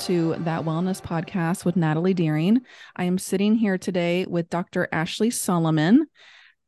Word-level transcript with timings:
to 0.00 0.34
That 0.38 0.62
Wellness 0.62 1.02
Podcast 1.02 1.66
with 1.66 1.76
Natalie 1.76 2.14
Deering. 2.14 2.62
I 2.96 3.04
am 3.04 3.18
sitting 3.18 3.54
here 3.54 3.76
today 3.76 4.24
with 4.26 4.48
Dr. 4.48 4.88
Ashley 4.90 5.28
Solomon. 5.28 6.06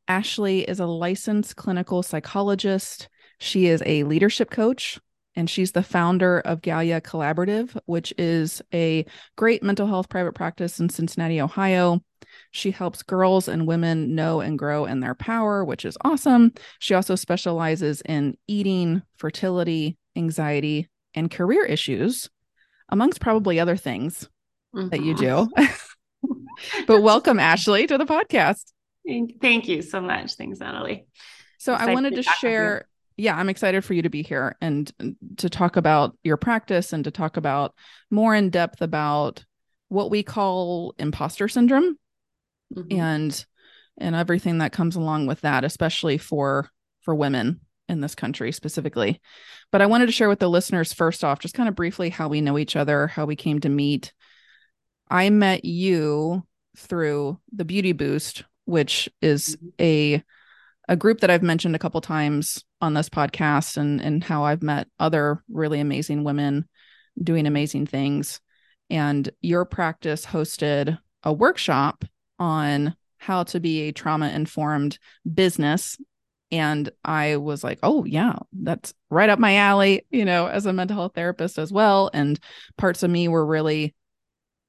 Ashley 0.07 0.69
is 0.69 0.81
a 0.81 0.87
licensed 0.87 1.57
clinical 1.57 2.03
psychologist. 2.03 3.09
She 3.39 3.69
is 3.69 3.83
a 3.87 4.05
leadership 4.05 4.51
coach, 4.51 5.01
and 5.35 5.49
she's 5.49 5.73
the 5.73 5.83
founder 5.83 6.41
of 6.41 6.61
Galia 6.61 7.01
Collaborative, 7.01 7.75
which 7.87 8.13
is 8.19 8.61
a 8.75 9.07
great 9.35 9.63
mental 9.63 9.87
health 9.87 10.11
private 10.11 10.35
practice 10.35 10.79
in 10.79 10.91
Cincinnati, 10.91 11.41
Ohio. 11.41 12.03
She 12.51 12.71
helps 12.71 13.03
girls 13.03 13.49
and 13.49 13.67
women 13.67 14.15
know 14.15 14.41
and 14.41 14.59
grow 14.59 14.85
in 14.85 15.01
their 15.01 15.15
power, 15.15 15.65
which 15.65 15.87
is 15.87 15.97
awesome. 16.03 16.53
She 16.81 16.93
also 16.93 17.15
specializes 17.15 18.03
in 18.03 18.37
eating, 18.47 19.01
fertility, 19.17 19.97
anxiety, 20.15 20.91
and 21.15 21.31
career 21.31 21.65
issues 21.65 22.29
amongst 22.93 23.21
probably 23.21 23.59
other 23.59 23.77
things 23.77 24.29
mm-hmm. 24.77 24.91
that 24.91 25.03
you 25.03 25.17
do. 25.17 25.51
but 26.87 27.01
welcome, 27.01 27.41
Ashley, 27.41 27.87
to 27.89 27.99
the 27.99 28.05
podcast. 28.05 28.71
Thank 29.41 29.67
you 29.67 29.83
so 29.83 30.01
much. 30.01 30.35
Thanks, 30.35 30.61
Natalie. 30.61 31.07
So 31.59 31.73
I 31.73 31.93
wanted 31.93 32.15
to, 32.17 32.23
to 32.23 32.31
share. 32.39 32.87
Yeah, 33.17 33.37
I'm 33.37 33.49
excited 33.49 33.85
for 33.85 33.95
you 33.95 34.03
to 34.03 34.11
be 34.11 34.23
here 34.23 34.57
and 34.61 34.93
to 35.39 35.51
talk 35.51 35.77
about 35.77 36.17
your 36.23 36.37
practice 36.37 36.93
and 36.93 37.05
to 37.05 37.11
talk 37.11 37.37
about 37.37 37.75
more 38.11 38.35
in 38.35 38.51
depth 38.51 38.81
about 38.81 39.45
what 39.89 40.11
we 40.11 40.23
call 40.23 40.95
imposter 40.99 41.49
syndrome 41.49 41.99
mm-hmm. 42.75 42.99
and 42.99 43.45
and 43.99 44.15
everything 44.15 44.59
that 44.59 44.73
comes 44.73 44.97
along 44.97 45.27
with 45.27 45.41
that, 45.43 45.65
especially 45.65 46.19
for 46.19 46.71
for 47.01 47.15
women 47.15 47.61
in 47.93 48.01
this 48.01 48.15
country 48.15 48.51
specifically. 48.51 49.21
But 49.71 49.83
I 49.83 49.87
wanted 49.87 50.07
to 50.07 50.13
share 50.13 50.29
with 50.29 50.41
the 50.41 50.51
listeners 50.51 50.93
first 50.93 51.23
off, 51.23 51.39
just 51.39 51.55
kind 51.55 51.69
of 51.69 51.77
briefly 51.77 52.11
how 52.11 52.29
we 52.29 52.41
know 52.41 52.59
each 52.59 52.75
other, 52.75 53.07
how 53.07 53.27
we 53.27 53.37
came 53.37 53.61
to 53.61 53.69
meet. 53.69 54.13
I 55.09 55.31
met 55.31 55.65
you 55.65 56.45
through 56.77 57.39
the 57.53 57.65
Beauty 57.65 57.93
Boost, 57.93 58.45
which 58.65 59.09
is 59.21 59.57
a 59.81 60.23
a 60.89 60.97
group 60.97 61.21
that 61.21 61.31
I've 61.31 61.45
mentioned 61.45 61.77
a 61.77 61.79
couple 61.79 62.01
times 62.01 62.65
on 62.81 62.95
this 62.95 63.09
podcast 63.09 63.77
and 63.77 64.01
and 64.01 64.25
how 64.25 64.45
I've 64.45 64.63
met 64.63 64.89
other 64.99 65.45
really 65.49 65.79
amazing 65.81 66.25
women 66.25 66.69
doing 67.23 67.47
amazing 67.47 67.87
things. 67.87 68.41
And 68.91 69.31
your 69.41 69.65
practice 69.65 70.27
hosted 70.27 70.99
a 71.23 71.33
workshop 71.33 72.05
on 72.39 72.97
how 73.19 73.45
to 73.45 73.61
be 73.61 73.83
a 73.83 73.93
trauma 73.93 74.29
informed 74.31 74.99
business 75.33 75.97
and 76.53 76.91
I 77.03 77.39
was 77.39 77.65
like, 77.65 77.79
oh, 77.83 78.05
yeah, 78.05 78.35
that's 78.53 78.93
right 79.09 79.31
up 79.31 79.39
my 79.39 79.57
alley, 79.57 80.07
you 80.11 80.27
know, 80.27 80.47
as 80.47 80.67
a 80.67 80.73
mental 80.73 80.97
health 80.97 81.13
therapist 81.15 81.59
as 81.59 81.73
well. 81.73 82.11
And 82.13 82.39
parts 82.77 83.03
of 83.03 83.11
me 83.11 83.27
were 83.27 83.45
really 83.45 83.95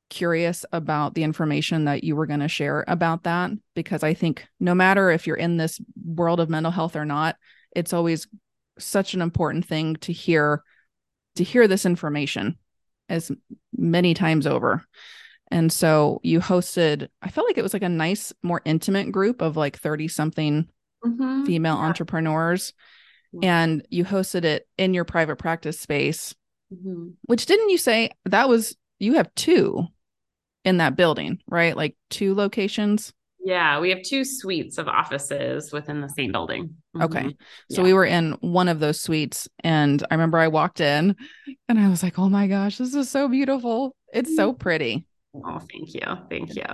curious 0.10 0.66
about 0.72 1.14
the 1.14 1.24
information 1.24 1.86
that 1.86 2.04
you 2.04 2.16
were 2.16 2.26
going 2.26 2.40
to 2.40 2.48
share 2.48 2.86
about 2.88 3.24
that 3.24 3.52
because 3.76 4.02
I 4.02 4.14
think 4.14 4.46
no 4.60 4.74
matter 4.74 5.12
if 5.12 5.28
you're 5.28 5.36
in 5.36 5.58
this 5.58 5.82
world 6.06 6.40
of 6.40 6.50
mental 6.50 6.72
health 6.72 6.96
or 6.96 7.04
not, 7.04 7.36
it's 7.76 7.92
always 7.92 8.28
such 8.80 9.14
an 9.14 9.22
important 9.22 9.66
thing 9.66 9.96
to 9.98 10.14
hear 10.14 10.64
to 11.36 11.44
hear 11.44 11.68
this 11.68 11.86
information 11.86 12.58
as 13.10 13.32
many 13.76 14.14
times 14.14 14.46
over. 14.46 14.86
And 15.50 15.72
so 15.72 16.20
you 16.24 16.40
hosted, 16.40 17.10
I 17.24 17.30
felt 17.30 17.48
like 17.48 17.58
it 17.58 17.64
was 17.64 17.74
like 17.74 17.84
a 17.84 17.90
nice, 17.90 18.32
more 18.44 18.62
intimate 18.66 19.12
group 19.12 19.42
of 19.42 19.58
like 19.58 19.80
30 19.80 20.08
something 20.08 20.70
mm-hmm. 21.06 21.46
female 21.46 21.76
yeah. 21.76 21.82
entrepreneurs 21.82 22.74
and 23.42 23.86
you 23.90 24.06
hosted 24.06 24.44
it 24.44 24.68
in 24.78 24.94
your 24.94 25.06
private 25.06 25.38
practice 25.38 25.80
space 25.80 26.36
mm-hmm. 26.74 27.10
which 27.24 27.46
didn't 27.46 27.70
you 27.70 27.78
say 27.78 28.12
that 28.26 28.48
was 28.48 28.76
you 29.00 29.16
have 29.16 29.34
two 29.36 29.86
in 30.64 30.78
that 30.78 30.96
building 30.96 31.40
right 31.48 31.76
like 31.76 31.96
two 32.10 32.36
locations 32.36 33.14
yeah 33.44 33.80
we 33.80 33.90
have 33.90 34.02
two 34.04 34.24
suites 34.24 34.78
of 34.78 34.88
offices 34.88 35.72
within 35.72 36.00
the 36.00 36.10
same 36.10 36.32
building 36.32 36.76
okay 37.02 37.22
mm-hmm. 37.22 37.30
so 37.74 37.82
yeah. 37.82 37.84
we 37.84 37.94
were 37.94 38.06
in 38.06 38.34
one 38.42 38.68
of 38.68 38.80
those 38.80 39.02
suites 39.02 39.48
and 39.64 40.06
i 40.12 40.14
remember 40.14 40.38
i 40.38 40.48
walked 40.48 40.80
in 40.80 41.16
and 41.68 41.80
i 41.80 41.90
was 41.90 42.04
like 42.04 42.20
oh 42.20 42.30
my 42.30 42.48
gosh 42.48 42.78
this 42.78 42.94
is 42.94 43.10
so 43.10 43.28
beautiful 43.28 43.96
it's 44.14 44.36
so 44.36 44.52
mm-hmm. 44.52 44.60
pretty 44.60 45.06
oh 45.44 45.60
thank 45.72 45.94
you 45.94 46.18
thank 46.30 46.56
you 46.56 46.66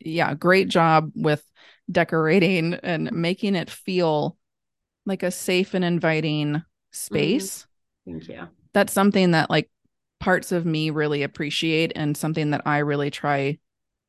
yeah 0.00 0.32
great 0.34 0.68
job 0.68 1.10
with 1.14 1.44
decorating 1.90 2.74
and 2.74 3.12
making 3.12 3.54
it 3.54 3.70
feel 3.70 4.36
like 5.06 5.22
a 5.22 5.30
safe 5.30 5.74
and 5.74 5.84
inviting 5.84 6.62
space. 6.92 7.66
Mm-hmm. 8.06 8.18
Thank 8.18 8.28
you. 8.28 8.48
That's 8.72 8.92
something 8.92 9.32
that 9.32 9.50
like 9.50 9.70
parts 10.20 10.52
of 10.52 10.64
me 10.64 10.90
really 10.90 11.22
appreciate 11.22 11.92
and 11.94 12.16
something 12.16 12.50
that 12.50 12.62
I 12.64 12.78
really 12.78 13.10
try 13.10 13.58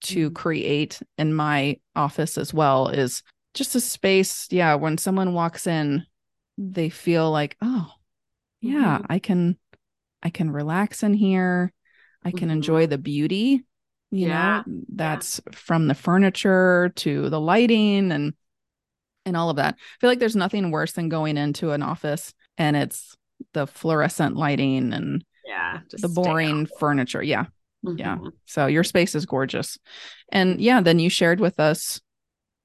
to 0.01 0.27
mm-hmm. 0.27 0.33
create 0.33 1.01
in 1.17 1.33
my 1.33 1.79
office 1.95 2.37
as 2.37 2.53
well 2.53 2.89
is 2.89 3.23
just 3.53 3.75
a 3.75 3.79
space 3.79 4.47
yeah 4.51 4.75
when 4.75 4.97
someone 4.97 5.33
walks 5.33 5.65
in 5.65 6.05
they 6.57 6.89
feel 6.89 7.31
like 7.31 7.55
oh 7.61 7.89
yeah 8.61 8.97
mm-hmm. 8.97 9.11
i 9.11 9.19
can 9.19 9.57
i 10.21 10.29
can 10.29 10.51
relax 10.51 11.03
in 11.03 11.13
here 11.13 11.71
i 12.23 12.31
can 12.31 12.41
mm-hmm. 12.41 12.51
enjoy 12.51 12.85
the 12.85 12.97
beauty 12.97 13.63
you 14.11 14.27
yeah. 14.27 14.63
know 14.65 14.81
that's 14.93 15.41
yeah. 15.45 15.57
from 15.57 15.87
the 15.87 15.95
furniture 15.95 16.91
to 16.95 17.29
the 17.29 17.39
lighting 17.39 18.11
and 18.11 18.33
and 19.25 19.35
all 19.35 19.49
of 19.49 19.55
that 19.55 19.75
i 19.77 19.97
feel 19.99 20.09
like 20.09 20.19
there's 20.19 20.35
nothing 20.35 20.71
worse 20.71 20.93
than 20.93 21.09
going 21.09 21.37
into 21.37 21.71
an 21.71 21.81
office 21.81 22.33
and 22.57 22.75
it's 22.75 23.15
the 23.53 23.67
fluorescent 23.67 24.35
lighting 24.35 24.93
and 24.93 25.23
yeah 25.45 25.79
the 25.91 26.09
boring 26.09 26.67
furniture 26.79 27.23
yeah 27.23 27.45
mm-hmm. 27.85 27.97
yeah 27.97 28.17
so 28.45 28.67
your 28.67 28.83
space 28.83 29.15
is 29.15 29.25
gorgeous 29.25 29.77
and 30.29 30.61
yeah 30.61 30.81
then 30.81 30.99
you 30.99 31.09
shared 31.09 31.39
with 31.39 31.59
us 31.59 31.99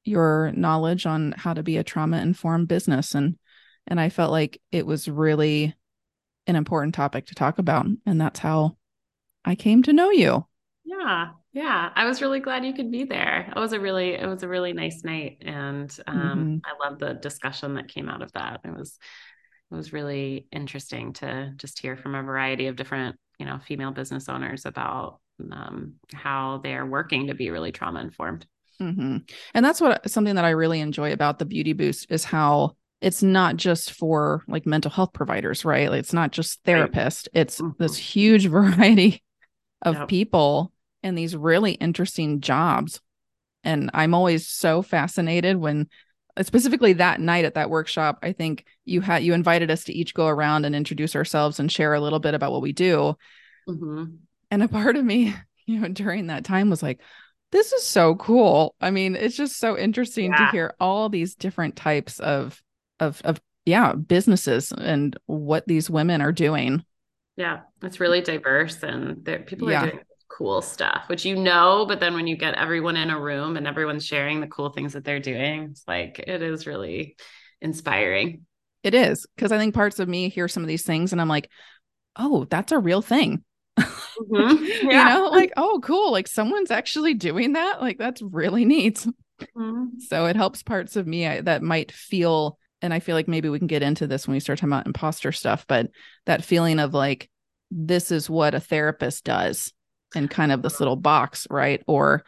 your 0.04 0.52
knowledge 0.52 1.06
on 1.06 1.32
how 1.36 1.52
to 1.52 1.62
be 1.62 1.76
a 1.76 1.84
trauma 1.84 2.18
informed 2.18 2.68
business 2.68 3.14
and 3.14 3.36
and 3.86 4.00
i 4.00 4.08
felt 4.08 4.30
like 4.30 4.60
it 4.70 4.86
was 4.86 5.08
really 5.08 5.74
an 6.46 6.56
important 6.56 6.94
topic 6.94 7.26
to 7.26 7.34
talk 7.34 7.58
about 7.58 7.86
and 8.06 8.20
that's 8.20 8.40
how 8.40 8.76
i 9.44 9.54
came 9.54 9.82
to 9.82 9.92
know 9.92 10.10
you 10.10 10.44
yeah 10.90 11.28
yeah 11.52 11.90
i 11.94 12.04
was 12.04 12.20
really 12.20 12.40
glad 12.40 12.64
you 12.64 12.72
could 12.72 12.90
be 12.90 13.04
there 13.04 13.52
it 13.54 13.58
was 13.58 13.72
a 13.72 13.80
really 13.80 14.14
it 14.14 14.26
was 14.26 14.42
a 14.42 14.48
really 14.48 14.72
nice 14.72 15.04
night 15.04 15.38
and 15.42 15.96
um, 16.06 16.18
mm-hmm. 16.18 16.56
i 16.64 16.88
love 16.88 16.98
the 16.98 17.14
discussion 17.14 17.74
that 17.74 17.88
came 17.88 18.08
out 18.08 18.22
of 18.22 18.32
that 18.32 18.60
it 18.64 18.74
was 18.74 18.98
it 19.70 19.74
was 19.74 19.92
really 19.92 20.48
interesting 20.50 21.12
to 21.12 21.52
just 21.56 21.78
hear 21.78 21.96
from 21.96 22.14
a 22.14 22.22
variety 22.22 22.66
of 22.66 22.76
different 22.76 23.16
you 23.38 23.46
know 23.46 23.60
female 23.66 23.92
business 23.92 24.28
owners 24.28 24.66
about 24.66 25.20
um, 25.52 25.94
how 26.12 26.60
they're 26.62 26.84
working 26.84 27.28
to 27.28 27.34
be 27.34 27.50
really 27.50 27.72
trauma 27.72 28.00
informed 28.00 28.46
mm-hmm. 28.80 29.18
and 29.54 29.64
that's 29.64 29.80
what 29.80 30.10
something 30.10 30.34
that 30.34 30.44
i 30.44 30.50
really 30.50 30.80
enjoy 30.80 31.12
about 31.12 31.38
the 31.38 31.46
beauty 31.46 31.72
boost 31.72 32.06
is 32.10 32.24
how 32.24 32.74
it's 33.00 33.22
not 33.22 33.56
just 33.56 33.92
for 33.92 34.42
like 34.48 34.66
mental 34.66 34.90
health 34.90 35.12
providers 35.12 35.64
right 35.64 35.88
like 35.88 36.00
it's 36.00 36.12
not 36.12 36.32
just 36.32 36.62
therapists 36.64 37.28
right. 37.28 37.42
it's 37.42 37.60
mm-hmm. 37.60 37.82
this 37.82 37.96
huge 37.96 38.46
variety 38.48 39.22
of 39.82 39.94
yep. 39.94 40.08
people 40.08 40.72
in 41.02 41.14
these 41.14 41.36
really 41.36 41.72
interesting 41.72 42.40
jobs. 42.40 43.00
And 43.64 43.90
I'm 43.94 44.14
always 44.14 44.48
so 44.48 44.82
fascinated 44.82 45.56
when 45.56 45.88
specifically 46.42 46.94
that 46.94 47.20
night 47.20 47.44
at 47.44 47.54
that 47.54 47.70
workshop, 47.70 48.18
I 48.22 48.32
think 48.32 48.64
you 48.84 49.00
had 49.00 49.22
you 49.22 49.34
invited 49.34 49.70
us 49.70 49.84
to 49.84 49.92
each 49.92 50.14
go 50.14 50.26
around 50.26 50.64
and 50.64 50.74
introduce 50.74 51.14
ourselves 51.16 51.60
and 51.60 51.70
share 51.70 51.94
a 51.94 52.00
little 52.00 52.20
bit 52.20 52.34
about 52.34 52.52
what 52.52 52.62
we 52.62 52.72
do. 52.72 53.16
Mm-hmm. 53.68 54.04
And 54.50 54.62
a 54.62 54.68
part 54.68 54.96
of 54.96 55.04
me, 55.04 55.34
you 55.66 55.80
know, 55.80 55.88
during 55.88 56.28
that 56.28 56.44
time 56.44 56.70
was 56.70 56.82
like, 56.82 57.00
this 57.52 57.72
is 57.72 57.84
so 57.84 58.14
cool. 58.14 58.74
I 58.80 58.90
mean, 58.90 59.16
it's 59.16 59.36
just 59.36 59.58
so 59.58 59.76
interesting 59.76 60.30
yeah. 60.30 60.46
to 60.46 60.52
hear 60.52 60.74
all 60.78 61.08
these 61.08 61.34
different 61.34 61.76
types 61.76 62.20
of 62.20 62.62
of 63.00 63.20
of 63.24 63.40
yeah, 63.66 63.92
businesses 63.92 64.72
and 64.72 65.16
what 65.26 65.66
these 65.66 65.90
women 65.90 66.20
are 66.22 66.32
doing. 66.32 66.84
Yeah, 67.36 67.60
it's 67.82 68.00
really 68.00 68.20
diverse 68.20 68.82
and 68.82 69.24
people 69.46 69.70
yeah. 69.70 69.84
are 69.84 69.90
doing 69.90 70.02
cool 70.30 70.62
stuff, 70.62 71.04
which 71.08 71.24
you 71.24 71.36
know, 71.36 71.84
but 71.86 72.00
then 72.00 72.14
when 72.14 72.26
you 72.26 72.36
get 72.36 72.54
everyone 72.54 72.96
in 72.96 73.10
a 73.10 73.20
room 73.20 73.56
and 73.56 73.66
everyone's 73.66 74.06
sharing 74.06 74.40
the 74.40 74.46
cool 74.46 74.70
things 74.70 74.94
that 74.94 75.04
they're 75.04 75.20
doing, 75.20 75.64
it's 75.70 75.84
like 75.86 76.18
it 76.18 76.40
is 76.40 76.66
really 76.66 77.16
inspiring. 77.60 78.46
It 78.82 78.94
is 78.94 79.26
because 79.36 79.52
I 79.52 79.58
think 79.58 79.74
parts 79.74 79.98
of 79.98 80.08
me 80.08 80.28
hear 80.28 80.48
some 80.48 80.62
of 80.62 80.68
these 80.68 80.84
things 80.84 81.12
and 81.12 81.20
I'm 81.20 81.28
like, 81.28 81.50
oh, 82.16 82.46
that's 82.48 82.72
a 82.72 82.78
real 82.78 83.02
thing. 83.02 83.44
Mm-hmm. 83.78 84.64
Yeah. 84.90 85.14
you 85.14 85.20
know, 85.20 85.30
like, 85.30 85.52
oh, 85.56 85.80
cool. 85.82 86.12
Like 86.12 86.28
someone's 86.28 86.70
actually 86.70 87.14
doing 87.14 87.54
that. 87.54 87.80
Like 87.80 87.98
that's 87.98 88.22
really 88.22 88.64
neat. 88.64 89.06
Mm-hmm. 89.56 89.98
So 90.00 90.26
it 90.26 90.36
helps 90.36 90.62
parts 90.62 90.96
of 90.96 91.06
me 91.06 91.26
I, 91.26 91.40
that 91.42 91.62
might 91.62 91.92
feel, 91.92 92.58
and 92.82 92.94
I 92.94 93.00
feel 93.00 93.16
like 93.16 93.28
maybe 93.28 93.48
we 93.48 93.58
can 93.58 93.66
get 93.66 93.82
into 93.82 94.06
this 94.06 94.26
when 94.26 94.34
we 94.34 94.40
start 94.40 94.58
talking 94.58 94.72
about 94.72 94.86
imposter 94.86 95.32
stuff, 95.32 95.64
but 95.66 95.90
that 96.26 96.44
feeling 96.44 96.78
of 96.78 96.94
like, 96.94 97.30
this 97.70 98.10
is 98.10 98.28
what 98.28 98.54
a 98.54 98.60
therapist 98.60 99.24
does 99.24 99.72
in 100.14 100.28
kind 100.28 100.52
of 100.52 100.62
this 100.62 100.80
little 100.80 100.96
box, 100.96 101.46
right? 101.50 101.82
Or 101.86 102.24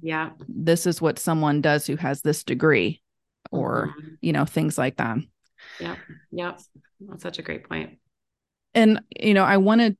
yeah, 0.00 0.30
this 0.48 0.86
is 0.86 1.00
what 1.00 1.18
someone 1.18 1.60
does 1.60 1.86
who 1.86 1.96
has 1.96 2.22
this 2.22 2.44
degree, 2.44 3.00
or 3.50 3.88
mm-hmm. 3.88 4.14
you 4.20 4.32
know, 4.32 4.44
things 4.44 4.78
like 4.78 4.96
that. 4.96 5.18
Yeah, 5.80 5.96
yeah, 6.30 6.52
that's 7.00 7.22
such 7.22 7.38
a 7.38 7.42
great 7.42 7.68
point. 7.68 7.98
And 8.74 9.02
you 9.18 9.34
know, 9.34 9.44
I 9.44 9.56
wanted 9.58 9.96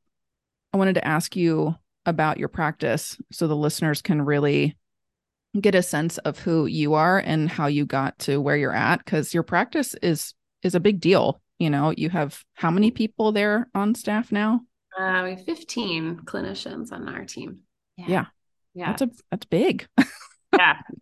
I 0.73 0.77
wanted 0.77 0.95
to 0.95 1.07
ask 1.07 1.37
you 1.37 1.75
about 2.07 2.39
your 2.39 2.49
practice 2.49 3.17
so 3.31 3.47
the 3.47 3.57
listeners 3.57 4.03
can 4.03 4.23
really 4.23 4.77
get 5.61 5.75
a 5.75 5.83
sense 5.83 6.19
of 6.19 6.39
who 6.39 6.67
you 6.67 6.95
are 6.95 7.19
and 7.19 7.49
how 7.49 7.67
you 7.67 7.85
got 7.85 8.19
to 8.19 8.41
where 8.41 8.57
you're 8.57 8.75
at 8.75 9.05
because 9.05 9.35
your 9.35 9.43
practice 9.43 9.95
is 10.03 10.33
is 10.63 10.75
a 10.75 10.81
big 10.81 10.99
deal 10.99 11.41
you 11.59 11.69
know 11.69 11.93
you 11.97 12.09
have 12.09 12.43
how 12.55 12.71
many 12.71 12.91
people 12.91 13.33
there 13.33 13.69
on 13.75 13.95
staff 13.95 14.33
now 14.33 14.63
uh, 14.99 15.23
we 15.25 15.31
have 15.31 15.45
15 15.45 16.21
clinicians 16.25 16.93
on 16.93 17.09
our 17.09 17.25
team 17.25 17.61
yeah 17.97 18.07
yeah, 18.09 18.25
yeah. 18.75 18.87
that's 18.87 19.03
a 19.03 19.11
that's 19.31 19.47
big 19.47 19.87
yeah 19.99 20.07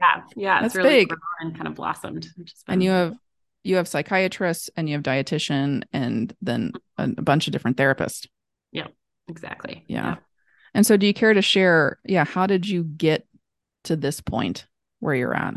yeah 0.00 0.22
yeah 0.36 0.62
that's 0.62 0.74
really 0.74 1.04
big 1.06 1.14
and 1.40 1.54
kind 1.54 1.68
of 1.68 1.74
blossomed 1.74 2.28
and 2.68 2.82
you 2.82 2.90
have 2.90 3.14
you 3.62 3.76
have 3.76 3.88
psychiatrists 3.88 4.70
and 4.76 4.88
you 4.88 4.94
have 4.94 5.02
dietitian 5.02 5.82
and 5.92 6.34
then 6.40 6.72
a, 6.98 7.04
a 7.04 7.22
bunch 7.22 7.46
of 7.46 7.52
different 7.52 7.76
therapists 7.76 8.26
yeah 8.72 8.86
exactly 9.28 9.84
yeah. 9.86 10.06
yeah 10.06 10.16
and 10.74 10.86
so 10.86 10.96
do 10.96 11.06
you 11.06 11.14
care 11.14 11.34
to 11.34 11.42
share 11.42 11.98
yeah 12.04 12.24
how 12.24 12.46
did 12.46 12.68
you 12.68 12.84
get 12.84 13.26
to 13.84 13.96
this 13.96 14.20
point 14.20 14.66
where 15.00 15.14
you're 15.14 15.34
at? 15.34 15.54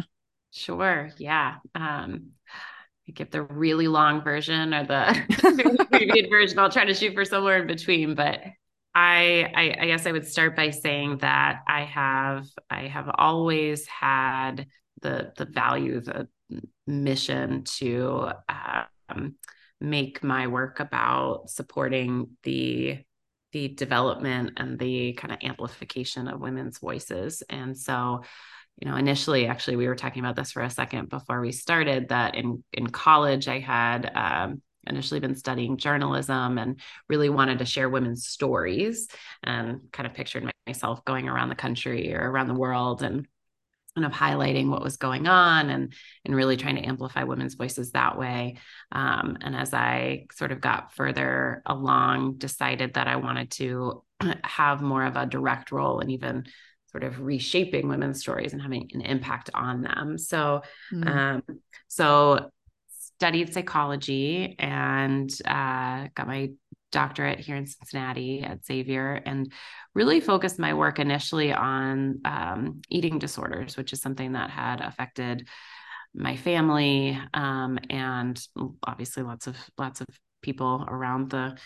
Sure. 0.52 1.12
Yeah. 1.18 1.56
Um, 1.76 2.32
I 2.56 2.73
give 3.12 3.32
the 3.32 3.44
really 3.44 3.88
long 3.88 4.22
version 4.24 4.74
or 4.74 4.86
the 4.86 5.78
abbreviated 5.82 6.30
version. 6.30 6.60
I'll 6.60 6.70
try 6.70 6.86
to 6.86 6.94
shoot 6.94 7.14
for 7.14 7.26
somewhere 7.26 7.62
in 7.62 7.68
between, 7.68 8.16
but 8.16 8.40
I, 8.96 9.52
I, 9.56 9.76
I 9.82 9.86
guess 9.88 10.06
I 10.06 10.12
would 10.12 10.28
start 10.28 10.56
by 10.56 10.70
saying 10.70 11.18
that 11.18 11.62
I 11.68 11.82
have 11.84 12.48
I 12.70 12.88
have 12.88 13.10
always 13.16 13.88
had 13.88 14.68
the 15.02 15.34
the 15.36 15.46
value, 15.46 16.00
the 16.00 16.28
mission 16.86 17.64
to 17.64 18.32
um, 19.10 19.36
make 19.82 20.24
my 20.24 20.48
work 20.48 20.80
about 20.80 21.50
supporting 21.50 22.30
the 22.44 23.00
the 23.52 23.68
development 23.70 24.54
and 24.58 24.80
the 24.80 25.14
kind 25.14 25.32
of 25.32 25.40
amplification 25.44 26.28
of 26.28 26.40
women's 26.40 26.80
voices. 26.80 27.44
And 27.50 27.78
so, 27.78 28.24
you 28.80 28.90
know, 28.90 28.98
initially, 28.98 29.48
actually, 29.48 29.78
we 29.78 29.88
were 29.88 29.96
talking 29.96 30.24
about 30.24 30.36
this 30.36 30.52
for 30.52 30.62
a 30.62 30.70
second 30.70 31.10
before 31.10 31.40
we 31.42 31.52
started. 31.52 32.10
That 32.10 32.36
in 32.36 32.64
in 32.74 32.88
college, 32.88 33.48
I 33.48 33.60
had 33.60 34.12
um, 34.16 34.62
initially 34.88 35.20
been 35.20 35.36
studying 35.36 35.78
journalism 35.78 36.58
and 36.58 36.80
really 37.08 37.30
wanted 37.30 37.60
to 37.60 37.66
share 37.66 37.90
women's 37.90 38.28
stories, 38.28 39.08
and 39.44 39.82
kind 39.92 40.08
of 40.08 40.14
pictured 40.14 40.52
myself 40.68 41.06
going 41.06 41.30
around 41.30 41.50
the 41.50 41.56
country 41.56 42.14
or 42.14 42.30
around 42.30 42.48
the 42.48 42.54
world 42.54 43.04
and 43.04 43.28
kind 43.96 44.06
of 44.06 44.12
highlighting 44.12 44.70
what 44.70 44.82
was 44.82 44.98
going 44.98 45.28
on 45.28 45.70
and 45.70 45.94
and 46.26 46.36
really 46.36 46.58
trying 46.58 46.76
to 46.76 46.82
amplify 46.82 47.24
women's 47.24 47.54
voices 47.54 47.92
that 47.92 48.18
way 48.18 48.58
um, 48.92 49.38
and 49.42 49.56
as 49.56 49.72
i 49.74 50.26
sort 50.34 50.52
of 50.52 50.60
got 50.60 50.94
further 50.94 51.62
along 51.66 52.34
decided 52.38 52.96
that 52.96 53.08
i 53.08 53.18
wanted 53.18 53.52
to 53.52 54.04
have 54.44 54.82
more 54.82 55.06
of 55.06 55.16
a 55.16 55.28
direct 55.28 55.72
role 55.72 56.00
and 56.00 56.10
even 56.12 56.44
sort 56.94 57.04
of 57.04 57.20
reshaping 57.20 57.90
women's 57.90 58.22
stories 58.22 58.54
and 58.54 58.62
having 58.62 58.90
an 58.94 59.02
impact 59.02 59.50
on 59.54 59.82
them 59.82 60.18
so 60.18 60.62
mm. 60.94 61.08
um, 61.08 61.44
so 61.88 62.50
studied 63.16 63.54
psychology 63.54 64.56
and 64.60 65.30
uh, 65.46 66.08
got 66.16 66.28
my 66.28 66.50
doctorate 66.94 67.40
here 67.40 67.56
in 67.56 67.66
Cincinnati 67.66 68.44
at 68.44 68.66
Xavier 68.66 69.22
and 69.26 69.52
really 69.94 70.22
focused 70.22 70.60
my 70.60 70.74
work 70.74 71.00
initially 71.00 71.52
on 71.52 72.20
um, 72.24 72.82
eating 72.90 73.20
disorders, 73.20 73.76
which 73.76 73.92
is 73.94 74.02
something 74.02 74.34
that 74.34 74.50
had 74.50 74.80
affected 74.80 75.48
my 76.16 76.36
family 76.36 77.20
um, 77.34 77.80
and 77.90 78.40
obviously 78.84 79.24
lots 79.24 79.48
of 79.48 79.58
lots 79.78 80.00
of 80.00 80.08
people 80.42 80.86
around 80.88 81.32
the 81.32 81.58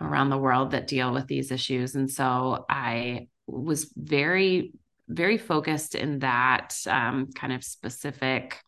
around 0.00 0.30
the 0.30 0.38
world 0.38 0.72
that 0.72 0.86
deal 0.86 1.12
with 1.12 1.26
these 1.28 1.50
issues 1.50 1.94
and 1.94 2.10
so 2.10 2.66
i 2.68 3.26
was 3.46 3.90
very 3.96 4.72
very 5.08 5.38
focused 5.38 5.94
in 5.94 6.18
that 6.18 6.76
um, 6.88 7.30
kind 7.32 7.52
of 7.52 7.62
specific 7.62 8.60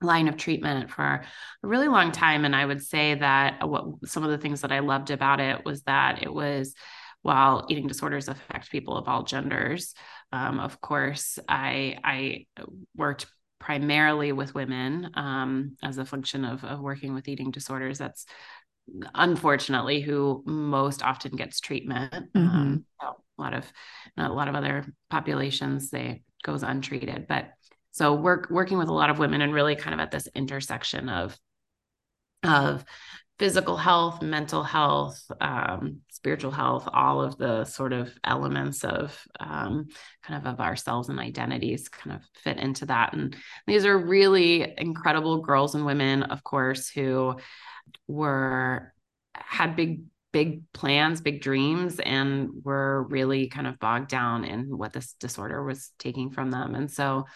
line 0.00 0.28
of 0.28 0.36
treatment 0.36 0.90
for 0.90 1.02
a 1.02 1.22
really 1.66 1.88
long 1.88 2.12
time. 2.12 2.44
And 2.44 2.54
i 2.54 2.64
would 2.64 2.82
say 2.82 3.14
that 3.14 3.68
what 3.68 3.86
some 4.06 4.22
of 4.24 4.30
the 4.30 4.38
things 4.38 4.60
that 4.62 4.72
i 4.72 4.78
loved 4.78 5.10
about 5.10 5.40
it 5.40 5.64
was 5.64 5.82
that 5.82 6.22
it 6.22 6.32
was 6.32 6.74
while 7.22 7.66
eating 7.68 7.86
disorders 7.86 8.28
affect 8.28 8.70
people 8.70 8.96
of 8.96 9.06
all 9.06 9.24
genders 9.24 9.94
um, 10.32 10.58
of 10.58 10.80
course 10.80 11.38
i 11.48 11.98
i 12.02 12.46
worked 12.96 13.26
primarily 13.60 14.32
with 14.32 14.54
women 14.54 15.10
um, 15.14 15.76
as 15.82 15.98
a 15.98 16.04
function 16.04 16.44
of, 16.44 16.64
of 16.64 16.80
working 16.80 17.14
with 17.14 17.28
eating 17.28 17.52
disorders. 17.52 17.98
That's 17.98 18.26
unfortunately 19.14 20.00
who 20.00 20.42
most 20.46 21.04
often 21.04 21.36
gets 21.36 21.60
treatment. 21.60 22.32
Mm-hmm. 22.32 22.56
um, 22.56 22.84
a 23.40 23.42
lot 23.42 23.54
of 23.54 23.64
not 24.16 24.30
a 24.30 24.34
lot 24.34 24.48
of 24.48 24.54
other 24.54 24.84
populations 25.08 25.90
they 25.90 26.22
goes 26.42 26.62
untreated 26.62 27.26
but 27.26 27.50
so 27.90 28.14
work 28.14 28.48
working 28.50 28.78
with 28.78 28.88
a 28.88 28.92
lot 28.92 29.10
of 29.10 29.18
women 29.18 29.40
and 29.42 29.52
really 29.52 29.76
kind 29.76 29.94
of 29.94 30.00
at 30.00 30.10
this 30.10 30.28
intersection 30.34 31.08
of 31.08 31.36
of 32.42 32.84
physical 33.40 33.78
health, 33.78 34.20
mental 34.20 34.62
health, 34.62 35.24
um, 35.40 36.00
spiritual 36.10 36.50
health, 36.50 36.86
all 36.92 37.22
of 37.22 37.38
the 37.38 37.64
sort 37.64 37.94
of 37.94 38.12
elements 38.22 38.84
of 38.84 39.18
um, 39.40 39.88
kind 40.22 40.46
of 40.46 40.52
of 40.52 40.60
ourselves 40.60 41.08
and 41.08 41.18
identities 41.18 41.88
kind 41.88 42.14
of 42.14 42.22
fit 42.34 42.58
into 42.58 42.84
that. 42.84 43.14
And 43.14 43.34
these 43.66 43.86
are 43.86 43.96
really 43.96 44.74
incredible 44.76 45.38
girls 45.38 45.74
and 45.74 45.86
women, 45.86 46.24
of 46.24 46.44
course, 46.44 46.90
who 46.90 47.36
were 48.06 48.92
had 49.34 49.74
big 49.74 50.02
big 50.32 50.62
plans, 50.72 51.20
big 51.20 51.40
dreams, 51.42 51.98
and 51.98 52.50
were 52.62 53.04
really 53.04 53.48
kind 53.48 53.66
of 53.66 53.78
bogged 53.78 54.08
down 54.08 54.44
in 54.44 54.76
what 54.76 54.92
this 54.92 55.14
disorder 55.20 55.62
was 55.62 55.92
taking 55.98 56.30
from 56.30 56.50
them. 56.50 56.74
And 56.74 56.90
so 56.90 57.26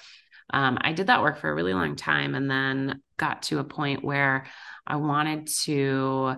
um, 0.50 0.78
I 0.80 0.92
did 0.92 1.06
that 1.06 1.22
work 1.22 1.38
for 1.38 1.50
a 1.50 1.54
really 1.54 1.74
long 1.74 1.96
time 1.96 2.34
and 2.34 2.50
then 2.50 3.00
got 3.16 3.42
to 3.44 3.58
a 3.58 3.64
point 3.64 4.04
where 4.04 4.46
I 4.86 4.96
wanted 4.96 5.48
to 5.62 6.36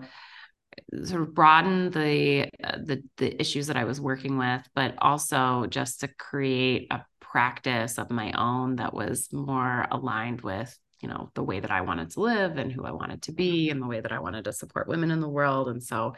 sort 1.04 1.22
of 1.22 1.34
broaden 1.34 1.90
the 1.90 2.48
uh, 2.62 2.78
the 2.84 3.02
the 3.16 3.40
issues 3.40 3.66
that 3.66 3.76
I 3.76 3.84
was 3.84 4.00
working 4.00 4.38
with, 4.38 4.62
but 4.74 4.94
also 4.98 5.66
just 5.66 6.00
to 6.00 6.08
create 6.08 6.88
a 6.90 7.04
practice 7.20 7.98
of 7.98 8.10
my 8.10 8.32
own 8.32 8.76
that 8.76 8.94
was 8.94 9.28
more 9.32 9.86
aligned 9.90 10.42
with 10.42 10.78
you 11.00 11.08
know 11.08 11.30
the 11.34 11.42
way 11.42 11.60
that 11.60 11.70
I 11.70 11.80
wanted 11.80 12.10
to 12.10 12.20
live 12.20 12.56
and 12.56 12.70
who 12.70 12.84
I 12.84 12.92
wanted 12.92 13.22
to 13.22 13.32
be 13.32 13.70
and 13.70 13.82
the 13.82 13.86
way 13.86 14.00
that 14.00 14.12
I 14.12 14.20
wanted 14.20 14.44
to 14.44 14.52
support 14.52 14.88
women 14.88 15.10
in 15.10 15.20
the 15.20 15.28
world. 15.28 15.68
And 15.68 15.82
so 15.82 16.14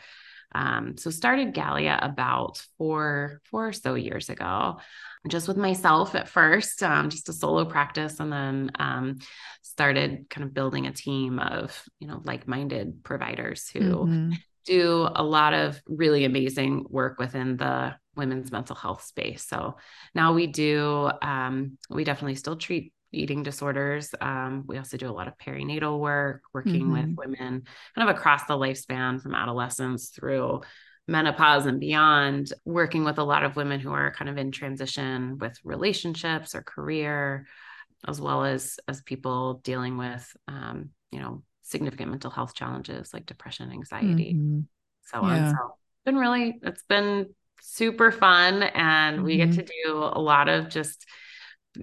um, 0.54 0.96
so 0.96 1.10
started 1.10 1.54
Galia 1.54 1.98
about 2.00 2.64
four 2.78 3.40
four 3.50 3.68
or 3.68 3.72
so 3.72 3.94
years 3.94 4.30
ago 4.30 4.78
just 5.26 5.48
with 5.48 5.56
myself 5.56 6.14
at 6.14 6.28
first, 6.28 6.82
um, 6.82 7.10
just 7.10 7.28
a 7.28 7.32
solo 7.32 7.64
practice, 7.64 8.20
and 8.20 8.32
then 8.32 8.70
um, 8.78 9.18
started 9.62 10.26
kind 10.30 10.46
of 10.46 10.54
building 10.54 10.86
a 10.86 10.92
team 10.92 11.38
of 11.38 11.82
you 11.98 12.06
know 12.06 12.20
like-minded 12.24 13.04
providers 13.04 13.68
who 13.68 13.80
mm-hmm. 13.80 14.32
do 14.64 15.08
a 15.14 15.22
lot 15.22 15.54
of 15.54 15.80
really 15.86 16.24
amazing 16.24 16.86
work 16.88 17.18
within 17.18 17.56
the 17.56 17.94
women's 18.16 18.50
mental 18.50 18.76
health 18.76 19.04
space. 19.04 19.44
So 19.44 19.76
now 20.14 20.32
we 20.32 20.46
do 20.46 21.10
um, 21.20 21.78
we 21.90 22.04
definitely 22.04 22.36
still 22.36 22.56
treat 22.56 22.92
eating 23.12 23.42
disorders. 23.42 24.14
Um, 24.20 24.64
we 24.66 24.78
also 24.78 24.96
do 24.96 25.08
a 25.08 25.12
lot 25.12 25.28
of 25.28 25.38
perinatal 25.38 25.98
work, 25.98 26.42
working 26.52 26.86
mm-hmm. 26.86 26.92
with 26.92 27.16
women 27.16 27.64
kind 27.94 28.08
of 28.08 28.14
across 28.14 28.44
the 28.44 28.54
lifespan 28.54 29.20
from 29.20 29.34
adolescence 29.34 30.10
through 30.10 30.62
menopause 31.06 31.64
and 31.66 31.80
beyond, 31.80 32.52
working 32.64 33.04
with 33.04 33.18
a 33.18 33.24
lot 33.24 33.44
of 33.44 33.56
women 33.56 33.80
who 33.80 33.90
are 33.90 34.12
kind 34.12 34.28
of 34.28 34.36
in 34.36 34.52
transition 34.52 35.38
with 35.38 35.58
relationships 35.64 36.54
or 36.54 36.62
career, 36.62 37.46
as 38.06 38.20
well 38.20 38.44
as 38.44 38.78
as 38.86 39.00
people 39.02 39.54
dealing 39.64 39.96
with 39.96 40.36
um, 40.46 40.90
you 41.10 41.18
know 41.18 41.42
significant 41.62 42.10
mental 42.10 42.30
health 42.30 42.54
challenges 42.54 43.12
like 43.12 43.26
depression, 43.26 43.72
anxiety, 43.72 44.34
mm-hmm. 44.34 44.60
so 45.02 45.20
on. 45.22 45.50
So 45.50 45.56
it's 45.56 46.04
been 46.04 46.16
really 46.16 46.58
it's 46.62 46.84
been 46.84 47.34
super 47.62 48.12
fun, 48.12 48.62
and 48.62 49.16
mm-hmm. 49.16 49.24
we 49.24 49.36
get 49.38 49.48
mm-hmm. 49.48 49.60
to 49.60 49.72
do 49.84 49.94
a 49.96 50.20
lot 50.20 50.48
of 50.48 50.68
just 50.68 51.06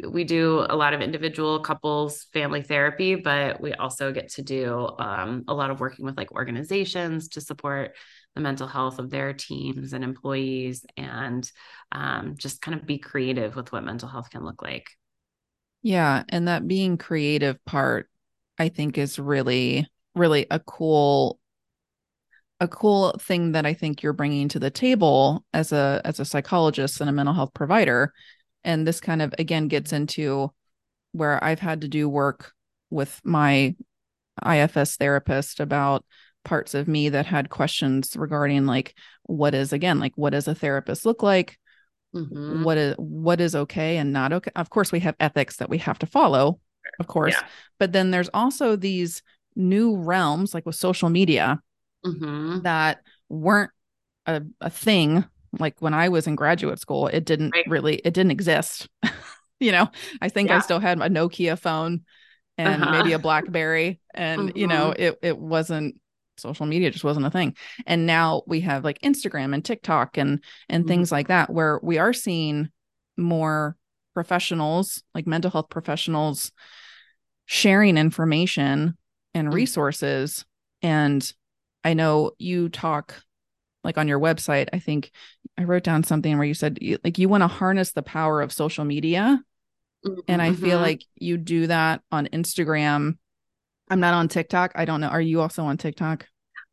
we 0.09 0.23
do 0.23 0.65
a 0.69 0.75
lot 0.75 0.93
of 0.93 1.01
individual 1.01 1.59
couples 1.59 2.27
family 2.33 2.61
therapy 2.61 3.15
but 3.15 3.61
we 3.61 3.73
also 3.73 4.11
get 4.11 4.29
to 4.29 4.41
do 4.41 4.89
um, 4.99 5.43
a 5.47 5.53
lot 5.53 5.71
of 5.71 5.79
working 5.79 6.05
with 6.05 6.17
like 6.17 6.31
organizations 6.31 7.29
to 7.29 7.41
support 7.41 7.95
the 8.35 8.41
mental 8.41 8.67
health 8.67 8.99
of 8.99 9.09
their 9.09 9.33
teams 9.33 9.93
and 9.93 10.03
employees 10.03 10.85
and 10.97 11.49
um, 11.91 12.35
just 12.37 12.61
kind 12.61 12.77
of 12.77 12.85
be 12.85 12.97
creative 12.97 13.55
with 13.55 13.71
what 13.71 13.83
mental 13.83 14.09
health 14.09 14.29
can 14.29 14.43
look 14.43 14.61
like. 14.61 14.89
Yeah 15.81 16.23
and 16.29 16.47
that 16.47 16.67
being 16.67 16.97
creative 16.97 17.63
part 17.65 18.09
i 18.57 18.69
think 18.69 18.97
is 18.97 19.19
really 19.19 19.87
really 20.15 20.47
a 20.49 20.59
cool 20.59 21.39
a 22.59 22.67
cool 22.67 23.15
thing 23.19 23.51
that 23.51 23.65
i 23.65 23.73
think 23.73 24.01
you're 24.01 24.13
bringing 24.13 24.47
to 24.47 24.59
the 24.59 24.71
table 24.71 25.45
as 25.53 25.71
a 25.71 26.01
as 26.03 26.19
a 26.19 26.25
psychologist 26.25 27.01
and 27.01 27.09
a 27.09 27.13
mental 27.13 27.35
health 27.35 27.53
provider 27.53 28.13
and 28.65 28.85
this 28.85 28.99
kind 28.99 29.21
of 29.21 29.33
again 29.39 29.67
gets 29.67 29.93
into 29.93 30.51
where 31.13 31.41
i've 31.43 31.59
had 31.59 31.81
to 31.81 31.87
do 31.87 32.09
work 32.09 32.51
with 32.89 33.21
my 33.23 33.75
ifs 34.45 34.97
therapist 34.97 35.59
about 35.59 36.03
parts 36.43 36.73
of 36.73 36.87
me 36.87 37.09
that 37.09 37.25
had 37.25 37.49
questions 37.49 38.15
regarding 38.15 38.65
like 38.65 38.95
what 39.23 39.55
is 39.55 39.73
again 39.73 39.99
like 39.99 40.13
what 40.15 40.31
does 40.31 40.47
a 40.47 40.55
therapist 40.55 41.05
look 41.05 41.23
like 41.23 41.57
mm-hmm. 42.13 42.63
what 42.63 42.77
is 42.77 42.95
what 42.97 43.41
is 43.41 43.55
okay 43.55 43.97
and 43.97 44.13
not 44.13 44.31
okay 44.31 44.51
of 44.55 44.69
course 44.69 44.91
we 44.91 44.99
have 44.99 45.15
ethics 45.19 45.57
that 45.57 45.69
we 45.69 45.77
have 45.77 45.97
to 45.99 46.05
follow 46.05 46.59
of 46.99 47.07
course 47.07 47.33
yeah. 47.33 47.47
but 47.79 47.91
then 47.91 48.11
there's 48.11 48.29
also 48.33 48.75
these 48.75 49.23
new 49.55 49.97
realms 49.97 50.53
like 50.53 50.65
with 50.65 50.75
social 50.75 51.09
media 51.09 51.59
mm-hmm. 52.05 52.61
that 52.61 52.99
weren't 53.29 53.71
a, 54.27 54.41
a 54.61 54.69
thing 54.69 55.25
like 55.59 55.75
when 55.79 55.93
i 55.93 56.09
was 56.09 56.27
in 56.27 56.35
graduate 56.35 56.79
school 56.79 57.07
it 57.07 57.25
didn't 57.25 57.51
right. 57.51 57.67
really 57.67 57.95
it 57.97 58.13
didn't 58.13 58.31
exist 58.31 58.87
you 59.59 59.71
know 59.71 59.87
i 60.21 60.29
think 60.29 60.49
yeah. 60.49 60.57
i 60.57 60.59
still 60.59 60.79
had 60.79 60.99
a 60.99 61.09
nokia 61.09 61.57
phone 61.57 62.01
and 62.57 62.81
uh-huh. 62.81 62.91
maybe 62.91 63.13
a 63.13 63.19
blackberry 63.19 63.99
and 64.13 64.49
mm-hmm. 64.49 64.57
you 64.57 64.67
know 64.67 64.91
mm-hmm. 64.91 65.01
it 65.01 65.19
it 65.21 65.37
wasn't 65.37 65.95
social 66.37 66.65
media 66.65 66.91
just 66.91 67.03
wasn't 67.03 67.25
a 67.25 67.31
thing 67.31 67.55
and 67.85 68.05
now 68.05 68.41
we 68.45 68.61
have 68.61 68.83
like 68.83 68.99
instagram 68.99 69.53
and 69.53 69.63
tiktok 69.63 70.17
and 70.17 70.43
and 70.69 70.83
mm-hmm. 70.83 70.89
things 70.89 71.11
like 71.11 71.29
that 71.29 71.49
where 71.49 71.79
we 71.81 71.97
are 71.97 72.13
seeing 72.13 72.69
more 73.17 73.77
professionals 74.13 75.03
like 75.13 75.27
mental 75.27 75.51
health 75.51 75.69
professionals 75.69 76.51
sharing 77.45 77.97
information 77.97 78.97
and 79.33 79.47
mm-hmm. 79.47 79.55
resources 79.55 80.45
and 80.81 81.33
i 81.83 81.93
know 81.93 82.31
you 82.37 82.67
talk 82.67 83.23
like 83.85 83.97
on 83.97 84.07
your 84.07 84.19
website 84.19 84.67
i 84.73 84.79
think 84.79 85.11
i 85.57 85.63
wrote 85.63 85.83
down 85.83 86.03
something 86.03 86.37
where 86.37 86.47
you 86.47 86.53
said 86.53 86.77
like 87.03 87.17
you 87.17 87.29
want 87.29 87.41
to 87.41 87.47
harness 87.47 87.93
the 87.93 88.03
power 88.03 88.41
of 88.41 88.51
social 88.51 88.83
media 88.83 89.41
mm-hmm. 90.05 90.19
and 90.27 90.41
i 90.41 90.53
feel 90.53 90.75
mm-hmm. 90.75 90.83
like 90.83 91.05
you 91.15 91.37
do 91.37 91.67
that 91.67 92.01
on 92.11 92.27
instagram 92.27 93.15
I'm 93.89 93.99
not 93.99 94.13
on 94.13 94.27
TikTok. 94.27 94.71
I 94.75 94.85
don't 94.85 95.01
know. 95.01 95.07
Are 95.07 95.21
you 95.21 95.41
also 95.41 95.63
on 95.65 95.77
TikTok? 95.77 96.25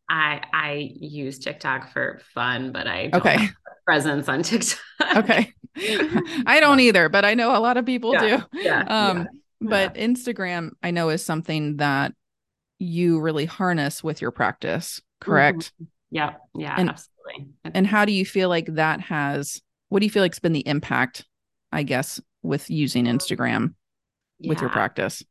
I 0.09 0.41
I 0.53 0.91
use 0.95 1.39
TikTok 1.39 1.93
for 1.93 2.21
fun, 2.35 2.73
but 2.73 2.87
I 2.87 3.11
okay 3.13 3.49
presence 3.87 4.29
on 4.29 4.43
TikTok. 4.43 4.79
okay, 5.17 5.53
I 6.47 6.59
don't 6.61 6.81
either, 6.81 7.09
but 7.09 7.25
I 7.25 7.35
know 7.35 7.57
a 7.57 7.61
lot 7.61 7.77
of 7.77 7.87
people 7.87 8.13
yeah, 8.15 8.21
do. 8.21 8.61
Yeah, 8.61 8.81
um, 8.83 9.19
yeah, 9.19 9.25
but. 9.61 9.95
Instagram, 9.95 10.71
I 10.83 10.91
know, 10.91 11.11
is 11.11 11.25
something 11.25 11.77
that 11.77 12.15
you 12.79 13.21
really 13.21 13.45
harness 13.45 14.03
with 14.03 14.21
your 14.21 14.33
practice. 14.33 15.01
Correct? 15.21 15.73
Mm-hmm. 15.75 15.85
Yeah, 16.13 16.35
yeah, 16.55 16.75
and, 16.79 16.91
absolutely. 16.91 17.49
And 17.65 17.87
how 17.87 18.05
do 18.05 18.13
you 18.13 18.27
feel 18.27 18.51
like 18.51 18.67
that 18.75 19.01
has? 19.01 19.61
What 19.89 20.01
do 20.01 20.07
you 20.07 20.11
feel 20.11 20.23
like's 20.23 20.39
been 20.39 20.53
the 20.53 20.67
impact? 20.69 21.25
I 21.73 21.83
guess 21.83 22.21
with 22.43 22.69
using 22.69 23.07
Instagram 23.07 23.75
with 24.45 24.61
your 24.61 24.69
practice. 24.69 25.25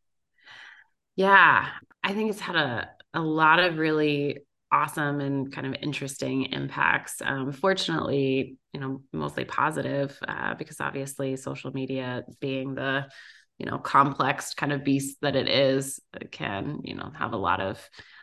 Yeah, 1.15 1.67
I 2.03 2.13
think 2.13 2.31
it's 2.31 2.39
had 2.39 2.55
a 2.55 2.89
a 3.13 3.21
lot 3.21 3.59
of 3.59 3.77
really 3.77 4.39
awesome 4.71 5.19
and 5.19 5.51
kind 5.51 5.67
of 5.67 5.75
interesting 5.83 6.45
impacts. 6.45 7.21
Um, 7.23 7.51
fortunately, 7.51 8.57
you 8.73 8.79
know, 8.79 9.01
mostly 9.11 9.45
positive 9.45 10.17
uh, 10.27 10.55
because 10.55 10.79
obviously 10.79 11.35
social 11.35 11.71
media 11.71 12.23
being 12.39 12.73
the 12.73 13.05
you 13.59 13.67
know 13.67 13.77
complex 13.77 14.55
kind 14.55 14.71
of 14.71 14.83
beast 14.83 15.17
that 15.21 15.35
it 15.35 15.47
is 15.47 15.99
can 16.31 16.79
you 16.83 16.95
know 16.95 17.11
have 17.13 17.33
a 17.33 17.37
lot 17.37 17.61
of 17.61 17.79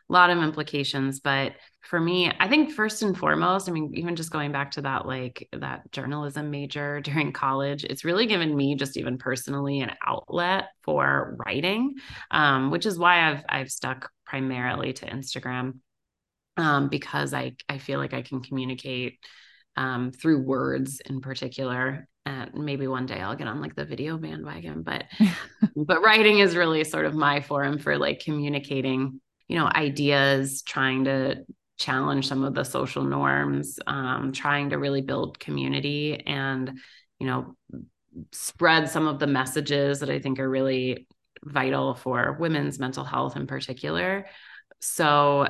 a 0.09 0.13
lot 0.13 0.31
of 0.31 0.39
implications 0.39 1.21
but 1.21 1.53
for 1.81 2.01
me 2.01 2.31
i 2.41 2.49
think 2.49 2.73
first 2.73 3.03
and 3.03 3.17
foremost 3.17 3.69
i 3.69 3.73
mean 3.73 3.91
even 3.95 4.17
just 4.17 4.31
going 4.33 4.53
back 4.53 4.71
to 4.71 4.83
that 4.83 5.07
like 5.07 5.49
that 5.53 5.91
journalism 5.93 6.51
major 6.51 7.01
during 7.05 7.33
college 7.33 7.85
it's 7.85 8.05
really 8.05 8.27
given 8.27 8.55
me 8.55 8.75
just 8.75 8.97
even 8.97 9.19
personally 9.19 9.81
an 9.81 9.93
outlet 10.07 10.67
for 10.83 11.37
writing 11.45 11.95
um, 12.31 12.71
which 12.71 12.87
is 12.87 12.99
why 12.99 13.31
i've 13.31 13.45
i've 13.49 13.71
stuck 13.71 14.11
primarily 14.25 14.93
to 14.93 15.07
instagram 15.07 15.79
um, 16.57 16.89
because 16.89 17.33
i 17.33 17.53
i 17.69 17.79
feel 17.79 17.99
like 17.99 18.15
i 18.15 18.23
can 18.23 18.43
communicate 18.43 19.19
um, 19.77 20.11
through 20.11 20.43
words 20.43 21.01
in 21.07 21.21
particular 21.21 22.09
and 22.29 22.53
maybe 22.55 22.87
one 22.87 23.07
day 23.07 23.21
I'll 23.21 23.37
get 23.37 23.47
on 23.47 23.61
like 23.61 23.75
the 23.75 23.85
video 23.85 24.19
bandwagon, 24.19 24.83
but 24.83 25.05
but 25.77 26.03
writing 26.03 26.41
is 26.41 26.57
really 26.57 26.85
sort 26.85 27.07
of 27.07 27.15
my 27.15 27.41
forum 27.41 27.79
for 27.79 27.97
like 27.97 28.21
communicating 28.21 29.21
you 29.49 29.59
know 29.59 29.67
ideas 29.67 30.63
trying 30.63 31.05
to 31.05 31.45
challenge 31.79 32.29
some 32.29 32.45
of 32.45 32.55
the 32.55 32.65
social 32.65 33.05
norms 33.05 33.79
um, 33.87 34.33
trying 34.33 34.71
to 34.71 34.79
really 34.79 35.01
build 35.01 35.39
community 35.39 36.21
and 36.27 36.79
you 37.19 37.27
know 37.27 37.57
spread 38.33 38.89
some 38.89 39.07
of 39.07 39.19
the 39.19 39.27
messages 39.27 40.01
that 40.01 40.11
i 40.11 40.19
think 40.19 40.41
are 40.41 40.49
really 40.49 41.07
vital 41.45 41.95
for 41.95 42.37
women's 42.39 42.79
mental 42.79 43.05
health 43.05 43.37
in 43.37 43.47
particular. 43.47 44.27
So 44.81 45.49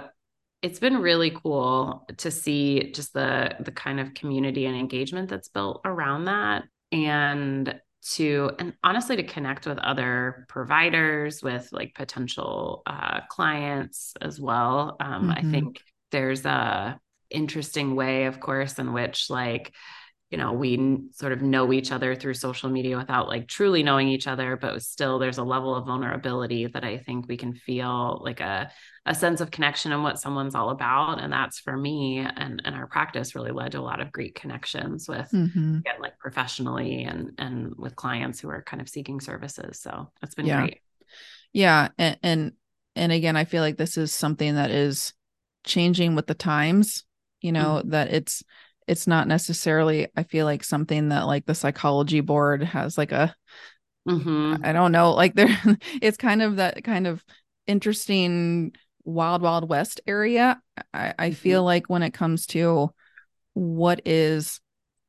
it's 0.62 0.78
been 0.78 0.98
really 0.98 1.30
cool 1.30 2.06
to 2.18 2.30
see 2.30 2.90
just 2.92 3.12
the 3.12 3.56
the 3.60 3.70
kind 3.70 4.00
of 4.00 4.14
community 4.14 4.66
and 4.66 4.76
engagement 4.76 5.28
that's 5.28 5.48
built 5.48 5.82
around 5.84 6.24
that. 6.24 6.64
And 6.90 7.80
to 8.00 8.50
and 8.58 8.74
honestly 8.84 9.16
to 9.16 9.22
connect 9.22 9.66
with 9.66 9.78
other 9.78 10.46
providers 10.48 11.42
with 11.42 11.68
like 11.72 11.94
potential 11.94 12.82
uh, 12.86 13.20
clients 13.28 14.14
as 14.20 14.40
well 14.40 14.96
um, 15.00 15.28
mm-hmm. 15.28 15.30
i 15.32 15.50
think 15.50 15.82
there's 16.12 16.44
a 16.44 16.98
interesting 17.30 17.94
way 17.94 18.26
of 18.26 18.40
course 18.40 18.78
in 18.78 18.92
which 18.92 19.28
like 19.30 19.74
you 20.30 20.36
know 20.36 20.52
we 20.52 20.98
sort 21.12 21.32
of 21.32 21.40
know 21.40 21.72
each 21.72 21.90
other 21.90 22.14
through 22.14 22.34
social 22.34 22.68
media 22.68 22.96
without 22.96 23.28
like 23.28 23.48
truly 23.48 23.82
knowing 23.82 24.08
each 24.08 24.26
other 24.26 24.56
but 24.56 24.82
still 24.82 25.18
there's 25.18 25.38
a 25.38 25.42
level 25.42 25.74
of 25.74 25.86
vulnerability 25.86 26.66
that 26.66 26.84
i 26.84 26.98
think 26.98 27.26
we 27.28 27.36
can 27.36 27.54
feel 27.54 28.20
like 28.22 28.40
a, 28.40 28.70
a 29.06 29.14
sense 29.14 29.40
of 29.40 29.50
connection 29.50 29.92
and 29.92 30.02
what 30.02 30.20
someone's 30.20 30.54
all 30.54 30.70
about 30.70 31.20
and 31.20 31.32
that's 31.32 31.58
for 31.58 31.76
me 31.76 32.18
and, 32.18 32.60
and 32.64 32.74
our 32.74 32.86
practice 32.86 33.34
really 33.34 33.52
led 33.52 33.72
to 33.72 33.78
a 33.78 33.80
lot 33.80 34.00
of 34.00 34.12
great 34.12 34.34
connections 34.34 35.08
with 35.08 35.30
mm-hmm. 35.32 35.78
again 35.78 36.00
like 36.00 36.18
professionally 36.18 37.04
and 37.04 37.32
and 37.38 37.74
with 37.76 37.96
clients 37.96 38.38
who 38.40 38.48
are 38.48 38.62
kind 38.62 38.82
of 38.82 38.88
seeking 38.88 39.20
services 39.20 39.80
so 39.80 40.10
it's 40.22 40.34
been 40.34 40.46
yeah. 40.46 40.60
great 40.60 40.80
yeah 41.52 41.88
and, 41.96 42.18
and 42.22 42.52
and 42.96 43.12
again 43.12 43.36
i 43.36 43.44
feel 43.44 43.62
like 43.62 43.78
this 43.78 43.96
is 43.96 44.12
something 44.12 44.56
that 44.56 44.70
is 44.70 45.14
changing 45.64 46.14
with 46.14 46.26
the 46.26 46.34
times 46.34 47.04
you 47.40 47.52
know 47.52 47.78
mm-hmm. 47.78 47.90
that 47.90 48.12
it's 48.12 48.42
it's 48.88 49.06
not 49.06 49.28
necessarily 49.28 50.08
i 50.16 50.22
feel 50.22 50.46
like 50.46 50.64
something 50.64 51.10
that 51.10 51.26
like 51.26 51.46
the 51.46 51.54
psychology 51.54 52.20
board 52.20 52.62
has 52.62 52.98
like 52.98 53.12
a 53.12 53.34
mm-hmm. 54.08 54.56
I 54.64 54.72
don't 54.72 54.92
know 54.92 55.12
like 55.12 55.34
there 55.36 55.56
it's 56.02 56.16
kind 56.16 56.42
of 56.42 56.56
that 56.56 56.82
kind 56.82 57.06
of 57.06 57.22
interesting 57.66 58.72
wild 59.04 59.42
wild 59.42 59.68
west 59.68 60.00
area 60.06 60.60
i, 60.92 61.14
I 61.18 61.26
mm-hmm. 61.28 61.34
feel 61.34 61.64
like 61.64 61.88
when 61.88 62.02
it 62.02 62.14
comes 62.14 62.46
to 62.46 62.90
what 63.54 64.00
is 64.04 64.60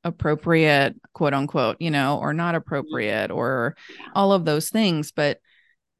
appropriate 0.03 0.95
quote 1.13 1.33
unquote 1.33 1.77
you 1.79 1.91
know 1.91 2.19
or 2.19 2.33
not 2.33 2.55
appropriate 2.55 3.31
or 3.31 3.75
all 4.13 4.31
of 4.31 4.45
those 4.45 4.69
things 4.69 5.11
but 5.11 5.39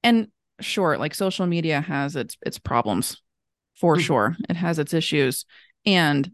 and 0.03 0.27
sure 0.61 0.97
like 0.97 1.13
social 1.13 1.45
media 1.45 1.81
has 1.81 2.15
its 2.15 2.37
its 2.45 2.59
problems 2.59 3.21
for 3.75 3.95
mm-hmm. 3.95 4.01
sure 4.01 4.37
it 4.49 4.55
has 4.55 4.79
its 4.79 4.93
issues 4.93 5.45
and 5.85 6.31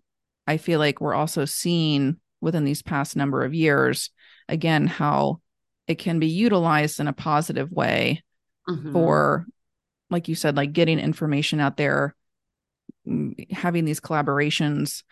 I 0.48 0.58
feel 0.58 0.80
like 0.80 1.02
we're 1.02 1.14
also 1.14 1.46
seeing 1.46 2.18
within 2.42 2.66
these 2.66 2.82
past 2.82 3.16
number 3.16 3.44
of 3.44 3.54
years, 3.54 4.10
again, 4.48 4.88
how 4.88 5.42
it 5.88 5.96
can 5.96 6.20
be 6.20 6.28
utilized 6.28 7.00
in 7.00 7.08
a 7.08 7.14
positive 7.14 7.72
way 7.72 8.24
mm-hmm. 8.70 8.94
for, 8.94 9.46
like 10.10 10.28
you 10.28 10.36
said, 10.36 10.56
like 10.56 10.74
getting 10.74 11.00
information 11.00 11.60
out 11.60 11.78
there, 11.78 12.16
having 13.52 13.86
these 13.86 14.00
collaborations, 14.00 15.04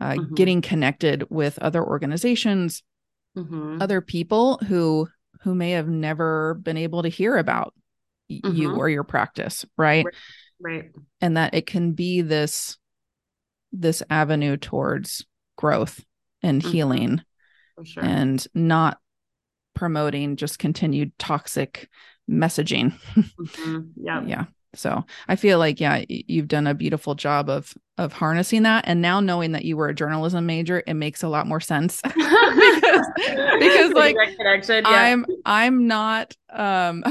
uh, 0.00 0.12
mm-hmm. 0.12 0.34
getting 0.34 0.60
connected 0.60 1.24
with 1.30 1.58
other 1.58 1.84
organizations, 1.84 2.82
mm-hmm. 3.36 3.78
other 3.80 4.00
people 4.00 4.58
who 4.58 5.08
who 5.42 5.54
may 5.54 5.72
have 5.72 5.88
never 5.88 6.54
been 6.54 6.76
able 6.76 7.02
to 7.02 7.08
hear 7.08 7.36
about 7.36 7.74
you 8.28 8.40
mm-hmm. 8.42 8.78
or 8.78 8.88
your 8.88 9.02
practice, 9.02 9.64
right? 9.76 10.04
right? 10.04 10.14
Right. 10.60 10.90
And 11.20 11.36
that 11.36 11.54
it 11.54 11.66
can 11.66 11.92
be 11.92 12.20
this 12.20 12.78
this 13.72 14.02
avenue 14.10 14.56
towards 14.56 15.24
growth 15.56 16.04
and 16.42 16.60
mm-hmm. 16.60 16.70
healing 16.70 17.22
sure. 17.84 18.04
and 18.04 18.46
not 18.54 18.98
promoting 19.74 20.36
just 20.36 20.58
continued 20.58 21.12
toxic 21.18 21.88
messaging. 22.30 22.94
mm-hmm. 23.14 23.80
Yeah. 23.96 24.22
yeah. 24.26 24.44
So 24.74 25.04
I 25.28 25.36
feel 25.36 25.58
like, 25.58 25.80
yeah, 25.80 26.04
you've 26.08 26.48
done 26.48 26.66
a 26.66 26.74
beautiful 26.74 27.14
job 27.14 27.50
of 27.50 27.74
of 27.98 28.12
harnessing 28.12 28.62
that. 28.62 28.84
And 28.86 29.02
now 29.02 29.20
knowing 29.20 29.52
that 29.52 29.64
you 29.64 29.76
were 29.76 29.88
a 29.88 29.94
journalism 29.94 30.46
major, 30.46 30.82
it 30.86 30.94
makes 30.94 31.22
a 31.22 31.28
lot 31.28 31.46
more 31.46 31.60
sense 31.60 32.00
because, 32.02 33.06
because 33.16 33.92
like 33.92 34.16
yeah. 34.68 34.82
I'm 34.86 35.26
I'm 35.44 35.86
not 35.86 36.34
um 36.50 37.04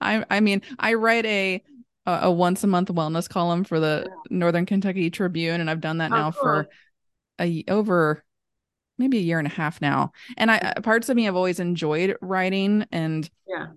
I 0.00 0.24
I 0.30 0.40
mean 0.40 0.62
I 0.78 0.94
write 0.94 1.26
a 1.26 1.62
a, 2.06 2.20
a 2.22 2.30
once 2.30 2.64
a 2.64 2.66
month 2.66 2.88
wellness 2.88 3.28
column 3.28 3.64
for 3.64 3.80
the 3.80 4.10
Northern 4.30 4.66
Kentucky 4.66 5.10
Tribune, 5.10 5.60
and 5.60 5.70
I've 5.70 5.80
done 5.80 5.98
that 5.98 6.12
oh, 6.12 6.16
now 6.16 6.32
cool. 6.32 6.42
for 6.42 6.68
a 7.40 7.64
over 7.68 8.24
maybe 8.96 9.18
a 9.18 9.22
year 9.22 9.38
and 9.38 9.48
a 9.48 9.50
half 9.50 9.80
now. 9.80 10.12
And 10.36 10.50
I 10.50 10.74
parts 10.82 11.08
of 11.08 11.16
me 11.16 11.24
have 11.24 11.36
always 11.36 11.60
enjoyed 11.60 12.16
writing, 12.20 12.86
and 12.92 13.28
yeah, 13.46 13.68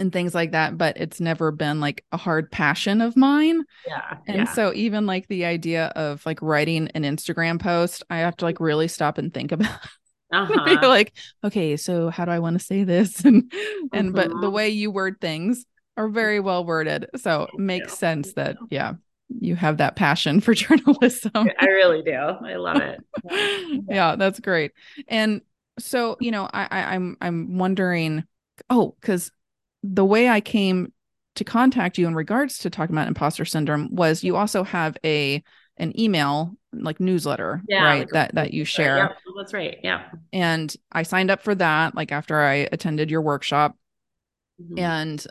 and 0.00 0.12
things 0.12 0.34
like 0.34 0.52
that 0.52 0.76
but 0.76 0.96
it's 0.96 1.20
never 1.20 1.50
been 1.50 1.80
like 1.80 2.04
a 2.12 2.16
hard 2.16 2.50
passion 2.50 3.00
of 3.00 3.16
mine 3.16 3.62
yeah 3.86 4.16
and 4.26 4.38
yeah. 4.38 4.52
so 4.52 4.72
even 4.74 5.06
like 5.06 5.26
the 5.28 5.44
idea 5.44 5.86
of 5.94 6.24
like 6.26 6.40
writing 6.42 6.88
an 6.94 7.02
instagram 7.02 7.60
post 7.60 8.02
i 8.10 8.18
have 8.18 8.36
to 8.36 8.44
like 8.44 8.60
really 8.60 8.88
stop 8.88 9.18
and 9.18 9.32
think 9.32 9.52
about 9.52 9.78
uh-huh. 10.32 10.88
like 10.88 11.12
okay 11.44 11.76
so 11.76 12.10
how 12.10 12.24
do 12.24 12.30
i 12.30 12.38
want 12.38 12.58
to 12.58 12.64
say 12.64 12.84
this 12.84 13.20
and 13.24 13.52
and 13.92 14.08
mm-hmm. 14.08 14.16
but 14.16 14.28
the 14.28 14.34
mm-hmm. 14.34 14.52
way 14.52 14.68
you 14.68 14.90
word 14.90 15.20
things 15.20 15.64
are 15.96 16.08
very 16.08 16.40
well 16.40 16.64
worded. 16.64 17.08
So 17.16 17.48
makes 17.56 17.92
you. 17.92 17.96
sense 17.96 18.32
that 18.34 18.56
yeah 18.70 18.94
you 19.28 19.56
have 19.56 19.78
that 19.78 19.96
passion 19.96 20.40
for 20.40 20.54
journalism. 20.54 21.48
I 21.58 21.66
really 21.66 22.02
do. 22.02 22.12
I 22.12 22.56
love 22.56 22.76
it. 22.78 23.00
Yeah, 23.30 23.78
yeah 23.88 24.16
that's 24.16 24.40
great. 24.40 24.72
And 25.08 25.40
so 25.78 26.16
you 26.20 26.30
know 26.30 26.48
I, 26.52 26.68
I 26.70 26.94
i'm 26.94 27.16
i'm 27.20 27.58
wondering 27.58 28.22
oh 28.70 28.94
because 29.00 29.32
the 29.82 30.04
way 30.04 30.28
I 30.28 30.40
came 30.40 30.92
to 31.34 31.44
contact 31.44 31.98
you 31.98 32.06
in 32.06 32.14
regards 32.14 32.58
to 32.58 32.70
talking 32.70 32.94
about 32.94 33.08
imposter 33.08 33.44
syndrome 33.44 33.94
was 33.94 34.24
you 34.24 34.36
also 34.36 34.62
have 34.62 34.96
a 35.04 35.42
an 35.76 35.98
email 35.98 36.56
like 36.72 37.00
newsletter 37.00 37.60
yeah, 37.68 37.82
right 37.82 37.98
like 38.00 38.08
that 38.10 38.34
that 38.34 38.54
you 38.54 38.64
share. 38.64 38.96
Yep, 38.96 39.16
that's 39.36 39.52
right. 39.52 39.78
Yeah 39.82 40.04
and 40.32 40.74
i 40.92 41.02
signed 41.02 41.30
up 41.30 41.42
for 41.42 41.54
that 41.54 41.94
like 41.94 42.12
after 42.12 42.40
i 42.40 42.68
attended 42.72 43.10
your 43.10 43.20
workshop. 43.20 43.76
Mm-hmm. 44.60 44.78
and 44.78 45.26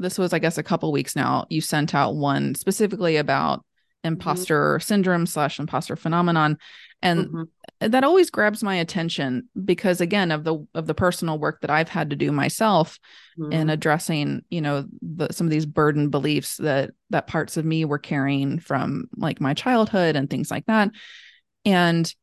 this 0.00 0.18
was 0.18 0.32
i 0.32 0.38
guess 0.38 0.58
a 0.58 0.62
couple 0.62 0.90
weeks 0.92 1.14
now 1.14 1.46
you 1.50 1.60
sent 1.60 1.94
out 1.94 2.14
one 2.14 2.54
specifically 2.54 3.16
about 3.16 3.64
Mm-hmm. 4.04 4.14
imposter 4.14 4.76
mm-hmm. 4.76 4.82
syndrome 4.82 5.26
slash 5.26 5.58
imposter 5.58 5.94
phenomenon 5.94 6.56
and 7.02 7.26
mm-hmm. 7.26 7.90
that 7.90 8.02
always 8.02 8.30
grabs 8.30 8.62
my 8.62 8.76
attention 8.76 9.48
because 9.62 10.00
again 10.00 10.30
of 10.30 10.44
the 10.44 10.66
of 10.74 10.86
the 10.86 10.94
personal 10.94 11.38
work 11.38 11.60
that 11.60 11.70
i've 11.70 11.90
had 11.90 12.08
to 12.08 12.16
do 12.16 12.32
myself 12.32 12.98
mm-hmm. 13.38 13.52
in 13.52 13.68
addressing 13.68 14.42
you 14.48 14.62
know 14.62 14.86
the, 15.02 15.28
some 15.32 15.46
of 15.46 15.50
these 15.50 15.66
burden 15.66 16.08
beliefs 16.08 16.56
that 16.56 16.92
that 17.10 17.26
parts 17.26 17.58
of 17.58 17.66
me 17.66 17.84
were 17.84 17.98
carrying 17.98 18.58
from 18.58 19.04
like 19.16 19.38
my 19.38 19.52
childhood 19.52 20.16
and 20.16 20.30
things 20.30 20.50
like 20.50 20.64
that 20.64 20.90
and 21.66 22.14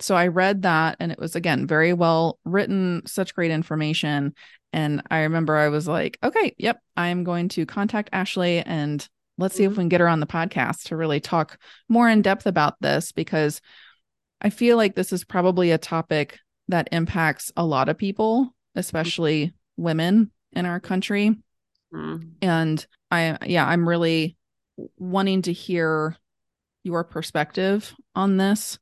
so 0.00 0.16
i 0.16 0.28
read 0.28 0.62
that 0.62 0.96
and 1.00 1.12
it 1.12 1.18
was 1.18 1.36
again 1.36 1.66
very 1.66 1.92
well 1.92 2.38
written 2.46 3.02
such 3.04 3.34
great 3.34 3.50
information 3.50 4.34
and 4.72 5.02
i 5.10 5.20
remember 5.20 5.56
i 5.56 5.68
was 5.68 5.86
like 5.86 6.18
okay 6.22 6.54
yep 6.58 6.80
i'm 6.96 7.24
going 7.24 7.48
to 7.48 7.66
contact 7.66 8.10
ashley 8.12 8.60
and 8.60 9.08
let's 9.38 9.54
see 9.54 9.64
if 9.64 9.70
mm-hmm. 9.70 9.78
we 9.78 9.82
can 9.82 9.88
get 9.88 10.00
her 10.00 10.08
on 10.08 10.20
the 10.20 10.26
podcast 10.26 10.84
to 10.84 10.96
really 10.96 11.20
talk 11.20 11.58
more 11.88 12.08
in 12.08 12.22
depth 12.22 12.46
about 12.46 12.74
this 12.80 13.12
because 13.12 13.60
I 14.40 14.50
feel 14.50 14.76
like 14.76 14.94
this 14.94 15.12
is 15.12 15.24
probably 15.24 15.70
a 15.70 15.78
topic 15.78 16.38
that 16.68 16.88
impacts 16.92 17.52
a 17.56 17.64
lot 17.64 17.88
of 17.88 17.98
people, 17.98 18.54
especially 18.74 19.54
women 19.76 20.30
in 20.52 20.66
our 20.66 20.80
country. 20.80 21.36
Mm. 21.92 22.32
And 22.42 22.86
I, 23.10 23.38
yeah, 23.46 23.66
I'm 23.66 23.88
really 23.88 24.36
wanting 24.98 25.42
to 25.42 25.52
hear 25.52 26.16
your 26.82 27.04
perspective 27.04 27.94
on 28.14 28.36
this. 28.36 28.78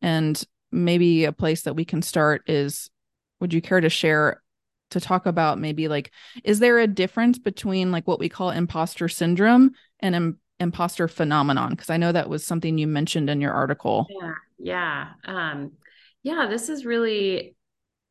And 0.00 0.42
maybe 0.70 1.24
a 1.24 1.32
place 1.32 1.62
that 1.62 1.74
we 1.74 1.84
can 1.84 2.02
start 2.02 2.42
is 2.46 2.90
would 3.40 3.52
you 3.52 3.60
care 3.60 3.80
to 3.80 3.90
share 3.90 4.41
to 4.92 5.00
talk 5.00 5.26
about 5.26 5.58
maybe 5.58 5.88
like 5.88 6.12
is 6.44 6.58
there 6.58 6.78
a 6.78 6.86
difference 6.86 7.38
between 7.38 7.92
like 7.92 8.06
what 8.06 8.18
we 8.18 8.28
call 8.28 8.50
imposter 8.50 9.08
syndrome 9.08 9.72
and 10.00 10.14
Im- 10.14 10.38
imposter 10.60 11.08
phenomenon? 11.08 11.70
Because 11.70 11.90
i 11.90 11.96
know 11.96 12.12
that 12.12 12.28
was 12.28 12.44
something 12.44 12.78
you 12.78 12.86
mentioned 12.86 13.28
in 13.28 13.40
your 13.40 13.52
article. 13.52 14.06
Yeah 14.08 14.34
yeah 14.58 15.08
um 15.24 15.72
yeah 16.22 16.46
this 16.48 16.68
is 16.68 16.84
really 16.84 17.56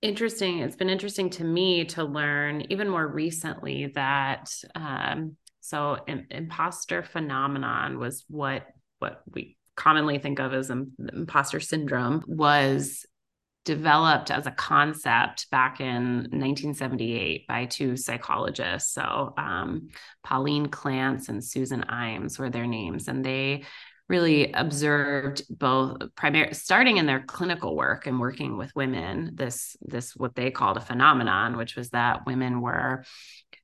interesting. 0.01 0.59
It's 0.59 0.75
been 0.75 0.89
interesting 0.89 1.29
to 1.31 1.43
me 1.43 1.85
to 1.85 2.03
learn 2.03 2.63
even 2.69 2.89
more 2.89 3.07
recently 3.07 3.91
that 3.95 4.51
um 4.75 5.37
so 5.59 5.97
Im- 6.07 6.27
imposter 6.31 7.03
phenomenon 7.03 7.99
was 7.99 8.25
what 8.27 8.65
what 8.99 9.21
we 9.31 9.57
commonly 9.75 10.17
think 10.17 10.39
of 10.39 10.53
as 10.53 10.69
imposter 10.69 11.59
syndrome 11.59 12.23
was 12.27 13.05
developed 13.63 14.31
as 14.31 14.47
a 14.47 14.51
concept 14.51 15.49
back 15.51 15.79
in 15.79 16.27
1978 16.31 17.47
by 17.47 17.65
two 17.65 17.95
psychologists. 17.95 18.93
So, 18.93 19.33
um, 19.37 19.89
Pauline 20.23 20.67
Clance 20.67 21.29
and 21.29 21.43
Susan 21.43 21.83
Imes 21.83 22.39
were 22.39 22.49
their 22.49 22.65
names, 22.65 23.07
and 23.07 23.23
they 23.23 23.63
really 24.11 24.51
observed 24.51 25.43
both 25.49 25.97
primary 26.15 26.53
starting 26.53 26.97
in 26.97 27.05
their 27.05 27.21
clinical 27.21 27.77
work 27.77 28.07
and 28.07 28.19
working 28.19 28.57
with 28.57 28.75
women 28.75 29.31
this 29.35 29.77
this 29.81 30.13
what 30.17 30.35
they 30.35 30.51
called 30.51 30.75
a 30.75 30.81
phenomenon 30.81 31.55
which 31.55 31.77
was 31.77 31.91
that 31.91 32.25
women 32.25 32.59
were 32.59 33.05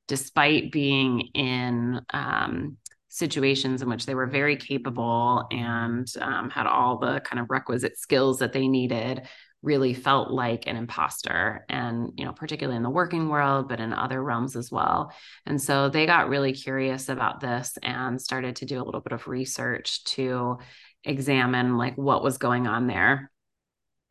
despite 0.07 0.71
being 0.71 1.19
in 1.33 1.99
um, 2.13 2.77
situations 3.09 3.81
in 3.81 3.89
which 3.89 4.05
they 4.05 4.15
were 4.15 4.25
very 4.25 4.55
capable 4.55 5.45
and 5.51 6.07
um, 6.21 6.49
had 6.49 6.65
all 6.65 6.97
the 6.97 7.19
kind 7.21 7.41
of 7.41 7.49
requisite 7.49 7.97
skills 7.97 8.39
that 8.39 8.53
they 8.53 8.69
needed 8.69 9.27
really 9.63 9.93
felt 9.93 10.29
like 10.29 10.67
an 10.67 10.75
imposter 10.75 11.65
and 11.67 12.11
you 12.15 12.23
know 12.23 12.31
particularly 12.31 12.77
in 12.77 12.83
the 12.83 12.89
working 12.89 13.27
world 13.27 13.67
but 13.67 13.79
in 13.79 13.91
other 13.91 14.23
realms 14.23 14.55
as 14.55 14.71
well. 14.71 15.11
And 15.45 15.61
so 15.61 15.89
they 15.89 16.05
got 16.05 16.29
really 16.29 16.53
curious 16.53 17.09
about 17.09 17.39
this 17.39 17.77
and 17.81 18.21
started 18.21 18.57
to 18.57 18.65
do 18.65 18.81
a 18.81 18.85
little 18.85 19.01
bit 19.01 19.13
of 19.13 19.27
research 19.27 20.03
to 20.05 20.59
examine 21.03 21.77
like 21.77 21.97
what 21.97 22.23
was 22.23 22.37
going 22.37 22.67
on 22.67 22.87
there. 22.87 23.31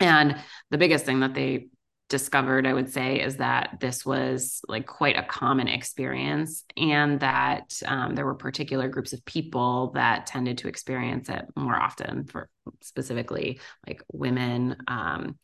And 0.00 0.36
the 0.70 0.78
biggest 0.78 1.06
thing 1.06 1.20
that 1.20 1.34
they 1.34 1.68
discovered, 2.08 2.66
I 2.66 2.72
would 2.72 2.92
say, 2.92 3.20
is 3.20 3.36
that 3.36 3.78
this 3.80 4.06
was 4.06 4.60
like 4.68 4.86
quite 4.86 5.16
a 5.18 5.24
common 5.24 5.66
experience, 5.66 6.64
and 6.76 7.18
that 7.20 7.80
um, 7.84 8.14
there 8.14 8.24
were 8.24 8.34
particular 8.34 8.88
groups 8.88 9.12
of 9.12 9.24
people 9.24 9.90
that 9.94 10.26
tended 10.26 10.58
to 10.58 10.68
experience 10.68 11.28
it 11.28 11.44
more 11.56 11.74
often, 11.74 12.24
for 12.24 12.48
specifically 12.80 13.60
like 13.86 14.02
women, 14.12 14.76
um, 14.86 15.38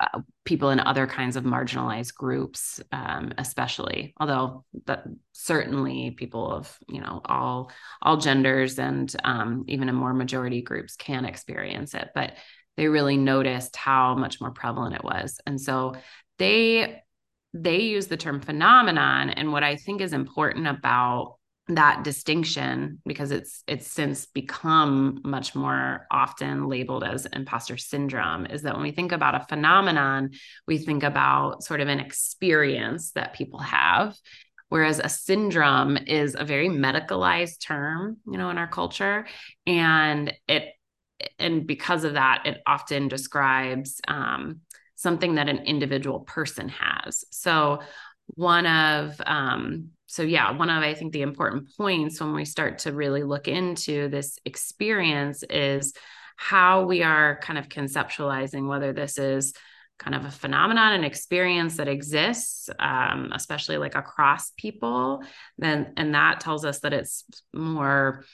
uh, 0.00 0.20
people 0.44 0.70
in 0.70 0.80
other 0.80 1.06
kinds 1.06 1.36
of 1.36 1.44
marginalized 1.44 2.14
groups, 2.14 2.80
um, 2.90 3.32
especially. 3.38 4.12
Although 4.18 4.64
that 4.86 5.04
certainly 5.32 6.10
people 6.10 6.50
of 6.50 6.76
you 6.88 7.00
know 7.00 7.20
all 7.24 7.70
all 8.00 8.16
genders 8.16 8.78
and 8.78 9.14
um, 9.22 9.64
even 9.68 9.88
in 9.88 9.94
more 9.94 10.14
majority 10.14 10.62
groups 10.62 10.96
can 10.96 11.24
experience 11.24 11.94
it, 11.94 12.10
but 12.12 12.32
they 12.76 12.88
really 12.88 13.16
noticed 13.16 13.76
how 13.76 14.14
much 14.14 14.40
more 14.40 14.50
prevalent 14.50 14.94
it 14.94 15.04
was. 15.04 15.40
And 15.46 15.60
so 15.60 15.94
they 16.38 17.02
they 17.54 17.80
use 17.80 18.06
the 18.06 18.16
term 18.16 18.40
phenomenon 18.40 19.28
and 19.28 19.52
what 19.52 19.62
I 19.62 19.76
think 19.76 20.00
is 20.00 20.12
important 20.14 20.66
about 20.66 21.36
that 21.68 22.02
distinction 22.02 23.00
because 23.06 23.30
it's 23.30 23.62
it's 23.68 23.86
since 23.86 24.26
become 24.26 25.20
much 25.24 25.54
more 25.54 26.06
often 26.10 26.68
labeled 26.68 27.04
as 27.04 27.26
imposter 27.26 27.76
syndrome 27.76 28.46
is 28.46 28.62
that 28.62 28.74
when 28.74 28.82
we 28.82 28.90
think 28.90 29.12
about 29.12 29.36
a 29.36 29.46
phenomenon 29.48 30.30
we 30.66 30.76
think 30.76 31.04
about 31.04 31.62
sort 31.62 31.80
of 31.80 31.86
an 31.86 32.00
experience 32.00 33.12
that 33.12 33.34
people 33.34 33.60
have 33.60 34.16
whereas 34.70 34.98
a 34.98 35.08
syndrome 35.08 35.96
is 35.96 36.34
a 36.36 36.44
very 36.44 36.68
medicalized 36.68 37.60
term 37.64 38.16
you 38.26 38.38
know 38.38 38.50
in 38.50 38.58
our 38.58 38.66
culture 38.66 39.24
and 39.64 40.32
it 40.48 40.72
and 41.38 41.66
because 41.66 42.04
of 42.04 42.14
that, 42.14 42.42
it 42.46 42.62
often 42.66 43.08
describes 43.08 44.00
um, 44.08 44.60
something 44.96 45.36
that 45.36 45.48
an 45.48 45.58
individual 45.58 46.20
person 46.20 46.68
has. 46.68 47.24
So, 47.30 47.80
one 48.34 48.66
of, 48.66 49.20
um, 49.26 49.88
so 50.06 50.22
yeah, 50.22 50.52
one 50.52 50.70
of 50.70 50.82
I 50.82 50.94
think 50.94 51.12
the 51.12 51.22
important 51.22 51.76
points 51.76 52.20
when 52.20 52.34
we 52.34 52.44
start 52.44 52.78
to 52.80 52.92
really 52.92 53.24
look 53.24 53.48
into 53.48 54.08
this 54.08 54.38
experience 54.44 55.42
is 55.50 55.92
how 56.36 56.84
we 56.84 57.02
are 57.02 57.38
kind 57.42 57.58
of 57.58 57.68
conceptualizing 57.68 58.68
whether 58.68 58.92
this 58.92 59.18
is 59.18 59.52
kind 59.98 60.16
of 60.16 60.24
a 60.24 60.30
phenomenon 60.30 60.94
an 60.94 61.04
experience 61.04 61.76
that 61.76 61.86
exists 61.86 62.68
um, 62.80 63.30
especially 63.32 63.76
like 63.76 63.94
across 63.94 64.50
people 64.56 65.22
then 65.58 65.92
and 65.96 66.14
that 66.14 66.40
tells 66.40 66.64
us 66.64 66.80
that 66.80 66.92
it's 66.92 67.24
more 67.52 68.24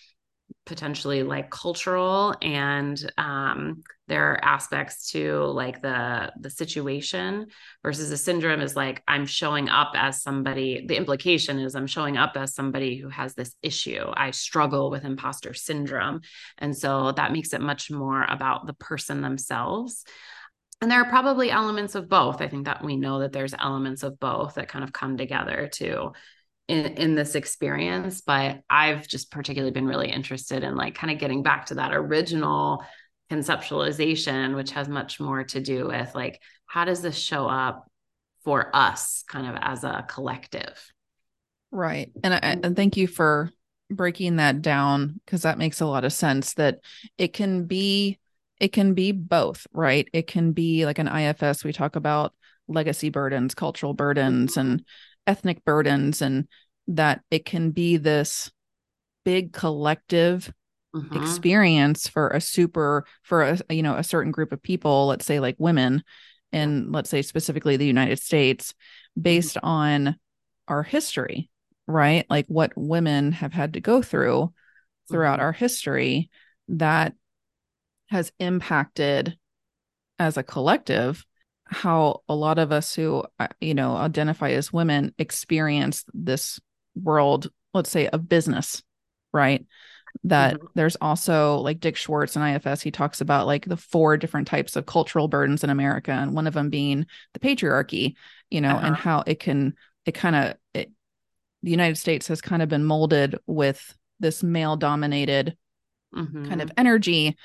potentially 0.66 1.22
like 1.22 1.50
cultural 1.50 2.34
and 2.42 3.10
um, 3.16 3.82
there 4.06 4.32
are 4.32 4.44
aspects 4.44 5.10
to 5.10 5.44
like 5.44 5.80
the 5.80 6.30
the 6.40 6.50
situation 6.50 7.46
versus 7.82 8.10
a 8.10 8.16
syndrome 8.16 8.60
is 8.60 8.76
like 8.76 9.02
i'm 9.08 9.24
showing 9.24 9.70
up 9.70 9.92
as 9.94 10.22
somebody 10.22 10.84
the 10.86 10.96
implication 10.96 11.58
is 11.58 11.74
i'm 11.74 11.86
showing 11.86 12.18
up 12.18 12.32
as 12.36 12.54
somebody 12.54 12.96
who 12.96 13.08
has 13.08 13.34
this 13.34 13.54
issue. 13.62 14.04
I 14.14 14.30
struggle 14.32 14.90
with 14.90 15.04
imposter 15.04 15.54
syndrome. 15.54 16.20
And 16.58 16.76
so 16.76 17.12
that 17.12 17.32
makes 17.32 17.52
it 17.52 17.60
much 17.60 17.90
more 17.90 18.24
about 18.24 18.66
the 18.66 18.74
person 18.74 19.20
themselves. 19.20 20.04
And 20.80 20.90
there 20.90 21.00
are 21.00 21.08
probably 21.08 21.50
elements 21.50 21.94
of 21.94 22.08
both. 22.08 22.40
I 22.40 22.48
think 22.48 22.66
that 22.66 22.84
we 22.84 22.96
know 22.96 23.20
that 23.20 23.32
there's 23.32 23.54
elements 23.58 24.02
of 24.02 24.20
both 24.20 24.54
that 24.54 24.68
kind 24.68 24.84
of 24.84 24.92
come 24.92 25.16
together 25.16 25.68
to 25.74 26.12
in, 26.68 26.84
in 26.96 27.14
this 27.14 27.34
experience 27.34 28.20
but 28.20 28.60
i've 28.70 29.06
just 29.08 29.30
particularly 29.30 29.72
been 29.72 29.86
really 29.86 30.10
interested 30.10 30.62
in 30.62 30.76
like 30.76 30.94
kind 30.94 31.10
of 31.12 31.18
getting 31.18 31.42
back 31.42 31.66
to 31.66 31.74
that 31.74 31.94
original 31.94 32.84
conceptualization 33.30 34.54
which 34.54 34.70
has 34.70 34.88
much 34.88 35.18
more 35.18 35.44
to 35.44 35.60
do 35.60 35.86
with 35.86 36.14
like 36.14 36.40
how 36.66 36.84
does 36.84 37.02
this 37.02 37.16
show 37.16 37.46
up 37.46 37.90
for 38.44 38.74
us 38.74 39.24
kind 39.28 39.46
of 39.46 39.56
as 39.60 39.84
a 39.84 40.04
collective 40.08 40.92
Right. 41.70 42.10
And 42.24 42.34
I, 42.34 42.38
and 42.38 42.76
thank 42.76 42.96
you 42.96 43.06
for 43.06 43.50
breaking 43.90 44.36
that 44.36 44.62
down 44.62 45.20
because 45.24 45.42
that 45.42 45.58
makes 45.58 45.80
a 45.80 45.86
lot 45.86 46.04
of 46.04 46.12
sense 46.12 46.54
that 46.54 46.80
it 47.16 47.32
can 47.32 47.66
be 47.66 48.18
it 48.60 48.72
can 48.72 48.94
be 48.94 49.12
both, 49.12 49.66
right? 49.72 50.08
It 50.12 50.26
can 50.26 50.52
be 50.52 50.84
like 50.84 50.98
an 50.98 51.06
IFS 51.06 51.62
we 51.62 51.72
talk 51.72 51.94
about 51.94 52.34
legacy 52.66 53.08
burdens, 53.08 53.54
cultural 53.54 53.94
burdens 53.94 54.56
and 54.56 54.84
ethnic 55.28 55.64
burdens 55.64 56.20
and 56.20 56.48
that 56.88 57.20
it 57.30 57.44
can 57.44 57.70
be 57.70 57.96
this 57.96 58.50
big 59.24 59.52
collective 59.52 60.52
mm-hmm. 60.96 61.22
experience 61.22 62.08
for 62.08 62.30
a 62.30 62.40
super 62.40 63.04
for 63.22 63.42
a 63.42 63.58
you 63.70 63.82
know 63.82 63.94
a 63.94 64.02
certain 64.02 64.32
group 64.32 64.52
of 64.52 64.62
people, 64.62 65.06
let's 65.06 65.26
say 65.26 65.38
like 65.38 65.56
women 65.58 66.02
and 66.50 66.90
let's 66.90 67.10
say 67.10 67.22
specifically 67.22 67.76
the 67.76 67.86
United 67.86 68.18
States 68.18 68.74
based 69.20 69.56
mm-hmm. 69.56 69.66
on 69.66 70.16
our 70.66 70.82
history 70.82 71.48
right? 71.88 72.26
Like 72.28 72.46
what 72.46 72.72
women 72.76 73.32
have 73.32 73.52
had 73.52 73.72
to 73.72 73.80
go 73.80 74.02
through 74.02 74.52
throughout 75.10 75.38
mm-hmm. 75.38 75.46
our 75.46 75.52
history 75.52 76.30
that 76.68 77.14
has 78.10 78.30
impacted 78.38 79.36
as 80.18 80.36
a 80.36 80.42
collective 80.42 81.24
how 81.68 82.22
a 82.28 82.34
lot 82.34 82.58
of 82.58 82.72
us 82.72 82.94
who 82.94 83.24
uh, 83.38 83.48
you 83.60 83.74
know 83.74 83.96
identify 83.96 84.50
as 84.50 84.72
women 84.72 85.14
experience 85.18 86.04
this 86.14 86.60
world 86.94 87.50
let's 87.74 87.90
say 87.90 88.08
of 88.08 88.28
business 88.28 88.82
right 89.32 89.66
that 90.24 90.54
mm-hmm. 90.54 90.66
there's 90.74 90.96
also 90.96 91.56
like 91.58 91.80
Dick 91.80 91.96
Schwartz 91.96 92.36
and 92.36 92.56
IFS 92.56 92.80
he 92.80 92.90
talks 92.90 93.20
about 93.20 93.46
like 93.46 93.66
the 93.66 93.76
four 93.76 94.16
different 94.16 94.48
types 94.48 94.76
of 94.76 94.86
cultural 94.86 95.28
burdens 95.28 95.62
in 95.62 95.70
America 95.70 96.10
and 96.10 96.34
one 96.34 96.46
of 96.46 96.54
them 96.54 96.70
being 96.70 97.06
the 97.34 97.40
patriarchy 97.40 98.14
you 98.50 98.60
know 98.60 98.70
uh-huh. 98.70 98.86
and 98.86 98.96
how 98.96 99.22
it 99.26 99.38
can 99.38 99.74
it 100.06 100.12
kind 100.12 100.36
of 100.36 100.56
the 101.62 101.70
United 101.70 101.96
States 101.96 102.28
has 102.28 102.40
kind 102.40 102.62
of 102.62 102.68
been 102.68 102.84
molded 102.84 103.36
with 103.46 103.94
this 104.20 104.42
male 104.42 104.76
dominated 104.76 105.56
mm-hmm. 106.14 106.48
kind 106.48 106.62
of 106.62 106.70
energy 106.76 107.36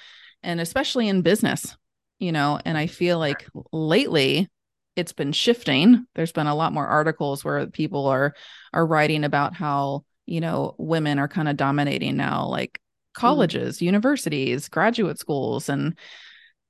and 0.41 0.61
especially 0.61 1.07
in 1.07 1.21
business 1.21 1.75
you 2.19 2.31
know 2.31 2.59
and 2.65 2.77
i 2.77 2.87
feel 2.87 3.19
like 3.19 3.45
lately 3.71 4.49
it's 4.95 5.13
been 5.13 5.31
shifting 5.31 6.05
there's 6.15 6.31
been 6.31 6.47
a 6.47 6.55
lot 6.55 6.73
more 6.73 6.87
articles 6.87 7.43
where 7.43 7.67
people 7.67 8.07
are 8.07 8.33
are 8.73 8.85
writing 8.85 9.23
about 9.23 9.53
how 9.53 10.03
you 10.25 10.41
know 10.41 10.75
women 10.77 11.19
are 11.19 11.27
kind 11.27 11.49
of 11.49 11.57
dominating 11.57 12.15
now 12.15 12.47
like 12.47 12.79
colleges 13.13 13.77
mm-hmm. 13.77 13.85
universities 13.85 14.69
graduate 14.69 15.19
schools 15.19 15.69
and 15.69 15.97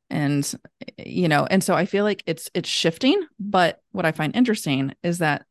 and 0.09 0.53
you 0.97 1.27
know 1.27 1.45
and 1.49 1.63
so 1.63 1.73
i 1.73 1.85
feel 1.85 2.03
like 2.03 2.23
it's 2.25 2.49
it's 2.53 2.69
shifting 2.69 3.21
but 3.39 3.81
what 3.91 4.05
i 4.05 4.11
find 4.11 4.35
interesting 4.35 4.93
is 5.03 5.19
that 5.19 5.45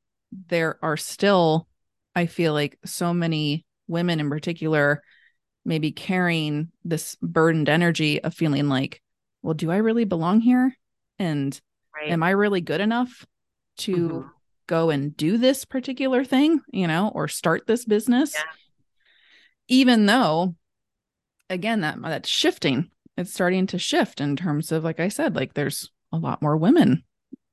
there 0.49 0.79
are 0.83 0.97
still 0.97 1.67
I 2.15 2.27
feel 2.27 2.53
like 2.53 2.79
so 2.85 3.15
many 3.15 3.65
women 3.89 4.21
in 4.21 4.29
particular 4.29 5.03
maybe 5.65 5.93
carrying 5.93 6.71
this 6.85 7.17
burdened 7.23 7.69
energy 7.69 8.23
of 8.23 8.35
feeling 8.35 8.69
like, 8.69 9.01
well, 9.43 9.55
do 9.55 9.71
I 9.71 9.77
really 9.77 10.05
belong 10.05 10.41
here? 10.41 10.77
And 11.19 11.59
right. 11.95 12.11
am 12.11 12.23
I 12.23 12.31
really 12.31 12.61
good 12.61 12.81
enough 12.81 13.27
to 13.79 13.95
mm-hmm. 13.95 14.29
go 14.67 14.91
and 14.91 15.17
do 15.17 15.39
this 15.39 15.65
particular 15.65 16.25
thing, 16.25 16.61
you 16.73 16.87
know, 16.87 17.11
or 17.15 17.29
start 17.29 17.67
this 17.67 17.85
business? 17.85 18.35
Yeah. 18.35 18.43
Even 19.69 20.07
though, 20.07 20.55
again, 21.51 21.81
that 21.81 22.01
that's 22.03 22.29
shifting. 22.29 22.91
It's 23.17 23.33
starting 23.33 23.67
to 23.69 23.79
shift 23.79 24.21
in 24.21 24.37
terms 24.37 24.73
of, 24.73 24.85
like 24.85 25.01
I 25.01 25.09
said, 25.09 25.37
like 25.37 25.55
there's 25.55 25.91
a 26.13 26.17
lot 26.17 26.43
more 26.43 26.57
women 26.57 27.05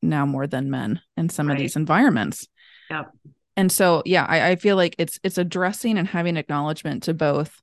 now 0.02 0.25
more 0.25 0.47
than 0.47 0.71
men 0.71 1.02
in 1.17 1.30
some 1.30 1.47
right. 1.47 1.54
of 1.54 1.60
these 1.60 1.75
environments. 1.75 2.47
Yep 2.89 3.12
and 3.60 3.73
so 3.73 4.02
yeah 4.06 4.25
I, 4.28 4.52
I 4.52 4.56
feel 4.56 4.78
like 4.78 4.95
it's 4.97 5.19
it's 5.21 5.38
addressing 5.38 5.97
and 5.97 6.08
having 6.08 6.38
acknowledgement 6.38 7.04
to 7.04 7.13
both 7.13 7.62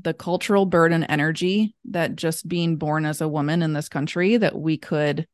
the 0.00 0.14
cultural 0.14 0.66
burden 0.66 1.04
energy 1.04 1.74
that 1.86 2.16
just 2.16 2.48
being 2.48 2.76
born 2.76 3.06
as 3.06 3.20
a 3.20 3.28
woman 3.28 3.62
in 3.62 3.72
this 3.72 3.88
country 3.88 4.36
that 4.36 4.58
we 4.58 4.76
could 4.76 5.26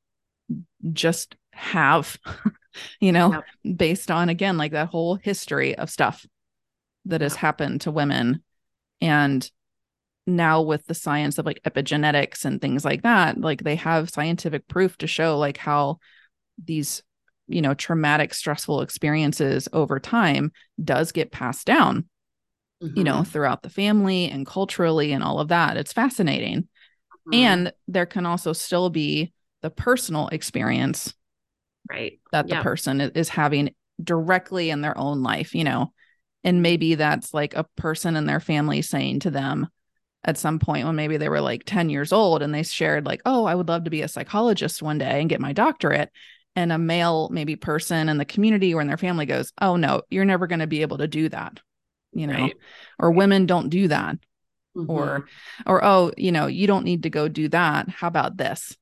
just 0.93 1.37
have 1.53 2.19
you 3.01 3.13
know 3.13 3.33
yep. 3.65 3.77
based 3.77 4.11
on 4.11 4.29
again 4.29 4.57
like 4.59 4.73
that 4.73 4.89
whole 4.89 5.15
history 5.15 5.75
of 5.77 5.91
stuff 5.91 6.27
that 7.07 7.21
has 7.21 7.35
happened 7.35 7.83
to 7.83 7.91
women. 7.91 8.43
And 9.01 9.49
now 10.27 10.63
with 10.63 10.87
the 10.87 10.95
science 10.95 11.39
of 11.39 11.47
like 11.47 11.61
epigenetics 11.65 12.45
and 12.45 12.61
things 12.61 12.85
like 12.85 13.03
that 13.03 13.41
like 13.41 13.65
they 13.65 13.75
have 13.75 14.11
scientific 14.11 14.69
proof 14.69 14.97
to 14.99 15.07
show 15.07 15.39
like 15.39 15.57
how 15.57 15.99
these 16.63 17.03
you 17.49 17.63
know 17.63 17.75
traumatic 17.75 18.33
stressful 18.33 18.83
experiences 18.83 19.67
over 19.73 19.99
time 19.99 20.53
does 20.85 21.11
get 21.11 21.33
passed 21.33 21.67
down 21.67 22.07
mm-hmm. 22.83 22.97
you 22.97 23.05
know 23.05 23.15
mm-hmm. 23.15 23.23
throughout 23.25 23.63
the 23.63 23.71
family 23.71 24.29
and 24.29 24.47
culturally 24.47 25.13
and 25.13 25.23
all 25.23 25.41
of 25.41 25.49
that 25.49 25.77
it's 25.77 25.93
fascinating 25.93 26.63
mm-hmm. 26.63 27.35
and 27.35 27.73
there 27.89 28.07
can 28.07 28.27
also 28.27 28.53
still 28.53 28.91
be 28.91 29.33
the 29.63 29.71
personal 29.71 30.29
experience 30.29 31.15
right 31.89 32.21
that 32.33 32.49
the 32.49 32.57
person 32.57 33.01
is 33.01 33.29
having 33.29 33.75
directly 34.03 34.71
in 34.71 34.81
their 34.81 34.97
own 34.97 35.23
life 35.23 35.55
you 35.55 35.65
know 35.65 35.93
and 36.43 36.63
maybe 36.63 36.95
that's 36.95 37.35
like 37.35 37.55
a 37.55 37.67
person 37.77 38.17
in 38.17 38.27
their 38.27 38.41
family 38.41 38.81
saying 38.83 39.21
to 39.21 39.31
them 39.31 39.69
at 40.25 40.39
some 40.39 40.59
point 40.59 40.87
when 40.87 40.97
maybe 40.97 41.17
they 41.17 41.29
were 41.29 41.41
like 41.41 41.65
10 41.65 41.91
years 41.91 42.13
old 42.13 42.43
and 42.43 42.55
they 42.55 42.63
shared 42.63 43.07
like 43.07 43.21
oh 43.27 43.45
i 43.45 43.55
would 43.55 43.69
love 43.69 43.85
to 43.85 43.91
be 43.91 44.03
a 44.03 44.09
psychologist 44.09 44.83
one 44.83 44.99
day 44.99 45.21
and 45.21 45.31
get 45.31 45.41
my 45.41 45.53
doctorate 45.53 46.11
and 46.57 46.73
a 46.73 46.79
male 46.79 47.29
maybe 47.31 47.57
person 47.57 48.09
in 48.09 48.19
the 48.19 48.25
community 48.25 48.75
or 48.75 48.81
in 48.81 48.87
their 48.87 48.97
family 48.97 49.27
goes 49.27 49.53
oh 49.61 49.77
no 49.77 50.03
you're 50.11 50.25
never 50.25 50.47
going 50.47 50.61
to 50.61 50.67
be 50.67 50.83
able 50.83 50.99
to 50.99 51.09
do 51.09 51.29
that 51.29 51.61
you 52.13 52.27
know 52.27 52.35
right. 52.35 52.57
or 52.99 53.11
women 53.11 53.47
don't 53.47 53.69
do 53.69 53.89
that 53.89 54.17
mm-hmm. 54.77 54.91
or 54.91 55.27
or 55.67 55.85
oh 55.85 56.13
you 56.17 56.33
know 56.33 56.47
you 56.47 56.67
don't 56.67 56.85
need 56.85 57.05
to 57.05 57.11
go 57.11 57.29
do 57.29 57.49
that 57.49 57.89
how 57.89 58.09
about 58.09 58.37
this 58.37 58.77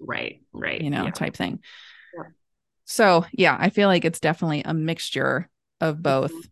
right 0.00 0.42
right 0.52 0.80
you 0.80 0.90
know 0.90 1.04
yeah. 1.04 1.10
type 1.10 1.36
thing 1.36 1.60
yeah. 2.16 2.24
so 2.84 3.24
yeah 3.32 3.56
i 3.58 3.70
feel 3.70 3.88
like 3.88 4.04
it's 4.04 4.20
definitely 4.20 4.62
a 4.64 4.74
mixture 4.74 5.48
of 5.80 6.02
both 6.02 6.32
mm-hmm. 6.32 6.48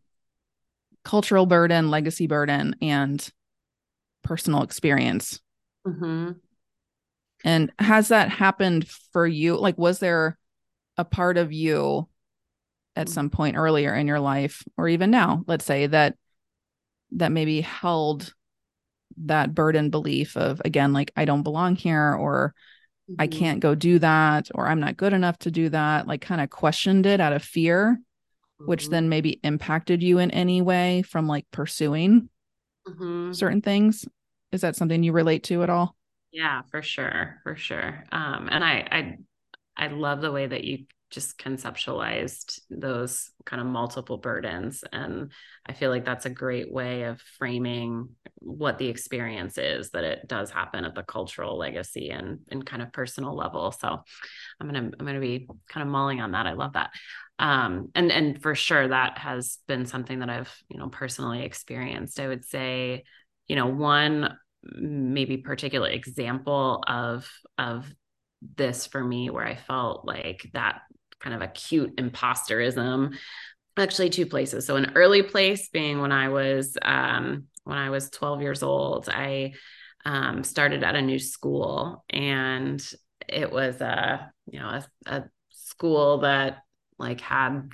cultural 1.05 1.47
burden 1.47 1.91
legacy 1.91 2.27
burden 2.27 2.77
and 2.81 3.31
personal 4.23 4.63
experience 4.63 5.41
mm-hmm. 5.87 6.33
and 7.45 7.73
has 7.79 8.09
that 8.09 8.29
happened 8.29 8.87
for 9.13 9.27
you 9.27 9.57
like 9.57 9.79
was 9.79 9.99
there 9.99 10.39
a 10.97 11.05
part 11.05 11.39
of 11.39 11.53
you 11.53 12.07
at 12.97 13.07
mm. 13.07 13.11
some 13.11 13.31
point 13.31 13.57
earlier 13.57 13.95
in 13.95 14.07
your 14.07 14.21
life 14.21 14.63
or 14.77 14.89
even 14.89 15.11
now 15.11 15.43
let's 15.47 15.65
say 15.65 15.87
that 15.87 16.17
that 17.13 17.33
maybe 17.33 17.61
held 17.61 18.33
that 19.17 19.55
burden 19.55 19.91
belief 19.91 20.37
of 20.37 20.61
again 20.65 20.93
like 20.93 21.11
i 21.17 21.25
don't 21.25 21.43
belong 21.43 21.77
here 21.77 22.15
or 22.15 22.55
mm-hmm. 23.11 23.21
i 23.21 23.27
can't 23.27 23.61
go 23.61 23.75
do 23.75 23.99
that 23.99 24.49
or 24.55 24.69
i'm 24.69 24.81
not 24.81 24.97
good 24.97 25.13
enough 25.13 25.39
to 25.39 25.51
do 25.51 25.69
that 25.69 26.07
like 26.07 26.21
kind 26.21 26.41
of 26.41 26.51
questioned 26.51 27.07
it 27.07 27.21
out 27.21 27.33
of 27.33 27.43
fear 27.43 27.99
mm-hmm. 27.99 28.71
which 28.71 28.89
then 28.89 29.09
maybe 29.09 29.41
impacted 29.43 30.03
you 30.03 30.19
in 30.19 30.31
any 30.31 30.63
way 30.63 31.03
from 31.03 31.27
like 31.27 31.47
pursuing 31.51 32.29
mm-hmm. 32.87 33.33
certain 33.33 33.61
things 33.61 34.07
is 34.53 34.61
that 34.61 34.77
something 34.77 35.03
you 35.03 35.13
relate 35.13 35.43
to 35.43 35.63
at 35.63 35.71
all 35.71 35.97
yeah 36.33 36.63
for 36.71 36.83
sure 36.83 37.41
for 37.43 37.57
sure 37.57 38.05
um 38.13 38.49
and 38.51 38.65
i 38.65 38.87
i 38.91 39.19
I 39.81 39.87
love 39.87 40.21
the 40.21 40.31
way 40.31 40.47
that 40.47 40.63
you 40.63 40.85
just 41.11 41.39
conceptualized 41.39 42.61
those 42.71 43.31
kind 43.45 43.61
of 43.61 43.67
multiple 43.67 44.17
burdens. 44.17 44.85
And 44.93 45.33
I 45.67 45.73
feel 45.73 45.91
like 45.91 46.05
that's 46.05 46.27
a 46.27 46.31
great 46.31 46.73
way 46.73 47.03
of 47.03 47.21
framing 47.39 48.11
what 48.37 48.79
the 48.79 48.89
experience 48.89 49.59
is 49.59 49.91
that 49.91 50.05
it 50.05 50.29
does 50.29 50.51
happen 50.51 50.85
at 50.85 50.95
the 50.95 51.03
cultural 51.03 51.59
legacy 51.59 52.11
and, 52.11 52.41
and 52.49 52.65
kind 52.65 52.81
of 52.81 52.93
personal 52.93 53.35
level. 53.35 53.73
So 53.73 53.89
I'm 54.61 54.67
gonna 54.67 54.91
I'm 54.99 55.07
gonna 55.07 55.21
be 55.21 55.49
kind 55.69 55.83
of 55.83 55.93
mulling 55.93 56.21
on 56.21 56.33
that. 56.33 56.47
I 56.47 56.53
love 56.53 56.75
that. 56.75 56.91
Um, 57.39 57.91
and 57.95 58.13
and 58.13 58.41
for 58.41 58.55
sure 58.55 58.89
that 58.89 59.19
has 59.19 59.59
been 59.67 59.87
something 59.87 60.21
that 60.21 60.31
I've 60.31 60.55
you 60.69 60.79
know 60.79 60.89
personally 60.89 61.43
experienced. 61.43 62.21
I 62.21 62.29
would 62.29 62.45
say, 62.45 63.05
you 63.49 63.57
know, 63.57 63.67
one 63.67 64.37
maybe 64.63 65.39
particular 65.39 65.89
example 65.89 66.85
of 66.87 67.29
of 67.59 67.93
this 68.57 68.87
for 68.87 69.03
me 69.03 69.31
where 69.31 69.47
I 69.47 69.57
felt 69.57 70.07
like 70.07 70.49
that 70.53 70.83
kind 71.21 71.35
of 71.35 71.43
acute 71.43 71.97
imposterism. 71.97 73.17
Actually, 73.77 74.11
two 74.11 74.27
places. 74.27 74.67
So 74.67 74.77
an 74.77 74.93
early 74.95 75.23
place 75.23 75.69
being 75.69 76.01
when 76.01 76.13
I 76.13 76.29
was 76.29 76.77
um, 76.83 77.47
when 77.65 77.79
I 77.79 77.91
was 77.91 78.11
12 78.11 78.43
years 78.43 78.63
old, 78.63 79.09
I 79.09 79.53
um, 80.05 80.45
started 80.45 80.83
at 80.83 80.97
a 80.97 81.03
new 81.03 81.19
school, 81.19 82.05
and 82.11 82.85
it 83.29 83.51
was 83.51 83.81
a 83.81 84.33
you 84.51 84.59
know 84.59 84.69
a, 84.69 84.85
a 85.07 85.25
school 85.51 86.19
that 86.19 86.59
like 86.99 87.21
had 87.21 87.71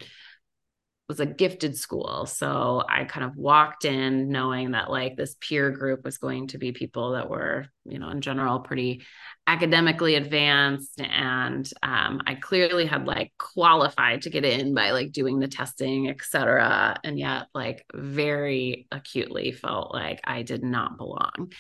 was 1.08 1.20
a 1.20 1.26
gifted 1.26 1.76
school. 1.76 2.26
So 2.26 2.82
I 2.88 3.04
kind 3.04 3.24
of 3.24 3.36
walked 3.36 3.84
in 3.84 4.28
knowing 4.28 4.72
that 4.72 4.90
like 4.90 5.16
this 5.16 5.36
peer 5.40 5.70
group 5.70 6.04
was 6.04 6.18
going 6.18 6.48
to 6.48 6.58
be 6.58 6.72
people 6.72 7.12
that 7.12 7.30
were, 7.30 7.66
you 7.84 8.00
know, 8.00 8.08
in 8.08 8.20
general 8.20 8.58
pretty 8.58 9.02
academically 9.46 10.16
advanced. 10.16 11.00
And 11.00 11.70
um, 11.82 12.22
I 12.26 12.34
clearly 12.34 12.86
had 12.86 13.06
like 13.06 13.32
qualified 13.38 14.22
to 14.22 14.30
get 14.30 14.44
in 14.44 14.74
by 14.74 14.90
like 14.90 15.12
doing 15.12 15.38
the 15.38 15.46
testing, 15.46 16.08
et 16.08 16.22
cetera. 16.22 16.96
And 17.04 17.18
yet, 17.18 17.46
like, 17.54 17.84
very 17.94 18.88
acutely 18.90 19.52
felt 19.52 19.94
like 19.94 20.20
I 20.24 20.42
did 20.42 20.64
not 20.64 20.96
belong. 20.96 21.52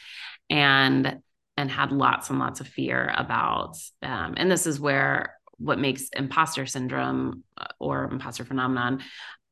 And 0.50 1.20
and 1.56 1.70
had 1.70 1.90
lots 1.90 2.28
and 2.28 2.38
lots 2.38 2.60
of 2.60 2.68
fear 2.68 3.14
about 3.16 3.76
um, 4.02 4.34
and 4.36 4.50
this 4.50 4.66
is 4.66 4.78
where 4.78 5.36
what 5.58 5.78
makes 5.78 6.08
imposter 6.10 6.66
syndrome 6.66 7.42
uh, 7.56 7.66
or 7.80 8.04
imposter 8.04 8.44
phenomenon 8.44 9.02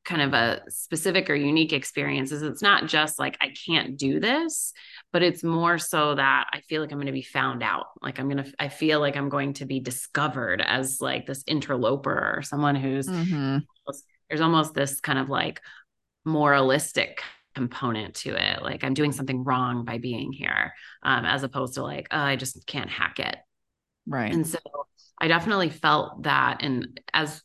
kind 0.05 0.23
of 0.23 0.35
a 0.35 0.63
specific 0.69 1.31
or 1.31 1.35
unique 1.35 1.73
experience 1.73 2.31
is 2.31 2.43
it's 2.43 2.63
not 2.63 2.87
just 2.87 3.19
like 3.19 3.39
I 3.41 3.55
can't 3.67 3.97
do 3.97 4.21
this, 4.21 4.73
but 5.13 5.23
it's 5.23 5.43
more 5.43 5.79
so 5.79 6.15
that 6.15 6.47
I 6.53 6.61
feel 6.61 6.83
like 6.83 6.93
I'm 6.93 6.99
going 6.99 7.07
to 7.07 7.13
be 7.13 7.23
found 7.23 7.63
out. 7.63 7.87
Like 8.03 8.19
I'm 8.19 8.29
going 8.29 8.45
to, 8.45 8.53
I 8.59 8.69
feel 8.69 9.01
like 9.01 9.17
I'm 9.17 9.29
going 9.31 9.55
to 9.55 9.65
be 9.65 9.81
discovered 9.81 10.61
as 10.61 11.01
like 11.01 11.27
this 11.27 11.43
interloper 11.47 12.35
or 12.37 12.43
someone 12.43 12.75
who's, 12.75 13.09
mm-hmm. 13.09 13.59
there's 14.29 14.43
almost 14.43 14.75
this 14.75 15.01
kind 15.01 15.19
of 15.19 15.31
like 15.31 15.61
moralistic 16.25 17.23
component 17.55 18.15
to 18.15 18.35
it. 18.35 18.63
Like 18.63 18.85
I'm 18.85 18.95
doing 18.95 19.13
something 19.13 19.45
wrong 19.45 19.85
by 19.85 19.99
being 19.99 20.33
here, 20.33 20.75
um, 21.03 21.25
as 21.25 21.45
opposed 21.45 21.75
to 21.75 21.83
like, 21.83 22.09
oh, 22.11 22.19
I 22.19 22.37
just 22.37 22.67
can't 22.67 22.91
hack 22.91 23.21
it. 23.21 23.37
Right. 24.07 24.33
And 24.35 24.47
so 24.47 24.59
I 25.19 25.29
definitely 25.29 25.71
felt 25.71 26.25
that. 26.25 26.59
And 26.63 27.01
as 27.13 27.43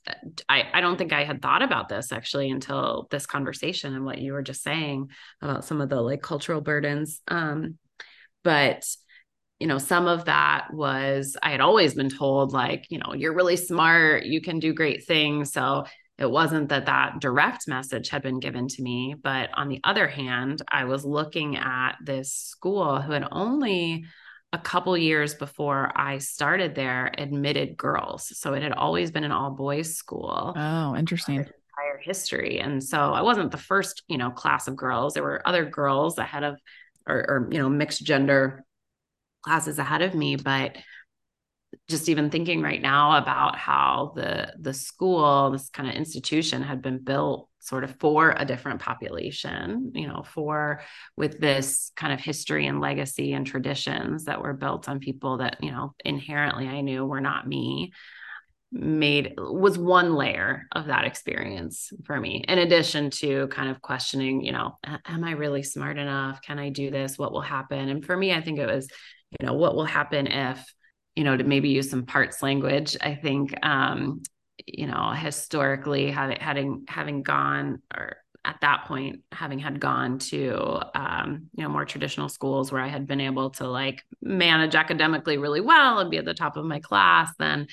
I, 0.47 0.63
I 0.73 0.81
don't 0.81 0.97
think 0.97 1.13
I 1.13 1.23
had 1.23 1.41
thought 1.41 1.61
about 1.61 1.87
this 1.87 2.11
actually 2.11 2.49
until 2.49 3.07
this 3.11 3.25
conversation 3.25 3.95
and 3.95 4.05
what 4.05 4.17
you 4.17 4.33
were 4.33 4.41
just 4.41 4.63
saying 4.63 5.09
about 5.41 5.65
some 5.65 5.79
of 5.79 5.89
the 5.89 6.01
like 6.01 6.21
cultural 6.21 6.61
burdens. 6.61 7.21
Um, 7.27 7.77
but 8.43 8.83
you 9.59 9.67
know, 9.67 9.77
some 9.77 10.07
of 10.07 10.25
that 10.25 10.69
was 10.73 11.35
I 11.43 11.51
had 11.51 11.59
always 11.59 11.93
been 11.93 12.09
told, 12.09 12.53
like, 12.53 12.85
you 12.89 12.97
know, 12.97 13.13
you're 13.13 13.35
really 13.35 13.57
smart, 13.57 14.25
you 14.25 14.41
can 14.41 14.59
do 14.59 14.73
great 14.73 15.05
things. 15.05 15.51
So 15.51 15.85
it 16.17 16.29
wasn't 16.29 16.69
that 16.69 16.85
that 16.85 17.19
direct 17.19 17.67
message 17.67 18.09
had 18.09 18.21
been 18.21 18.39
given 18.39 18.67
to 18.67 18.81
me. 18.81 19.15
But 19.21 19.49
on 19.53 19.67
the 19.67 19.81
other 19.83 20.07
hand, 20.07 20.61
I 20.69 20.85
was 20.85 21.05
looking 21.05 21.57
at 21.57 21.93
this 22.03 22.33
school 22.33 23.01
who 23.01 23.11
had 23.11 23.27
only 23.31 24.05
a 24.51 24.57
couple 24.57 24.97
years 24.97 25.35
before 25.35 25.91
I 25.95 26.17
started 26.17 26.73
there 26.73 27.11
admitted 27.17 27.77
girls. 27.77 28.35
So 28.37 28.53
it 28.53 28.63
had 28.63 28.73
always 28.73 29.11
been 29.11 29.23
an 29.23 29.31
all 29.31 29.51
boys 29.51 29.95
school. 29.95 30.53
Oh, 30.55 30.95
interesting. 30.95 31.39
Uh, 31.39 31.43
entire 31.43 32.01
history. 32.01 32.59
And 32.59 32.83
so 32.83 32.97
I 32.97 33.21
wasn't 33.21 33.51
the 33.51 33.57
first, 33.57 34.03
you 34.07 34.17
know, 34.17 34.31
class 34.31 34.67
of 34.67 34.75
girls. 34.75 35.13
There 35.13 35.23
were 35.23 35.47
other 35.47 35.65
girls 35.65 36.17
ahead 36.17 36.43
of 36.43 36.57
or, 37.07 37.17
or 37.17 37.47
you 37.51 37.59
know, 37.59 37.69
mixed 37.69 38.03
gender 38.03 38.63
classes 39.43 39.79
ahead 39.79 40.01
of 40.01 40.15
me, 40.15 40.35
but 40.35 40.77
just 41.87 42.09
even 42.09 42.29
thinking 42.29 42.61
right 42.61 42.81
now 42.81 43.17
about 43.17 43.55
how 43.57 44.13
the 44.15 44.53
the 44.59 44.73
school 44.73 45.51
this 45.51 45.69
kind 45.69 45.89
of 45.89 45.95
institution 45.95 46.61
had 46.61 46.81
been 46.81 46.97
built 46.97 47.47
sort 47.59 47.83
of 47.83 47.95
for 47.99 48.33
a 48.37 48.45
different 48.45 48.81
population 48.81 49.91
you 49.93 50.07
know 50.07 50.23
for 50.23 50.81
with 51.15 51.39
this 51.39 51.91
kind 51.95 52.13
of 52.13 52.19
history 52.19 52.65
and 52.65 52.79
legacy 52.79 53.33
and 53.33 53.45
traditions 53.45 54.25
that 54.25 54.41
were 54.41 54.53
built 54.53 54.89
on 54.89 54.99
people 54.99 55.37
that 55.37 55.57
you 55.61 55.71
know 55.71 55.93
inherently 56.03 56.67
i 56.67 56.81
knew 56.81 57.05
were 57.05 57.21
not 57.21 57.47
me 57.47 57.91
made 58.71 59.33
was 59.37 59.77
one 59.77 60.13
layer 60.13 60.67
of 60.73 60.85
that 60.87 61.05
experience 61.05 61.91
for 62.05 62.19
me. 62.19 62.43
In 62.47 62.59
addition 62.59 63.09
to 63.09 63.47
kind 63.47 63.69
of 63.69 63.81
questioning 63.81 64.41
you 64.41 64.51
know 64.51 64.77
am 65.07 65.23
i 65.23 65.31
really 65.31 65.63
smart 65.63 65.97
enough? 65.97 66.41
Can 66.43 66.59
i 66.59 66.69
do 66.69 66.91
this? 66.91 67.17
What 67.17 67.31
will 67.31 67.41
happen? 67.41 67.89
And 67.89 68.05
for 68.05 68.15
me 68.15 68.31
i 68.31 68.41
think 68.41 68.59
it 68.59 68.67
was 68.67 68.87
you 69.39 69.45
know 69.45 69.53
what 69.53 69.75
will 69.75 69.85
happen 69.85 70.27
if 70.27 70.63
you 71.19 71.25
know, 71.25 71.35
to 71.35 71.43
maybe 71.43 71.67
use 71.67 71.89
some 71.89 72.05
parts 72.05 72.41
language, 72.41 72.95
I 73.01 73.13
think, 73.13 73.53
um, 73.65 74.23
you 74.65 74.87
know, 74.87 75.11
historically 75.11 76.11
having 76.11 76.37
having 76.39 76.85
having 76.87 77.23
gone 77.23 77.81
or 77.93 78.15
at 78.45 78.61
that 78.61 78.85
point 78.85 79.19
having 79.33 79.59
had 79.59 79.81
gone 79.81 80.19
to 80.19 80.79
um, 80.95 81.49
you 81.57 81.63
know 81.63 81.67
more 81.67 81.83
traditional 81.83 82.29
schools 82.29 82.71
where 82.71 82.81
I 82.81 82.87
had 82.87 83.05
been 83.05 83.19
able 83.19 83.49
to 83.51 83.67
like 83.67 84.01
manage 84.21 84.75
academically 84.75 85.37
really 85.37 85.59
well 85.59 85.99
and 85.99 86.09
be 86.09 86.15
at 86.15 86.23
the 86.23 86.33
top 86.33 86.55
of 86.55 86.63
my 86.63 86.79
class, 86.79 87.29
then 87.37 87.67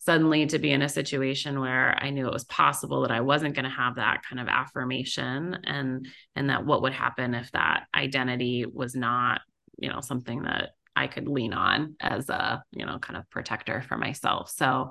suddenly 0.00 0.46
to 0.46 0.58
be 0.58 0.72
in 0.72 0.82
a 0.82 0.88
situation 0.88 1.60
where 1.60 1.96
I 2.02 2.10
knew 2.10 2.26
it 2.26 2.32
was 2.32 2.46
possible 2.46 3.02
that 3.02 3.12
I 3.12 3.20
wasn't 3.20 3.54
going 3.54 3.64
to 3.64 3.70
have 3.70 3.94
that 3.94 4.22
kind 4.28 4.40
of 4.40 4.48
affirmation 4.48 5.56
and 5.62 6.08
and 6.34 6.50
that 6.50 6.66
what 6.66 6.82
would 6.82 6.94
happen 6.94 7.34
if 7.34 7.52
that 7.52 7.84
identity 7.94 8.66
was 8.66 8.96
not 8.96 9.40
you 9.78 9.88
know 9.88 10.00
something 10.00 10.42
that 10.42 10.70
I 10.98 11.06
could 11.06 11.28
lean 11.28 11.52
on 11.52 11.94
as 12.00 12.28
a, 12.28 12.62
you 12.72 12.84
know, 12.84 12.98
kind 12.98 13.16
of 13.16 13.30
protector 13.30 13.82
for 13.82 13.96
myself. 13.96 14.50
So 14.50 14.90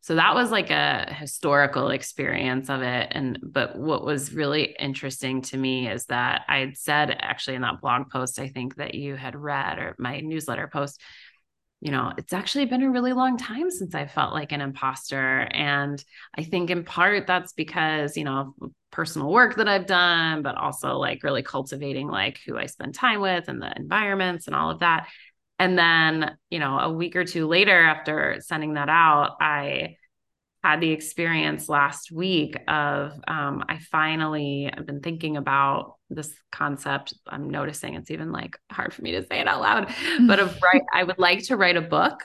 so 0.00 0.14
that 0.14 0.34
was 0.34 0.50
like 0.50 0.70
a 0.70 1.12
historical 1.12 1.90
experience 1.90 2.70
of 2.70 2.82
it 2.82 3.08
and 3.10 3.38
but 3.42 3.76
what 3.76 4.04
was 4.04 4.32
really 4.32 4.76
interesting 4.78 5.42
to 5.42 5.56
me 5.56 5.88
is 5.88 6.06
that 6.06 6.42
i 6.48 6.58
had 6.58 6.76
said 6.76 7.16
actually 7.20 7.56
in 7.56 7.62
that 7.62 7.80
blog 7.80 8.10
post 8.10 8.38
i 8.38 8.48
think 8.48 8.76
that 8.76 8.94
you 8.94 9.16
had 9.16 9.34
read 9.34 9.78
or 9.78 9.94
my 9.98 10.20
newsletter 10.20 10.68
post 10.72 11.00
you 11.80 11.90
know 11.90 12.12
it's 12.18 12.32
actually 12.32 12.64
been 12.64 12.82
a 12.82 12.90
really 12.90 13.12
long 13.12 13.36
time 13.36 13.70
since 13.70 13.94
i 13.94 14.06
felt 14.06 14.32
like 14.32 14.52
an 14.52 14.60
imposter 14.60 15.48
and 15.52 16.04
i 16.36 16.42
think 16.42 16.70
in 16.70 16.84
part 16.84 17.26
that's 17.26 17.52
because 17.52 18.16
you 18.16 18.24
know 18.24 18.54
personal 18.90 19.30
work 19.30 19.56
that 19.56 19.68
i've 19.68 19.86
done 19.86 20.42
but 20.42 20.56
also 20.56 20.96
like 20.96 21.22
really 21.22 21.42
cultivating 21.42 22.08
like 22.08 22.40
who 22.46 22.56
i 22.56 22.66
spend 22.66 22.94
time 22.94 23.20
with 23.20 23.48
and 23.48 23.62
the 23.62 23.72
environments 23.76 24.46
and 24.46 24.56
all 24.56 24.70
of 24.70 24.80
that. 24.80 25.08
And 25.58 25.76
then, 25.76 26.36
you 26.50 26.60
know, 26.60 26.78
a 26.78 26.92
week 26.92 27.16
or 27.16 27.24
two 27.24 27.48
later 27.48 27.76
after 27.76 28.36
sending 28.40 28.74
that 28.74 28.88
out, 28.88 29.36
I 29.40 29.96
had 30.62 30.80
the 30.80 30.90
experience 30.90 31.68
last 31.68 32.10
week 32.10 32.56
of 32.66 33.12
um, 33.28 33.64
I 33.68 33.78
finally 33.90 34.70
I've 34.72 34.86
been 34.86 35.00
thinking 35.00 35.36
about 35.36 35.94
this 36.10 36.34
concept. 36.50 37.14
I'm 37.26 37.48
noticing 37.50 37.94
it's 37.94 38.10
even 38.10 38.32
like 38.32 38.58
hard 38.70 38.92
for 38.92 39.02
me 39.02 39.12
to 39.12 39.22
say 39.22 39.40
it 39.40 39.48
out 39.48 39.60
loud, 39.60 39.94
but 40.26 40.40
of 40.40 40.58
right, 40.62 40.82
I 40.92 41.04
would 41.04 41.18
like 41.18 41.44
to 41.44 41.56
write 41.56 41.76
a 41.76 41.82
book. 41.82 42.24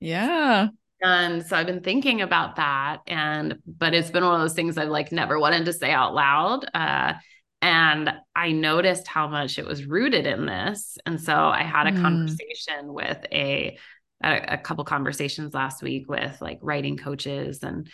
Yeah. 0.00 0.68
And 1.02 1.44
so 1.44 1.56
I've 1.56 1.66
been 1.66 1.82
thinking 1.82 2.22
about 2.22 2.56
that. 2.56 2.98
And 3.06 3.58
but 3.66 3.94
it's 3.94 4.10
been 4.10 4.24
one 4.24 4.34
of 4.34 4.40
those 4.40 4.54
things 4.54 4.78
I've 4.78 4.88
like 4.88 5.12
never 5.12 5.38
wanted 5.38 5.64
to 5.66 5.72
say 5.72 5.90
out 5.90 6.14
loud. 6.14 6.66
Uh, 6.72 7.14
and 7.60 8.12
I 8.36 8.52
noticed 8.52 9.08
how 9.08 9.26
much 9.26 9.58
it 9.58 9.66
was 9.66 9.86
rooted 9.86 10.26
in 10.26 10.46
this. 10.46 10.98
And 11.06 11.20
so 11.20 11.34
I 11.34 11.62
had 11.62 11.86
a 11.86 11.92
mm. 11.92 12.02
conversation 12.02 12.92
with 12.92 13.24
a, 13.32 13.78
a, 14.24 14.54
a 14.54 14.58
couple 14.58 14.84
conversations 14.84 15.54
last 15.54 15.82
week 15.82 16.08
with 16.08 16.40
like 16.40 16.58
writing 16.62 16.96
coaches 16.96 17.62
and 17.62 17.88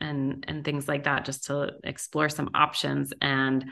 and 0.00 0.44
and 0.46 0.64
things 0.64 0.86
like 0.86 1.04
that 1.04 1.24
just 1.24 1.44
to 1.44 1.72
explore 1.84 2.28
some 2.28 2.50
options. 2.54 3.12
And 3.20 3.64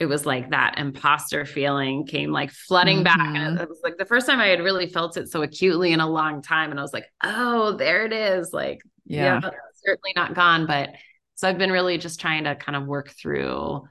it 0.00 0.06
was 0.06 0.26
like 0.26 0.50
that 0.50 0.78
imposter 0.78 1.46
feeling 1.46 2.06
came 2.06 2.32
like 2.32 2.50
flooding 2.50 3.04
mm-hmm. 3.04 3.04
back. 3.04 3.36
And 3.36 3.60
it 3.60 3.68
was 3.68 3.80
like 3.82 3.96
the 3.96 4.04
first 4.04 4.26
time 4.26 4.40
i 4.40 4.46
had 4.46 4.60
really 4.60 4.88
felt 4.88 5.16
it 5.16 5.30
so 5.30 5.42
acutely 5.42 5.92
in 5.92 6.00
a 6.00 6.08
long 6.08 6.42
time. 6.42 6.70
And 6.70 6.78
i 6.78 6.82
was 6.82 6.92
like 6.92 7.06
oh 7.22 7.76
there 7.76 8.04
it 8.04 8.12
is. 8.12 8.52
Like 8.52 8.80
yeah, 9.06 9.40
yeah 9.42 9.50
certainly 9.86 10.12
not 10.16 10.34
gone. 10.34 10.66
But 10.66 10.90
so 11.36 11.48
i've 11.48 11.58
been 11.58 11.72
really 11.72 11.98
just 11.98 12.20
trying 12.20 12.44
to 12.44 12.54
kind 12.54 12.76
of 12.76 12.86
work 12.86 13.10
through 13.10 13.82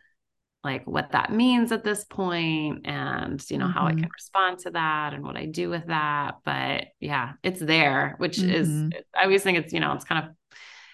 like 0.64 0.86
what 0.88 1.12
that 1.12 1.32
means 1.32 1.72
at 1.72 1.84
this 1.84 2.06
point 2.06 2.86
and 2.86 3.44
you 3.50 3.58
know 3.58 3.66
mm-hmm. 3.66 3.74
how 3.74 3.86
I 3.86 3.92
can 3.92 4.00
mm-hmm. 4.00 4.10
respond 4.14 4.60
to 4.60 4.72
that 4.72 5.14
and 5.14 5.24
what 5.24 5.36
I 5.36 5.46
do 5.46 5.70
with 5.70 5.88
that 5.88 6.36
but 6.46 6.86
yeah 7.00 7.34
it's 7.44 7.60
there 7.60 8.16
which 8.18 8.38
mm-hmm. 8.38 8.92
is 8.92 8.94
I 9.16 9.24
always 9.24 9.44
think 9.44 9.58
it's 9.58 9.74
you 9.74 9.80
know 9.80 9.94
it's 9.94 10.06
kind 10.06 10.26
of 10.26 10.36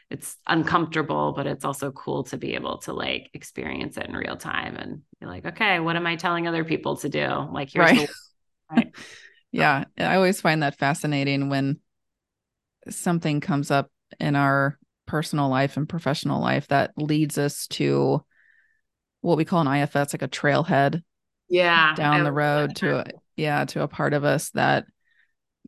it's 0.09 0.37
uncomfortable 0.47 1.33
but 1.35 1.45
it's 1.45 1.63
also 1.63 1.91
cool 1.91 2.23
to 2.23 2.37
be 2.37 2.55
able 2.55 2.79
to 2.79 2.93
like 2.93 3.29
experience 3.33 3.95
it 3.97 4.07
in 4.07 4.15
real 4.15 4.37
time 4.37 4.75
and 4.75 5.01
be 5.19 5.27
like 5.27 5.45
okay 5.45 5.79
what 5.79 5.95
am 5.95 6.07
I 6.07 6.15
telling 6.15 6.47
other 6.47 6.63
people 6.63 6.97
to 6.97 7.09
do 7.09 7.27
like 7.51 7.69
here's 7.71 7.91
right, 7.91 8.07
the- 8.07 8.13
right? 8.75 8.95
yeah 9.51 9.83
I 9.99 10.15
always 10.15 10.41
find 10.41 10.63
that 10.63 10.79
fascinating 10.79 11.49
when 11.49 11.79
something 12.89 13.39
comes 13.39 13.69
up 13.69 13.91
in 14.19 14.35
our 14.35 14.79
personal 15.05 15.49
life 15.49 15.77
and 15.77 15.87
professional 15.87 16.41
life 16.41 16.67
that 16.67 16.91
leads 16.97 17.37
us 17.37 17.67
to 17.67 18.23
what 19.21 19.37
we 19.37 19.45
call 19.45 19.65
an 19.65 19.81
IFS, 19.81 20.13
like 20.13 20.21
a 20.21 20.27
trailhead. 20.27 21.01
Yeah. 21.49 21.95
Down 21.95 22.23
the 22.23 22.31
road 22.31 22.75
to 22.77 22.99
a, 22.99 23.05
yeah, 23.35 23.65
to 23.65 23.81
a 23.81 23.87
part 23.87 24.13
of 24.13 24.23
us 24.23 24.51
that 24.51 24.85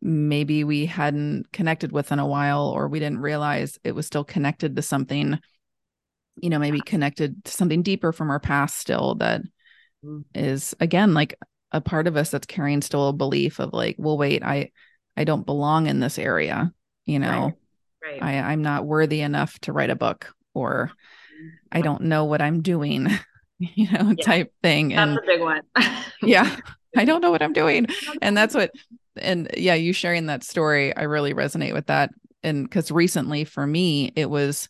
maybe 0.02 0.64
we 0.64 0.86
hadn't 0.86 1.52
connected 1.52 1.92
with 1.92 2.12
in 2.12 2.20
a 2.20 2.28
while, 2.28 2.68
or 2.68 2.88
we 2.88 3.00
didn't 3.00 3.20
realize 3.20 3.80
it 3.84 3.94
was 3.94 4.06
still 4.06 4.24
connected 4.24 4.76
to 4.76 4.82
something, 4.82 5.40
you 6.38 6.50
know, 6.50 6.60
maybe 6.60 6.82
connected 6.82 7.44
to 7.46 7.52
something 7.52 7.84
deeper 7.84 8.12
from 8.12 8.30
our 8.30 8.40
past 8.40 8.80
still 8.80 9.16
that 9.16 9.42
mm-hmm. 10.04 10.22
is 10.34 10.76
again 10.80 11.14
like 11.14 11.36
a 11.72 11.82
part 11.82 12.08
of 12.08 12.18
us 12.18 12.30
that's 12.30 12.48
carrying 12.48 12.82
still 12.82 13.10
a 13.10 13.14
belief 13.14 13.60
of 13.60 13.74
like, 13.74 13.96
well, 13.98 14.18
wait, 14.18 14.44
I 14.44 14.72
I 15.16 15.24
don't 15.24 15.46
belong 15.46 15.88
in 15.88 16.00
this 16.00 16.18
area, 16.18 16.74
you 17.06 17.20
know. 17.20 17.54
Right. 18.04 18.22
right. 18.22 18.24
I, 18.24 18.52
I'm 18.52 18.62
not 18.62 18.86
worthy 18.86 19.22
enough 19.22 19.60
to 19.60 19.74
write 19.74 19.90
a 19.90 19.96
book 19.96 20.34
or 20.54 20.92
I 21.72 21.82
don't 21.82 22.04
know 22.04 22.26
what 22.26 22.42
I'm 22.42 22.62
doing, 22.62 23.08
you 23.76 23.92
know, 23.92 24.14
yeah. 24.18 24.26
type 24.26 24.54
thing. 24.64 24.90
That's 24.90 25.10
and, 25.10 25.18
a 25.18 25.22
big 25.22 25.42
one. 25.42 25.62
yeah. 26.24 26.58
I 26.98 27.06
don't 27.06 27.22
know 27.22 27.32
what 27.32 27.42
I'm 27.42 27.54
doing. 27.54 27.88
And 28.22 28.36
that's 28.36 28.54
what, 28.54 28.72
and 29.16 29.50
yeah, 29.58 29.76
you 29.76 29.94
sharing 29.94 30.28
that 30.28 30.44
story, 30.44 30.96
I 30.96 31.04
really 31.04 31.34
resonate 31.34 31.74
with 31.74 31.88
that. 31.88 32.12
And 32.44 32.64
because 32.64 32.92
recently 32.92 33.46
for 33.46 33.66
me, 33.66 34.12
it 34.16 34.30
was 34.30 34.68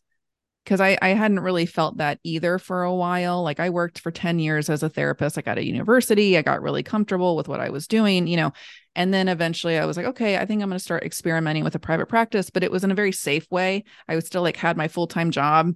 because 0.64 0.80
I, 0.80 0.98
I 1.02 1.10
hadn't 1.10 1.40
really 1.40 1.66
felt 1.66 1.98
that 1.98 2.20
either 2.24 2.60
for 2.60 2.84
a 2.84 2.94
while. 2.94 3.42
Like 3.44 3.60
I 3.60 3.70
worked 3.70 4.00
for 4.00 4.12
10 4.12 4.40
years 4.40 4.70
as 4.70 4.84
a 4.84 4.90
therapist. 4.90 5.38
I 5.38 5.42
got 5.42 5.58
a 5.58 5.66
university. 5.66 6.38
I 6.38 6.44
got 6.44 6.62
really 6.62 6.84
comfortable 6.84 7.36
with 7.36 7.48
what 7.48 7.60
I 7.60 7.70
was 7.70 7.88
doing, 7.88 8.28
you 8.28 8.38
know. 8.38 8.54
And 8.96 9.14
then 9.14 9.28
eventually 9.28 9.78
I 9.78 9.86
was 9.86 9.98
like, 9.98 10.06
okay, 10.06 10.38
I 10.38 10.46
think 10.46 10.62
I'm 10.62 10.70
going 10.70 10.78
to 10.78 10.84
start 10.84 11.04
experimenting 11.04 11.64
with 11.64 11.76
a 11.76 11.80
private 11.80 12.08
practice, 12.08 12.50
but 12.50 12.64
it 12.64 12.72
was 12.72 12.84
in 12.84 12.92
a 12.92 12.96
very 12.96 13.12
safe 13.12 13.50
way. 13.50 13.86
I 14.08 14.16
was 14.16 14.26
still 14.26 14.42
like 14.42 14.58
had 14.58 14.78
my 14.78 14.88
full-time 14.88 15.32
job. 15.32 15.74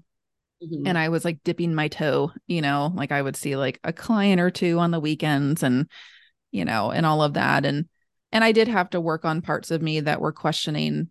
Mm-hmm. 0.64 0.88
And 0.88 0.98
I 0.98 1.10
was 1.10 1.26
like 1.26 1.44
dipping 1.44 1.74
my 1.76 1.88
toe, 1.88 2.32
you 2.48 2.62
know, 2.62 2.92
like 2.96 3.12
I 3.12 3.22
would 3.22 3.36
see 3.36 3.56
like 3.56 3.80
a 3.84 3.94
client 3.94 4.40
or 4.40 4.50
two 4.50 4.80
on 4.80 4.92
the 4.92 5.00
weekends 5.00 5.64
and, 5.64 5.90
you 6.52 6.66
know, 6.66 6.92
and 6.92 7.06
all 7.06 7.22
of 7.22 7.34
that. 7.34 7.66
And, 7.66 7.88
and 8.32 8.44
I 8.44 8.52
did 8.52 8.68
have 8.68 8.90
to 8.92 9.02
work 9.02 9.26
on 9.26 9.42
parts 9.42 9.72
of 9.72 9.82
me 9.82 10.00
that 10.02 10.22
were 10.22 10.32
questioning 10.32 11.10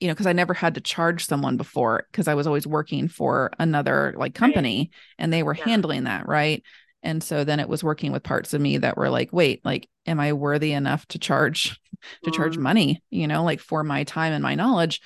you 0.00 0.06
know, 0.06 0.14
because 0.14 0.26
I 0.26 0.32
never 0.32 0.54
had 0.54 0.74
to 0.74 0.80
charge 0.80 1.26
someone 1.26 1.56
before 1.56 2.06
because 2.10 2.28
I 2.28 2.34
was 2.34 2.46
always 2.46 2.66
working 2.66 3.08
for 3.08 3.50
another 3.58 4.14
like 4.16 4.34
company 4.34 4.78
right. 4.78 4.90
and 5.18 5.32
they 5.32 5.42
were 5.42 5.56
yeah. 5.56 5.64
handling 5.64 6.04
that. 6.04 6.28
Right. 6.28 6.62
And 7.02 7.22
so 7.22 7.44
then 7.44 7.60
it 7.60 7.68
was 7.68 7.84
working 7.84 8.12
with 8.12 8.22
parts 8.22 8.54
of 8.54 8.60
me 8.60 8.78
that 8.78 8.96
were 8.96 9.10
like, 9.10 9.32
wait, 9.32 9.64
like, 9.64 9.88
am 10.06 10.18
I 10.20 10.32
worthy 10.32 10.72
enough 10.72 11.06
to 11.08 11.18
charge, 11.18 11.80
to 12.24 12.30
charge 12.30 12.54
mm-hmm. 12.54 12.62
money, 12.62 13.02
you 13.10 13.26
know, 13.26 13.44
like 13.44 13.60
for 13.60 13.84
my 13.84 14.04
time 14.04 14.32
and 14.32 14.42
my 14.42 14.54
knowledge? 14.54 15.00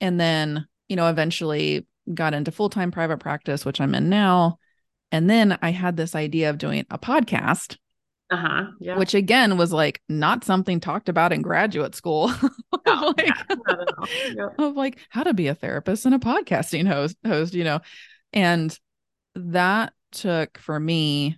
And 0.00 0.20
then, 0.20 0.66
you 0.88 0.96
know, 0.96 1.08
eventually 1.08 1.86
got 2.12 2.34
into 2.34 2.52
full 2.52 2.70
time 2.70 2.90
private 2.90 3.18
practice, 3.18 3.64
which 3.64 3.80
I'm 3.80 3.94
in 3.94 4.08
now. 4.08 4.58
And 5.10 5.28
then 5.28 5.58
I 5.60 5.70
had 5.70 5.96
this 5.96 6.14
idea 6.14 6.50
of 6.50 6.58
doing 6.58 6.86
a 6.90 6.98
podcast 6.98 7.76
uh-huh 8.30 8.64
yeah. 8.80 8.96
which 8.96 9.12
again 9.12 9.58
was 9.58 9.74
like 9.74 10.00
not 10.08 10.42
something 10.42 10.80
talked 10.80 11.10
about 11.10 11.34
in 11.34 11.42
graduate 11.42 11.94
school 11.94 12.32
oh, 12.86 13.14
like, 13.18 13.28
yeah, 14.34 14.46
of 14.58 14.74
like 14.74 14.98
how 15.10 15.22
to 15.22 15.34
be 15.34 15.48
a 15.48 15.54
therapist 15.54 16.06
and 16.06 16.14
a 16.14 16.18
podcasting 16.18 16.88
host 16.88 17.14
host 17.26 17.52
you 17.52 17.62
know 17.62 17.80
and 18.32 18.78
that 19.34 19.92
took 20.12 20.56
for 20.58 20.80
me 20.80 21.36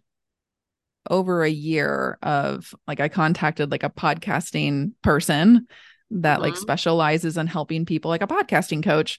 over 1.11 1.43
a 1.43 1.51
year 1.51 2.19
of 2.23 2.75
like 2.87 3.01
I 3.01 3.09
contacted 3.09 3.71
like 3.71 3.83
a 3.83 3.91
podcasting 3.91 4.93
person 5.03 5.67
that 6.11 6.41
like 6.41 6.55
mm-hmm. 6.55 6.63
specializes 6.63 7.37
in 7.37 7.47
helping 7.47 7.85
people 7.87 8.09
like 8.09 8.23
a 8.23 8.27
podcasting 8.27 8.83
coach 8.83 9.19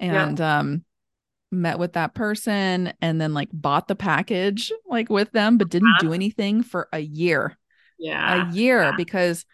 and 0.00 0.38
yeah. 0.38 0.58
um 0.58 0.84
met 1.52 1.78
with 1.78 1.92
that 1.92 2.14
person 2.14 2.92
and 3.00 3.20
then 3.20 3.32
like 3.32 3.48
bought 3.52 3.88
the 3.88 3.96
package 3.96 4.72
like 4.86 5.08
with 5.08 5.30
them 5.32 5.58
but 5.58 5.70
didn't 5.70 5.94
do 6.00 6.08
uh-huh. 6.08 6.14
anything 6.14 6.62
for 6.62 6.88
a 6.92 6.98
year 6.98 7.56
yeah 7.98 8.48
a 8.50 8.52
year 8.52 8.82
yeah. 8.82 8.92
because 8.96 9.44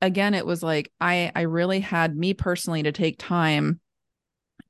again 0.00 0.34
it 0.34 0.46
was 0.46 0.62
like 0.62 0.90
i 1.00 1.30
i 1.34 1.42
really 1.42 1.80
had 1.80 2.16
me 2.16 2.34
personally 2.34 2.82
to 2.82 2.92
take 2.92 3.18
time 3.18 3.78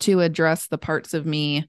to 0.01 0.21
address 0.21 0.67
the 0.67 0.79
parts 0.79 1.15
of 1.15 1.25
me 1.25 1.69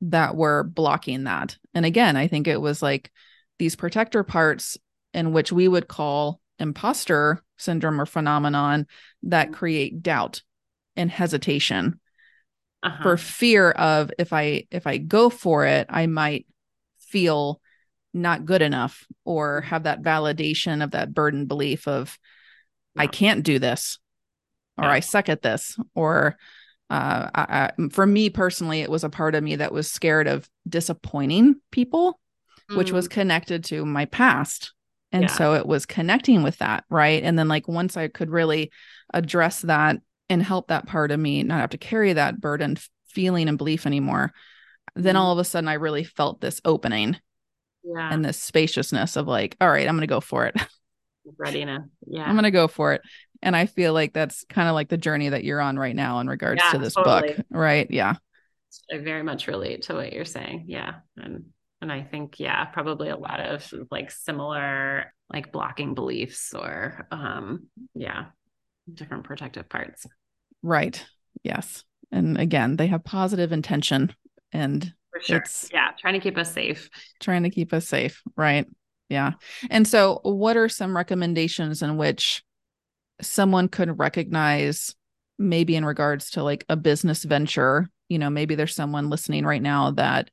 that 0.00 0.34
were 0.36 0.64
blocking 0.64 1.24
that 1.24 1.56
and 1.72 1.86
again 1.86 2.16
i 2.16 2.26
think 2.26 2.46
it 2.48 2.60
was 2.60 2.82
like 2.82 3.10
these 3.58 3.76
protector 3.76 4.24
parts 4.24 4.76
in 5.14 5.32
which 5.32 5.52
we 5.52 5.68
would 5.68 5.86
call 5.86 6.40
imposter 6.58 7.42
syndrome 7.56 8.00
or 8.00 8.06
phenomenon 8.06 8.86
that 9.22 9.46
mm-hmm. 9.46 9.54
create 9.54 10.02
doubt 10.02 10.42
and 10.96 11.10
hesitation 11.10 12.00
uh-huh. 12.84 13.02
for 13.02 13.16
fear 13.16 13.70
of 13.70 14.10
if 14.18 14.32
I 14.32 14.66
if 14.70 14.86
I 14.86 14.98
go 14.98 15.30
for 15.30 15.64
it, 15.64 15.86
I 15.88 16.06
might 16.06 16.46
feel 16.98 17.60
not 18.12 18.44
good 18.44 18.62
enough 18.62 19.06
or 19.24 19.62
have 19.62 19.84
that 19.84 20.02
validation 20.02 20.84
of 20.84 20.92
that 20.92 21.12
burden 21.12 21.46
belief 21.46 21.88
of 21.88 22.18
yeah. 22.94 23.02
I 23.02 23.06
can't 23.08 23.42
do 23.42 23.58
this 23.58 23.98
or 24.78 24.84
yeah. 24.84 24.92
I 24.92 25.00
suck 25.00 25.28
at 25.28 25.42
this 25.42 25.78
or 25.94 26.36
uh, 26.90 27.30
I, 27.34 27.70
I, 27.78 27.88
for 27.90 28.06
me 28.06 28.30
personally, 28.30 28.80
it 28.80 28.90
was 28.90 29.04
a 29.04 29.08
part 29.08 29.34
of 29.34 29.42
me 29.42 29.56
that 29.56 29.72
was 29.72 29.90
scared 29.90 30.28
of 30.28 30.48
disappointing 30.68 31.56
people, 31.70 32.20
mm. 32.70 32.76
which 32.76 32.92
was 32.92 33.08
mm. 33.08 33.12
connected 33.12 33.64
to 33.64 33.84
my 33.84 34.04
past. 34.04 34.72
And 35.10 35.24
yeah. 35.24 35.28
so 35.28 35.54
it 35.54 35.66
was 35.66 35.86
connecting 35.86 36.42
with 36.42 36.58
that. 36.58 36.84
Right. 36.90 37.22
And 37.22 37.38
then, 37.38 37.48
like, 37.48 37.68
once 37.68 37.96
I 37.96 38.08
could 38.08 38.30
really 38.30 38.70
address 39.12 39.62
that 39.62 39.96
and 40.30 40.42
help 40.42 40.68
that 40.68 40.86
part 40.86 41.10
of 41.10 41.20
me 41.20 41.42
not 41.42 41.60
have 41.60 41.70
to 41.70 41.78
carry 41.78 42.12
that 42.12 42.40
burden 42.40 42.76
feeling 43.06 43.48
and 43.48 43.58
belief 43.58 43.86
anymore 43.86 44.32
then 44.96 45.16
all 45.16 45.32
mm-hmm. 45.32 45.40
of 45.40 45.46
a 45.46 45.48
sudden 45.48 45.68
i 45.68 45.74
really 45.74 46.04
felt 46.04 46.40
this 46.40 46.60
opening 46.64 47.16
yeah. 47.84 48.12
and 48.12 48.24
this 48.24 48.38
spaciousness 48.38 49.16
of 49.16 49.26
like 49.26 49.56
all 49.60 49.68
right 49.68 49.88
i'm 49.88 49.96
gonna 49.96 50.06
go 50.06 50.20
for 50.20 50.46
it. 50.46 50.56
Readiness. 51.38 51.84
Yeah. 52.06 52.24
I'm 52.24 52.34
gonna 52.34 52.50
go 52.50 52.68
for 52.68 52.92
it. 52.92 53.00
And 53.42 53.56
i 53.56 53.66
feel 53.66 53.92
like 53.92 54.12
that's 54.12 54.44
kind 54.48 54.68
of 54.68 54.74
like 54.74 54.88
the 54.88 54.98
journey 54.98 55.30
that 55.30 55.44
you're 55.44 55.60
on 55.60 55.78
right 55.78 55.96
now 55.96 56.20
in 56.20 56.28
regards 56.28 56.62
yeah, 56.64 56.72
to 56.72 56.78
this 56.78 56.94
totally. 56.94 57.34
book 57.34 57.46
right? 57.50 57.90
Yeah. 57.90 58.14
I 58.92 58.98
very 58.98 59.22
much 59.22 59.46
relate 59.46 59.82
to 59.82 59.94
what 59.94 60.12
you're 60.12 60.24
saying. 60.24 60.64
Yeah. 60.66 60.96
And 61.16 61.44
and 61.80 61.92
i 61.92 62.02
think 62.02 62.40
yeah 62.40 62.64
probably 62.64 63.10
a 63.10 63.16
lot 63.16 63.40
of 63.40 63.70
like 63.90 64.10
similar 64.10 65.12
like 65.30 65.52
blocking 65.52 65.94
beliefs 65.94 66.54
or 66.54 67.06
um 67.10 67.66
yeah 67.94 68.26
different 68.92 69.24
protective 69.24 69.68
parts. 69.68 70.06
Right. 70.62 71.04
Yes. 71.42 71.84
And 72.12 72.38
again, 72.38 72.76
they 72.76 72.86
have 72.88 73.04
positive 73.04 73.52
intention 73.52 74.14
and 74.52 74.92
sure. 75.20 75.38
it's 75.38 75.68
yeah, 75.72 75.90
trying 75.98 76.14
to 76.14 76.20
keep 76.20 76.38
us 76.38 76.52
safe. 76.52 76.88
Trying 77.20 77.42
to 77.42 77.50
keep 77.50 77.72
us 77.72 77.88
safe. 77.88 78.22
Right. 78.36 78.66
Yeah. 79.08 79.32
And 79.70 79.86
so 79.86 80.20
what 80.22 80.56
are 80.56 80.68
some 80.68 80.96
recommendations 80.96 81.82
in 81.82 81.96
which 81.96 82.42
someone 83.20 83.68
could 83.68 83.98
recognize 83.98 84.94
maybe 85.38 85.76
in 85.76 85.84
regards 85.84 86.30
to 86.30 86.42
like 86.42 86.64
a 86.68 86.76
business 86.76 87.24
venture, 87.24 87.88
you 88.08 88.18
know, 88.18 88.30
maybe 88.30 88.54
there's 88.54 88.74
someone 88.74 89.10
listening 89.10 89.44
right 89.44 89.62
now 89.62 89.90
that 89.92 90.30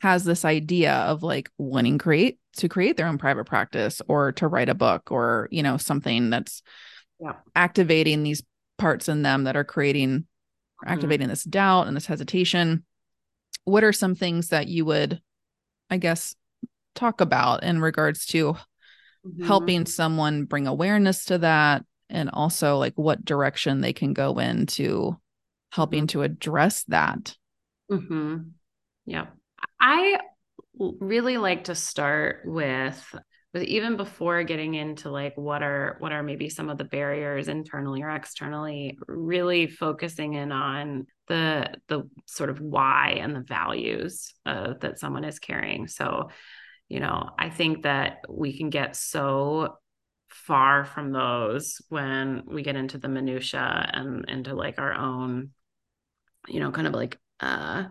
has 0.00 0.24
this 0.24 0.44
idea 0.44 0.92
of 0.92 1.22
like 1.22 1.50
wanting 1.58 1.98
create 1.98 2.38
to 2.56 2.68
create 2.68 2.96
their 2.96 3.06
own 3.06 3.18
private 3.18 3.44
practice 3.44 4.02
or 4.08 4.32
to 4.32 4.48
write 4.48 4.68
a 4.68 4.74
book 4.74 5.10
or, 5.10 5.48
you 5.50 5.62
know, 5.62 5.76
something 5.76 6.28
that's 6.28 6.62
yeah. 7.22 7.34
activating 7.54 8.22
these 8.22 8.42
parts 8.78 9.08
in 9.08 9.22
them 9.22 9.44
that 9.44 9.56
are 9.56 9.64
creating 9.64 10.20
mm-hmm. 10.20 10.88
activating 10.92 11.28
this 11.28 11.44
doubt 11.44 11.86
and 11.86 11.96
this 11.96 12.06
hesitation 12.06 12.84
what 13.64 13.84
are 13.84 13.92
some 13.92 14.14
things 14.14 14.48
that 14.48 14.66
you 14.66 14.84
would 14.84 15.20
i 15.88 15.96
guess 15.96 16.34
talk 16.94 17.20
about 17.20 17.62
in 17.62 17.80
regards 17.80 18.26
to 18.26 18.52
mm-hmm. 18.52 19.44
helping 19.44 19.86
someone 19.86 20.44
bring 20.44 20.66
awareness 20.66 21.26
to 21.26 21.38
that 21.38 21.84
and 22.10 22.28
also 22.32 22.76
like 22.76 22.94
what 22.96 23.24
direction 23.24 23.80
they 23.80 23.92
can 23.92 24.12
go 24.12 24.38
into 24.38 25.16
helping 25.70 26.02
mm-hmm. 26.02 26.18
to 26.18 26.22
address 26.22 26.84
that 26.84 27.36
mm-hmm. 27.90 28.38
yeah 29.06 29.26
i 29.80 30.18
really 30.78 31.38
like 31.38 31.64
to 31.64 31.74
start 31.74 32.40
with 32.44 33.14
but 33.52 33.62
even 33.62 33.96
before 33.96 34.42
getting 34.44 34.74
into 34.74 35.10
like 35.10 35.36
what 35.36 35.62
are 35.62 35.96
what 35.98 36.12
are 36.12 36.22
maybe 36.22 36.48
some 36.48 36.70
of 36.70 36.78
the 36.78 36.84
barriers 36.84 37.48
internally 37.48 38.02
or 38.02 38.10
externally 38.10 38.98
really 39.06 39.66
focusing 39.66 40.34
in 40.34 40.52
on 40.52 41.06
the 41.28 41.70
the 41.88 42.08
sort 42.26 42.50
of 42.50 42.60
why 42.60 43.18
and 43.20 43.36
the 43.36 43.40
values 43.40 44.34
uh, 44.46 44.74
that 44.80 44.98
someone 44.98 45.24
is 45.24 45.38
carrying. 45.38 45.86
So 45.86 46.30
you 46.92 47.00
know 47.00 47.30
i 47.38 47.48
think 47.48 47.84
that 47.84 48.18
we 48.28 48.56
can 48.56 48.68
get 48.68 48.94
so 48.94 49.78
far 50.28 50.84
from 50.84 51.10
those 51.10 51.80
when 51.88 52.42
we 52.46 52.62
get 52.62 52.76
into 52.76 52.98
the 52.98 53.08
minutia 53.08 53.90
and 53.94 54.28
into 54.28 54.54
like 54.54 54.78
our 54.78 54.92
own 54.92 55.50
you 56.48 56.60
know 56.60 56.70
kind 56.70 56.86
of 56.86 56.92
like 56.92 57.18
uh 57.40 57.84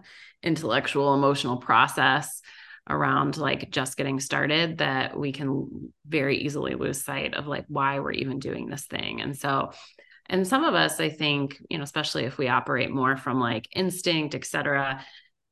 intellectual 0.43 1.15
emotional 1.15 1.57
process 1.57 2.41
around 2.89 3.37
like 3.37 3.71
just 3.71 3.97
getting 3.97 4.19
started 4.19 4.79
that 4.79 5.17
we 5.17 5.31
can 5.31 5.93
very 6.07 6.37
easily 6.37 6.75
lose 6.75 7.03
sight 7.03 7.35
of 7.35 7.47
like 7.47 7.65
why 7.67 7.99
we're 7.99 8.11
even 8.11 8.39
doing 8.39 8.67
this 8.67 8.85
thing. 8.85 9.21
And 9.21 9.37
so, 9.37 9.71
and 10.29 10.47
some 10.47 10.63
of 10.63 10.73
us, 10.73 10.99
I 10.99 11.09
think, 11.09 11.61
you 11.69 11.77
know, 11.77 11.83
especially 11.83 12.23
if 12.25 12.37
we 12.37 12.47
operate 12.47 12.89
more 12.89 13.17
from 13.17 13.39
like 13.39 13.67
instinct, 13.75 14.33
et 14.33 14.45
cetera, 14.45 15.03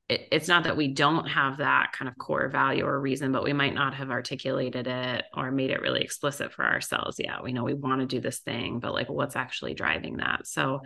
it, 0.07 0.27
it's 0.31 0.47
not 0.47 0.63
that 0.63 0.77
we 0.77 0.87
don't 0.87 1.25
have 1.27 1.57
that 1.57 1.91
kind 1.93 2.09
of 2.09 2.17
core 2.17 2.49
value 2.49 2.85
or 2.85 2.99
reason, 2.99 3.31
but 3.31 3.43
we 3.43 3.53
might 3.53 3.75
not 3.75 3.93
have 3.93 4.09
articulated 4.09 4.87
it 4.87 5.25
or 5.35 5.51
made 5.51 5.69
it 5.69 5.81
really 5.81 6.01
explicit 6.01 6.51
for 6.51 6.65
ourselves. 6.65 7.17
Yeah, 7.19 7.41
we 7.41 7.53
know 7.53 7.63
we 7.63 7.73
want 7.73 8.01
to 8.01 8.07
do 8.07 8.19
this 8.19 8.39
thing, 8.39 8.79
but 8.79 8.93
like 8.93 9.09
what's 9.09 9.35
actually 9.35 9.75
driving 9.75 10.17
that? 10.17 10.47
So, 10.47 10.81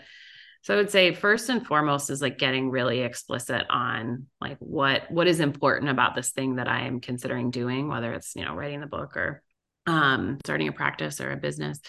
so 0.63 0.73
I 0.73 0.77
would 0.77 0.89
say 0.91 1.13
first 1.13 1.49
and 1.49 1.65
foremost 1.65 2.09
is 2.09 2.21
like 2.21 2.37
getting 2.39 2.71
really 2.71 3.01
explicit 3.01 3.65
on 3.69 4.27
like 4.41 4.57
what 4.59 5.11
what 5.11 5.27
is 5.27 5.39
important 5.39 5.91
about 5.91 6.15
this 6.15 6.31
thing 6.31 6.55
that 6.55 6.67
I 6.67 6.87
am 6.87 6.99
considering 7.01 7.51
doing, 7.51 7.87
whether 7.87 8.11
it's, 8.13 8.35
you 8.35 8.43
know, 8.43 8.55
writing 8.55 8.79
the 8.81 8.87
book 8.87 9.15
or 9.17 9.43
um 9.85 10.39
starting 10.45 10.69
a 10.69 10.71
practice 10.73 11.21
or 11.21 11.31
a 11.31 11.37
business. 11.37 11.79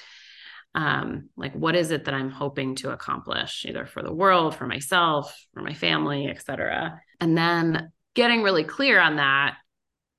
um, 0.75 1.29
like 1.37 1.55
what 1.55 1.77
is 1.77 1.93
it 1.93 2.05
that 2.07 2.15
i'm 2.15 2.31
hoping 2.31 2.75
to 2.75 2.91
accomplish 2.91 3.65
either 3.69 3.87
for 3.87 4.03
the 4.03 4.13
world 4.13 4.57
for 4.57 4.67
myself 4.67 5.47
for 5.55 5.63
my 5.63 5.73
family 5.75 6.27
et 6.27 6.43
cetera 6.45 7.01
and 7.21 7.39
then 7.39 7.93
getting 8.15 8.43
really 8.43 8.65
clear 8.65 9.01
on 9.01 9.17
that 9.17 9.55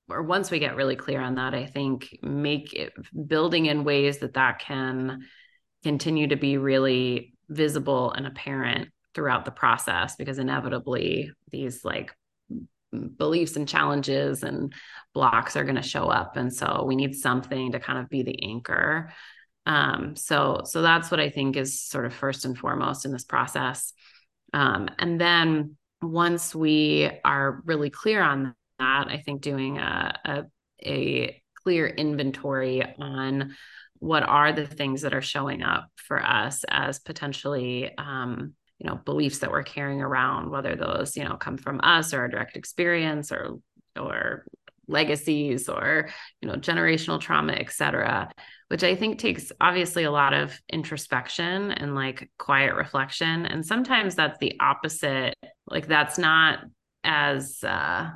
or 0.08 0.22
once 0.22 0.50
we 0.50 0.58
get 0.58 0.76
really 0.76 0.96
clear 0.96 1.20
on 1.20 1.34
that 1.34 1.54
i 1.54 1.66
think 1.66 2.16
make 2.22 2.72
it 2.72 2.92
building 3.26 3.66
in 3.66 3.84
ways 3.84 4.18
that 4.18 4.34
that 4.34 4.58
can 4.60 5.20
continue 5.82 6.28
to 6.28 6.36
be 6.36 6.56
really 6.56 7.35
visible 7.48 8.12
and 8.12 8.26
apparent 8.26 8.88
throughout 9.14 9.44
the 9.44 9.50
process 9.50 10.16
because 10.16 10.38
inevitably 10.38 11.32
these 11.50 11.84
like 11.84 12.14
beliefs 13.16 13.56
and 13.56 13.68
challenges 13.68 14.42
and 14.42 14.72
blocks 15.14 15.56
are 15.56 15.64
going 15.64 15.76
to 15.76 15.82
show 15.82 16.08
up. 16.08 16.36
And 16.36 16.52
so 16.52 16.84
we 16.86 16.96
need 16.96 17.14
something 17.14 17.72
to 17.72 17.80
kind 17.80 17.98
of 17.98 18.08
be 18.08 18.22
the 18.22 18.42
anchor. 18.44 19.12
Um, 19.64 20.14
so 20.14 20.62
so 20.64 20.80
that's 20.80 21.10
what 21.10 21.18
i 21.18 21.28
think 21.28 21.56
is 21.56 21.80
sort 21.80 22.06
of 22.06 22.14
first 22.14 22.44
and 22.44 22.56
foremost 22.56 23.04
in 23.04 23.12
this 23.12 23.24
process. 23.24 23.92
Um, 24.52 24.88
and 24.98 25.20
then 25.20 25.76
once 26.00 26.54
we 26.54 27.10
are 27.24 27.62
really 27.64 27.90
clear 27.90 28.22
on 28.22 28.54
that 28.78 29.08
i 29.08 29.22
think 29.24 29.40
doing 29.40 29.78
a, 29.78 30.18
a, 30.24 30.44
a 30.84 31.42
clear 31.62 31.86
inventory 31.86 32.82
on 32.98 33.56
what 34.06 34.22
are 34.22 34.52
the 34.52 34.66
things 34.66 35.02
that 35.02 35.14
are 35.14 35.22
showing 35.22 35.62
up 35.62 35.88
for 35.96 36.24
us 36.24 36.64
as 36.68 36.98
potentially 37.00 37.90
um, 37.98 38.54
you 38.78 38.88
know 38.88 38.96
beliefs 39.04 39.38
that 39.38 39.50
we're 39.50 39.62
carrying 39.62 40.00
around 40.00 40.50
whether 40.50 40.76
those 40.76 41.16
you 41.16 41.24
know 41.24 41.36
come 41.36 41.56
from 41.56 41.80
us 41.82 42.14
or 42.14 42.24
a 42.24 42.30
direct 42.30 42.56
experience 42.56 43.32
or 43.32 43.58
or 43.98 44.46
legacies 44.88 45.68
or 45.68 46.08
you 46.40 46.48
know 46.48 46.54
generational 46.54 47.20
trauma 47.20 47.52
etc 47.52 48.30
which 48.68 48.84
i 48.84 48.94
think 48.94 49.18
takes 49.18 49.50
obviously 49.60 50.04
a 50.04 50.10
lot 50.10 50.32
of 50.32 50.60
introspection 50.68 51.70
and 51.72 51.94
like 51.94 52.30
quiet 52.38 52.74
reflection. 52.74 53.46
And 53.46 53.64
sometimes 53.64 54.14
that's 54.14 54.38
the 54.38 54.58
opposite 54.60 55.34
like 55.68 55.86
that's 55.86 56.18
not 56.18 56.60
as 57.04 57.62
uh 57.62 58.10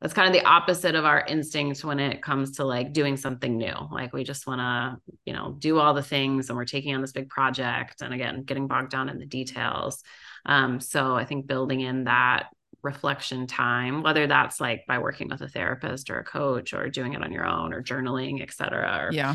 that's 0.00 0.14
kind 0.14 0.28
of 0.28 0.32
the 0.32 0.46
opposite 0.48 0.94
of 0.94 1.04
our 1.04 1.24
instinct 1.26 1.84
when 1.84 1.98
it 1.98 2.22
comes 2.22 2.52
to 2.52 2.64
like 2.64 2.92
doing 2.92 3.16
something 3.16 3.56
new. 3.56 3.74
Like 3.90 4.12
we 4.12 4.22
just 4.22 4.46
want 4.46 4.60
to 4.60 5.16
you 5.24 5.32
know 5.32 5.56
do 5.58 5.78
all 5.78 5.94
the 5.94 6.02
things 6.02 6.48
and 6.48 6.56
we're 6.56 6.64
taking 6.64 6.94
on 6.94 7.00
this 7.00 7.12
big 7.12 7.28
project 7.28 8.00
and 8.02 8.14
again 8.14 8.44
getting 8.44 8.68
bogged 8.68 8.90
down 8.90 9.08
in 9.08 9.18
the 9.18 9.26
details. 9.26 10.02
Um, 10.46 10.80
so 10.80 11.14
i 11.14 11.24
think 11.24 11.46
building 11.46 11.80
in 11.80 12.04
that 12.04 12.48
reflection 12.82 13.46
time 13.46 14.02
whether 14.02 14.26
that's 14.26 14.60
like 14.60 14.84
by 14.86 14.98
working 14.98 15.28
with 15.28 15.40
a 15.40 15.48
therapist 15.48 16.10
or 16.10 16.20
a 16.20 16.24
coach 16.24 16.72
or 16.72 16.88
doing 16.88 17.12
it 17.12 17.22
on 17.22 17.32
your 17.32 17.44
own 17.44 17.72
or 17.72 17.82
journaling 17.82 18.40
et 18.40 18.52
cetera 18.52 19.06
or 19.06 19.12
yeah. 19.12 19.34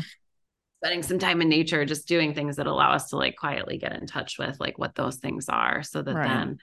spending 0.82 1.02
some 1.02 1.18
time 1.18 1.42
in 1.42 1.48
nature 1.48 1.84
just 1.84 2.08
doing 2.08 2.34
things 2.34 2.56
that 2.56 2.66
allow 2.66 2.90
us 2.92 3.10
to 3.10 3.16
like 3.16 3.36
quietly 3.36 3.76
get 3.76 3.92
in 3.92 4.06
touch 4.06 4.38
with 4.38 4.58
like 4.60 4.78
what 4.78 4.94
those 4.94 5.16
things 5.16 5.48
are 5.48 5.82
so 5.82 6.00
that 6.00 6.14
right. 6.14 6.26
then 6.26 6.58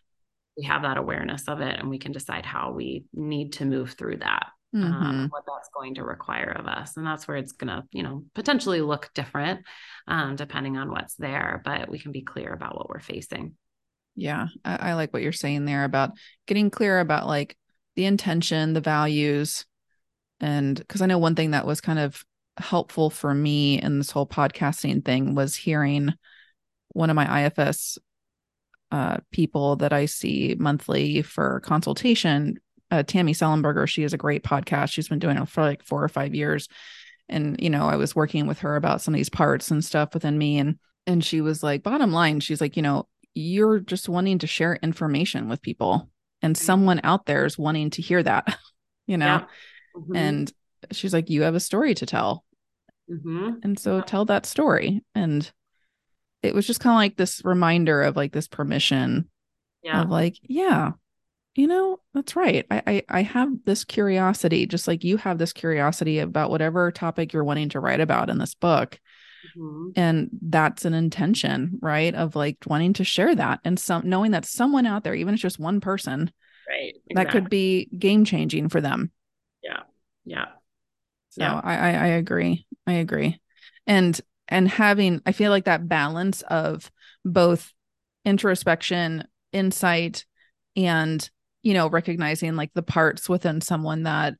we 0.61 0.67
have 0.67 0.83
that 0.83 0.97
awareness 0.97 1.47
of 1.47 1.59
it 1.59 1.79
and 1.79 1.89
we 1.89 1.97
can 1.97 2.11
decide 2.11 2.45
how 2.45 2.71
we 2.71 3.03
need 3.13 3.53
to 3.53 3.65
move 3.65 3.93
through 3.93 4.17
that 4.17 4.47
um, 4.75 4.81
mm-hmm. 4.83 5.03
um, 5.03 5.27
what 5.29 5.43
that's 5.47 5.69
going 5.73 5.95
to 5.95 6.03
require 6.03 6.51
of 6.51 6.67
us 6.67 6.97
and 6.97 7.05
that's 7.05 7.27
where 7.27 7.37
it's 7.37 7.51
going 7.51 7.67
to 7.67 7.83
you 7.91 8.03
know 8.03 8.23
potentially 8.35 8.79
look 8.81 9.09
different 9.15 9.61
um, 10.07 10.35
depending 10.35 10.77
on 10.77 10.91
what's 10.91 11.15
there 11.15 11.63
but 11.65 11.89
we 11.89 11.97
can 11.97 12.11
be 12.11 12.21
clear 12.21 12.53
about 12.53 12.75
what 12.75 12.89
we're 12.89 12.99
facing 12.99 13.55
yeah 14.15 14.47
I, 14.63 14.89
I 14.89 14.93
like 14.93 15.11
what 15.11 15.23
you're 15.23 15.31
saying 15.31 15.65
there 15.65 15.83
about 15.83 16.11
getting 16.45 16.69
clear 16.69 16.99
about 16.99 17.25
like 17.25 17.57
the 17.95 18.05
intention 18.05 18.73
the 18.73 18.81
values 18.81 19.65
and 20.39 20.77
because 20.77 21.01
i 21.01 21.07
know 21.07 21.17
one 21.17 21.35
thing 21.35 21.51
that 21.51 21.65
was 21.65 21.81
kind 21.81 21.99
of 21.99 22.23
helpful 22.57 23.09
for 23.09 23.33
me 23.33 23.81
in 23.81 23.97
this 23.97 24.11
whole 24.11 24.27
podcasting 24.27 25.03
thing 25.03 25.33
was 25.33 25.55
hearing 25.55 26.13
one 26.89 27.09
of 27.09 27.15
my 27.15 27.45
ifs 27.45 27.97
uh, 28.91 29.17
people 29.31 29.77
that 29.77 29.93
I 29.93 30.05
see 30.05 30.55
monthly 30.59 31.21
for 31.21 31.61
consultation. 31.61 32.59
Uh, 32.89 33.03
Tammy 33.03 33.33
Sellenberger, 33.33 33.87
she 33.87 34.01
has 34.01 34.13
a 34.13 34.17
great 34.17 34.43
podcast. 34.43 34.91
She's 34.91 35.07
been 35.07 35.19
doing 35.19 35.37
it 35.37 35.47
for 35.47 35.63
like 35.63 35.83
four 35.83 36.03
or 36.03 36.09
five 36.09 36.35
years. 36.35 36.67
And, 37.29 37.55
you 37.61 37.69
know, 37.69 37.87
I 37.87 37.95
was 37.95 38.15
working 38.15 38.47
with 38.47 38.59
her 38.59 38.75
about 38.75 39.01
some 39.01 39.13
of 39.13 39.17
these 39.17 39.29
parts 39.29 39.71
and 39.71 39.83
stuff 39.83 40.13
within 40.13 40.37
me. 40.37 40.57
And, 40.57 40.77
and 41.07 41.23
she 41.23 41.39
was 41.39 41.63
like, 41.63 41.83
bottom 41.83 42.11
line, 42.11 42.41
she's 42.41 42.59
like, 42.59 42.75
you 42.75 42.83
know, 42.83 43.07
you're 43.33 43.79
just 43.79 44.09
wanting 44.09 44.39
to 44.39 44.47
share 44.47 44.75
information 44.83 45.47
with 45.47 45.61
people 45.61 46.09
and 46.41 46.55
mm-hmm. 46.55 46.65
someone 46.65 46.99
out 47.03 47.25
there 47.25 47.45
is 47.45 47.57
wanting 47.57 47.91
to 47.91 48.01
hear 48.01 48.21
that, 48.21 48.57
you 49.07 49.17
know? 49.17 49.25
Yeah. 49.25 49.45
Mm-hmm. 49.95 50.15
And 50.15 50.53
she's 50.91 51.13
like, 51.13 51.29
you 51.29 51.43
have 51.43 51.55
a 51.55 51.61
story 51.61 51.95
to 51.95 52.05
tell. 52.05 52.43
Mm-hmm. 53.09 53.51
And 53.63 53.79
so 53.79 54.01
tell 54.01 54.25
that 54.25 54.45
story. 54.45 55.01
And 55.15 55.49
it 56.43 56.55
was 56.55 56.65
just 56.65 56.79
kind 56.79 56.93
of 56.93 56.97
like 56.97 57.17
this 57.17 57.41
reminder 57.43 58.01
of 58.01 58.15
like 58.15 58.31
this 58.31 58.47
permission 58.47 59.29
yeah. 59.83 60.01
of 60.01 60.09
like, 60.09 60.37
yeah, 60.43 60.91
you 61.55 61.67
know, 61.67 61.99
that's 62.13 62.35
right. 62.35 62.65
I, 62.71 62.81
I 62.87 63.03
I 63.09 63.21
have 63.23 63.49
this 63.65 63.83
curiosity, 63.83 64.65
just 64.65 64.87
like 64.87 65.03
you 65.03 65.17
have 65.17 65.37
this 65.37 65.53
curiosity 65.53 66.19
about 66.19 66.49
whatever 66.49 66.91
topic 66.91 67.33
you're 67.33 67.43
wanting 67.43 67.69
to 67.69 67.79
write 67.79 67.99
about 67.99 68.29
in 68.29 68.37
this 68.37 68.55
book. 68.55 68.99
Mm-hmm. 69.57 69.89
And 69.95 70.29
that's 70.41 70.85
an 70.85 70.93
intention, 70.93 71.79
right? 71.81 72.13
Of 72.13 72.35
like 72.35 72.57
wanting 72.65 72.93
to 72.93 73.03
share 73.03 73.35
that 73.35 73.59
and 73.65 73.79
some 73.79 74.07
knowing 74.07 74.31
that 74.31 74.45
someone 74.45 74.85
out 74.85 75.03
there, 75.03 75.15
even 75.15 75.33
if 75.33 75.37
it's 75.37 75.41
just 75.41 75.59
one 75.59 75.81
person, 75.81 76.31
right, 76.69 76.93
exactly. 77.07 77.13
that 77.15 77.31
could 77.31 77.49
be 77.49 77.89
game 77.97 78.23
changing 78.23 78.69
for 78.69 78.79
them. 78.79 79.11
Yeah. 79.63 79.81
Yeah. 80.25 80.45
So 81.31 81.41
yeah. 81.41 81.61
I, 81.63 81.75
I 81.75 81.89
I 81.89 82.07
agree. 82.07 82.65
I 82.87 82.93
agree. 82.93 83.39
And 83.87 84.19
and 84.51 84.67
having 84.67 85.21
i 85.25 85.31
feel 85.31 85.49
like 85.49 85.65
that 85.65 85.87
balance 85.87 86.43
of 86.43 86.91
both 87.25 87.73
introspection 88.25 89.23
insight 89.51 90.25
and 90.75 91.29
you 91.63 91.73
know 91.73 91.89
recognizing 91.89 92.55
like 92.55 92.71
the 92.73 92.83
parts 92.83 93.27
within 93.27 93.61
someone 93.61 94.03
that 94.03 94.35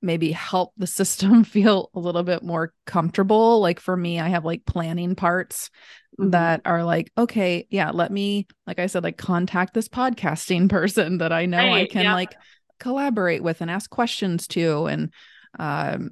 maybe 0.00 0.32
help 0.32 0.72
the 0.76 0.86
system 0.86 1.44
feel 1.44 1.90
a 1.94 2.00
little 2.00 2.24
bit 2.24 2.42
more 2.42 2.72
comfortable 2.86 3.60
like 3.60 3.78
for 3.78 3.96
me 3.96 4.18
i 4.18 4.28
have 4.28 4.44
like 4.44 4.64
planning 4.64 5.14
parts 5.14 5.70
mm-hmm. 6.18 6.30
that 6.30 6.60
are 6.64 6.82
like 6.82 7.12
okay 7.16 7.66
yeah 7.70 7.90
let 7.90 8.10
me 8.10 8.46
like 8.66 8.78
i 8.78 8.86
said 8.86 9.04
like 9.04 9.16
contact 9.16 9.74
this 9.74 9.88
podcasting 9.88 10.68
person 10.70 11.18
that 11.18 11.32
i 11.32 11.46
know 11.46 11.58
right, 11.58 11.82
i 11.82 11.86
can 11.86 12.04
yeah. 12.04 12.14
like 12.14 12.34
collaborate 12.80 13.42
with 13.42 13.60
and 13.60 13.70
ask 13.70 13.88
questions 13.90 14.48
to 14.48 14.86
and 14.86 15.12
um 15.58 16.10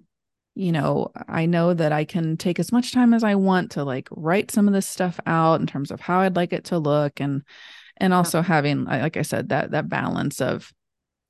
you 0.61 0.73
know, 0.73 1.11
I 1.27 1.47
know 1.47 1.73
that 1.73 1.91
I 1.91 2.05
can 2.05 2.37
take 2.37 2.59
as 2.59 2.71
much 2.71 2.93
time 2.93 3.15
as 3.15 3.25
I 3.25 3.35
want 3.35 3.71
to 3.73 3.85
like 3.85 4.09
write 4.11 4.51
some 4.51 4.69
of 4.69 4.75
this 4.75 4.87
stuff 4.87 5.19
out 5.25 5.59
in 5.59 5.67
terms 5.67 5.91
of 5.91 6.01
how 6.01 6.21
I'd 6.21 6.37
like 6.37 6.53
it 6.53 6.65
to 6.67 6.79
look 6.79 7.19
and 7.19 7.43
and 7.97 8.13
also 8.13 8.43
having 8.43 8.85
like 8.85 9.17
I 9.17 9.23
said 9.23 9.49
that 9.49 9.71
that 9.71 9.89
balance 9.89 10.43
of 10.43 10.71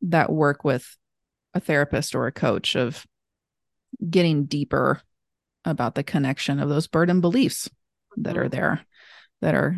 that 0.02 0.32
work 0.32 0.64
with 0.64 0.96
a 1.54 1.60
therapist 1.60 2.16
or 2.16 2.26
a 2.26 2.32
coach 2.32 2.74
of 2.74 3.06
getting 4.08 4.46
deeper 4.46 5.00
about 5.64 5.94
the 5.94 6.02
connection 6.02 6.58
of 6.58 6.68
those 6.68 6.88
burden 6.88 7.20
beliefs 7.20 7.70
that 8.16 8.36
are 8.36 8.42
mm-hmm. 8.42 8.56
there 8.56 8.80
that 9.42 9.54
are 9.54 9.76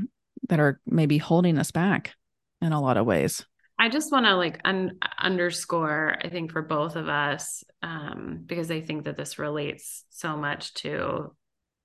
that 0.49 0.61
are 0.61 0.81
maybe 0.87 1.19
holding 1.19 1.59
us 1.59 1.71
back 1.71 2.15
in 2.63 2.73
a 2.73 2.81
lot 2.81 2.97
of 2.97 3.05
ways. 3.05 3.45
I 3.83 3.89
just 3.89 4.13
want 4.13 4.27
to 4.27 4.37
like 4.37 4.61
un- 4.65 4.97
underscore, 5.19 6.17
I 6.23 6.29
think 6.29 6.53
for 6.53 6.63
both 6.63 6.95
of 6.95 7.09
us, 7.09 7.65
um, 7.83 8.45
because 8.47 8.71
I 8.71 8.81
think 8.81 9.07
that 9.07 9.17
this 9.17 9.41
relates 9.41 10.05
so 10.09 10.37
much 10.37 10.73
to 10.75 11.35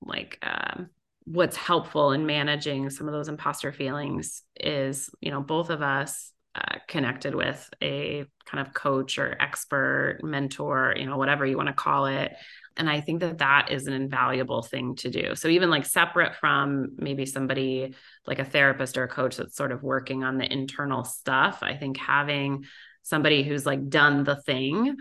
like 0.03 0.37
um, 0.43 0.91
what's 1.23 1.57
helpful 1.57 2.11
in 2.11 2.27
managing 2.27 2.91
some 2.91 3.07
of 3.07 3.13
those 3.13 3.29
imposter 3.29 3.71
feelings 3.71 4.43
is, 4.59 5.09
you 5.21 5.31
know, 5.31 5.41
both 5.41 5.71
of 5.71 5.81
us 5.81 6.31
uh, 6.53 6.75
connected 6.87 7.33
with 7.33 7.67
a 7.81 8.25
kind 8.45 8.65
of 8.67 8.75
coach 8.75 9.17
or 9.17 9.35
expert, 9.39 10.19
mentor, 10.21 10.93
you 10.97 11.07
know, 11.07 11.17
whatever 11.17 11.47
you 11.47 11.57
want 11.57 11.69
to 11.69 11.73
call 11.73 12.05
it, 12.05 12.31
and 12.77 12.89
I 12.89 13.01
think 13.01 13.21
that 13.21 13.39
that 13.39 13.71
is 13.71 13.87
an 13.87 13.93
invaluable 13.93 14.61
thing 14.61 14.95
to 14.97 15.09
do. 15.09 15.35
So, 15.35 15.47
even 15.47 15.69
like 15.69 15.85
separate 15.85 16.35
from 16.35 16.89
maybe 16.97 17.25
somebody 17.25 17.95
like 18.25 18.39
a 18.39 18.45
therapist 18.45 18.97
or 18.97 19.03
a 19.03 19.07
coach 19.07 19.37
that's 19.37 19.55
sort 19.55 19.71
of 19.71 19.83
working 19.83 20.23
on 20.23 20.37
the 20.37 20.51
internal 20.51 21.03
stuff, 21.03 21.59
I 21.61 21.75
think 21.75 21.97
having 21.97 22.65
somebody 23.03 23.43
who's 23.43 23.65
like 23.65 23.89
done 23.89 24.23
the 24.23 24.35
thing, 24.35 24.97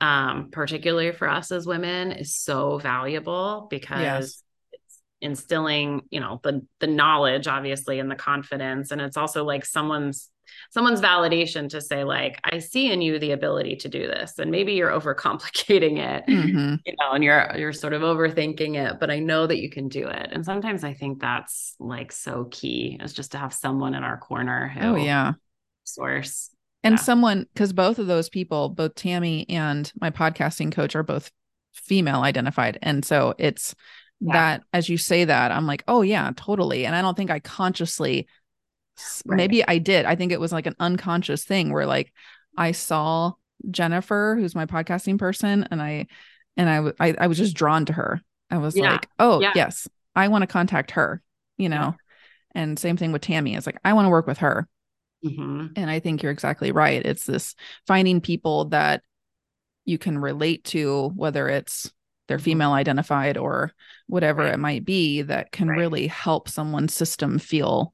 um, 0.00 0.48
particularly 0.50 1.12
for 1.12 1.28
us 1.28 1.52
as 1.52 1.66
women, 1.66 2.12
is 2.12 2.34
so 2.34 2.78
valuable 2.78 3.66
because. 3.70 4.00
Yes 4.00 4.42
instilling 5.20 6.02
you 6.10 6.20
know 6.20 6.40
the 6.42 6.64
the 6.78 6.86
knowledge 6.86 7.46
obviously 7.46 7.98
and 7.98 8.10
the 8.10 8.16
confidence 8.16 8.90
and 8.90 9.00
it's 9.00 9.16
also 9.16 9.44
like 9.44 9.66
someone's 9.66 10.30
someone's 10.70 11.00
validation 11.00 11.68
to 11.68 11.80
say 11.80 12.04
like 12.04 12.40
i 12.44 12.58
see 12.58 12.90
in 12.90 13.02
you 13.02 13.18
the 13.18 13.32
ability 13.32 13.76
to 13.76 13.88
do 13.88 14.06
this 14.06 14.38
and 14.38 14.50
maybe 14.50 14.72
you're 14.72 14.90
overcomplicating 14.90 15.98
it 15.98 16.24
mm-hmm. 16.26 16.76
you 16.86 16.94
know 16.98 17.12
and 17.12 17.22
you're 17.22 17.54
you're 17.56 17.72
sort 17.72 17.92
of 17.92 18.02
overthinking 18.02 18.76
it 18.76 18.98
but 18.98 19.10
i 19.10 19.18
know 19.18 19.46
that 19.46 19.58
you 19.58 19.68
can 19.68 19.88
do 19.88 20.06
it 20.06 20.28
and 20.32 20.44
sometimes 20.44 20.84
i 20.84 20.94
think 20.94 21.20
that's 21.20 21.74
like 21.78 22.10
so 22.12 22.46
key 22.50 22.98
is 23.00 23.12
just 23.12 23.32
to 23.32 23.38
have 23.38 23.52
someone 23.52 23.94
in 23.94 24.02
our 24.02 24.16
corner 24.16 24.68
who 24.68 24.80
oh 24.80 24.94
yeah 24.96 25.32
source 25.84 26.50
and 26.82 26.94
yeah. 26.94 26.96
someone 26.96 27.46
because 27.52 27.74
both 27.74 27.98
of 27.98 28.06
those 28.06 28.30
people 28.30 28.70
both 28.70 28.94
tammy 28.94 29.46
and 29.50 29.92
my 30.00 30.10
podcasting 30.10 30.72
coach 30.72 30.96
are 30.96 31.02
both 31.02 31.30
female 31.72 32.22
identified 32.22 32.78
and 32.82 33.04
so 33.04 33.34
it's 33.38 33.74
yeah. 34.20 34.32
that 34.32 34.62
as 34.72 34.88
you 34.88 34.98
say 34.98 35.24
that, 35.24 35.52
I'm 35.52 35.66
like, 35.66 35.84
oh 35.88 36.02
yeah, 36.02 36.30
totally. 36.36 36.86
And 36.86 36.94
I 36.94 37.02
don't 37.02 37.16
think 37.16 37.30
I 37.30 37.40
consciously 37.40 38.28
right. 39.24 39.36
maybe 39.36 39.66
I 39.66 39.78
did. 39.78 40.04
I 40.04 40.16
think 40.16 40.32
it 40.32 40.40
was 40.40 40.52
like 40.52 40.66
an 40.66 40.76
unconscious 40.78 41.44
thing 41.44 41.72
where 41.72 41.86
like 41.86 42.12
I 42.56 42.72
saw 42.72 43.32
Jennifer, 43.70 44.36
who's 44.38 44.54
my 44.54 44.66
podcasting 44.66 45.18
person, 45.18 45.66
and 45.70 45.80
I 45.80 46.06
and 46.56 46.68
I 46.68 47.08
I, 47.08 47.14
I 47.18 47.26
was 47.26 47.38
just 47.38 47.56
drawn 47.56 47.86
to 47.86 47.92
her. 47.92 48.20
I 48.50 48.58
was 48.58 48.76
yeah. 48.76 48.92
like, 48.92 49.08
oh 49.18 49.40
yeah. 49.40 49.52
yes, 49.54 49.88
I 50.14 50.28
want 50.28 50.42
to 50.42 50.46
contact 50.46 50.92
her, 50.92 51.22
you 51.56 51.68
know. 51.68 51.94
And 52.52 52.78
same 52.78 52.96
thing 52.96 53.12
with 53.12 53.22
Tammy. 53.22 53.54
It's 53.54 53.66
like 53.66 53.78
I 53.84 53.92
want 53.92 54.06
to 54.06 54.10
work 54.10 54.26
with 54.26 54.38
her. 54.38 54.68
Mm-hmm. 55.24 55.66
And 55.76 55.90
I 55.90 56.00
think 56.00 56.22
you're 56.22 56.32
exactly 56.32 56.72
right. 56.72 57.04
It's 57.04 57.24
this 57.24 57.54
finding 57.86 58.20
people 58.20 58.66
that 58.66 59.02
you 59.84 59.98
can 59.98 60.18
relate 60.18 60.64
to, 60.64 61.12
whether 61.14 61.48
it's 61.48 61.92
they're 62.30 62.38
female 62.38 62.70
identified 62.70 63.36
or 63.36 63.72
whatever 64.06 64.42
right. 64.42 64.54
it 64.54 64.58
might 64.60 64.84
be, 64.84 65.22
that 65.22 65.50
can 65.50 65.66
right. 65.66 65.76
really 65.76 66.06
help 66.06 66.48
someone's 66.48 66.94
system 66.94 67.40
feel 67.40 67.92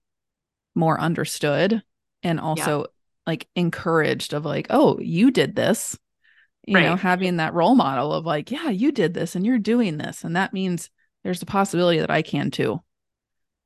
more 0.74 1.00
understood 1.00 1.82
and 2.22 2.38
also 2.38 2.80
yeah. 2.80 2.86
like 3.26 3.48
encouraged 3.56 4.34
of 4.34 4.44
like, 4.44 4.66
oh, 4.68 4.98
you 5.00 5.30
did 5.30 5.56
this. 5.56 5.98
You 6.66 6.74
right. 6.74 6.84
know, 6.84 6.96
having 6.96 7.38
that 7.38 7.54
role 7.54 7.74
model 7.74 8.12
of 8.12 8.26
like, 8.26 8.50
yeah, 8.50 8.68
you 8.68 8.92
did 8.92 9.14
this 9.14 9.36
and 9.36 9.46
you're 9.46 9.58
doing 9.58 9.96
this. 9.96 10.22
And 10.22 10.36
that 10.36 10.52
means 10.52 10.90
there's 11.24 11.40
a 11.40 11.46
possibility 11.46 12.00
that 12.00 12.10
I 12.10 12.20
can 12.20 12.50
too. 12.50 12.82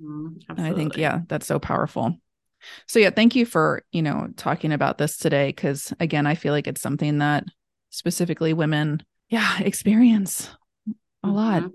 Mm, 0.00 0.40
and 0.50 0.60
I 0.60 0.72
think, 0.72 0.96
yeah, 0.96 1.22
that's 1.26 1.46
so 1.46 1.58
powerful. 1.58 2.16
So 2.86 3.00
yeah, 3.00 3.10
thank 3.10 3.34
you 3.34 3.44
for, 3.44 3.82
you 3.90 4.02
know, 4.02 4.28
talking 4.36 4.70
about 4.70 4.98
this 4.98 5.16
today. 5.16 5.52
Cause 5.52 5.92
again, 5.98 6.28
I 6.28 6.36
feel 6.36 6.52
like 6.52 6.68
it's 6.68 6.80
something 6.80 7.18
that 7.18 7.42
specifically 7.88 8.52
women, 8.52 9.02
yeah, 9.30 9.58
experience 9.60 10.48
a 11.22 11.26
mm-hmm. 11.26 11.36
lot 11.36 11.70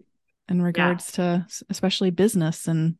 in 0.49 0.61
regards 0.61 1.17
yeah. 1.17 1.23
to 1.23 1.47
especially 1.69 2.11
business 2.11 2.67
and 2.67 2.95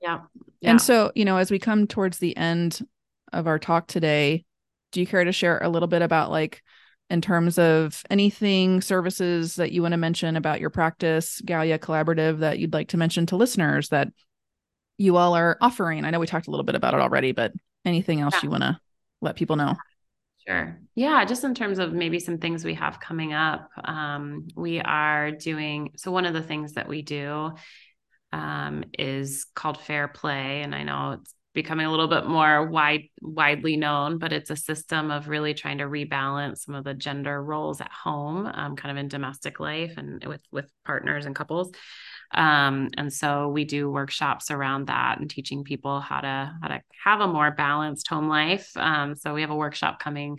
yeah. 0.00 0.20
yeah. 0.60 0.70
And 0.70 0.80
so, 0.80 1.12
you 1.14 1.24
know, 1.24 1.38
as 1.38 1.50
we 1.50 1.58
come 1.58 1.86
towards 1.86 2.18
the 2.18 2.36
end 2.36 2.86
of 3.32 3.46
our 3.46 3.58
talk 3.58 3.86
today, 3.86 4.44
do 4.92 5.00
you 5.00 5.06
care 5.06 5.24
to 5.24 5.32
share 5.32 5.58
a 5.58 5.68
little 5.68 5.88
bit 5.88 6.02
about 6.02 6.30
like 6.30 6.62
in 7.10 7.20
terms 7.20 7.58
of 7.58 8.02
anything 8.10 8.80
services 8.80 9.56
that 9.56 9.72
you 9.72 9.82
want 9.82 9.92
to 9.92 9.98
mention 9.98 10.36
about 10.36 10.60
your 10.60 10.70
practice, 10.70 11.40
Galia 11.44 11.78
Collaborative 11.78 12.38
that 12.38 12.58
you'd 12.58 12.72
like 12.72 12.88
to 12.88 12.96
mention 12.96 13.26
to 13.26 13.36
listeners 13.36 13.88
that 13.90 14.08
you 14.98 15.16
all 15.16 15.34
are 15.34 15.56
offering? 15.60 16.04
I 16.04 16.10
know 16.10 16.20
we 16.20 16.26
talked 16.26 16.46
a 16.46 16.50
little 16.50 16.64
bit 16.64 16.74
about 16.74 16.94
it 16.94 17.00
already, 17.00 17.32
but 17.32 17.52
anything 17.84 18.20
else 18.20 18.34
yeah. 18.34 18.40
you 18.44 18.50
want 18.50 18.62
to 18.62 18.78
let 19.20 19.36
people 19.36 19.56
know? 19.56 19.74
Sure. 20.46 20.78
Yeah, 20.94 21.24
just 21.24 21.44
in 21.44 21.54
terms 21.54 21.78
of 21.78 21.92
maybe 21.92 22.20
some 22.20 22.38
things 22.38 22.64
we 22.64 22.74
have 22.74 23.00
coming 23.00 23.32
up, 23.32 23.70
um, 23.82 24.46
we 24.54 24.78
are 24.80 25.30
doing. 25.30 25.92
So, 25.96 26.10
one 26.10 26.26
of 26.26 26.34
the 26.34 26.42
things 26.42 26.74
that 26.74 26.86
we 26.86 27.02
do 27.02 27.52
um, 28.32 28.84
is 28.98 29.46
called 29.54 29.80
Fair 29.80 30.08
Play. 30.08 30.62
And 30.62 30.74
I 30.74 30.82
know 30.82 31.18
it's 31.20 31.34
becoming 31.54 31.86
a 31.86 31.90
little 31.90 32.08
bit 32.08 32.26
more 32.26 32.66
wide 32.66 33.04
widely 33.22 33.76
known 33.76 34.18
but 34.18 34.32
it's 34.32 34.50
a 34.50 34.56
system 34.56 35.12
of 35.12 35.28
really 35.28 35.54
trying 35.54 35.78
to 35.78 35.84
rebalance 35.84 36.58
some 36.58 36.74
of 36.74 36.82
the 36.82 36.92
gender 36.94 37.40
roles 37.40 37.80
at 37.80 37.92
home 37.92 38.46
um, 38.46 38.74
kind 38.74 38.90
of 38.90 39.00
in 39.00 39.06
domestic 39.06 39.60
life 39.60 39.94
and 39.96 40.24
with 40.26 40.42
with 40.50 40.68
partners 40.84 41.26
and 41.26 41.36
couples 41.36 41.70
um, 42.32 42.90
and 42.96 43.12
so 43.12 43.48
we 43.48 43.64
do 43.64 43.90
workshops 43.90 44.50
around 44.50 44.86
that 44.86 45.18
and 45.18 45.30
teaching 45.30 45.64
people 45.64 46.00
how 46.00 46.20
to 46.20 46.52
how 46.62 46.68
to 46.68 46.80
have 47.02 47.20
a 47.20 47.28
more 47.28 47.50
balanced 47.50 48.08
home 48.08 48.28
life. 48.28 48.70
Um, 48.76 49.14
so 49.14 49.34
we 49.34 49.42
have 49.42 49.50
a 49.50 49.56
workshop 49.56 49.98
coming 49.98 50.38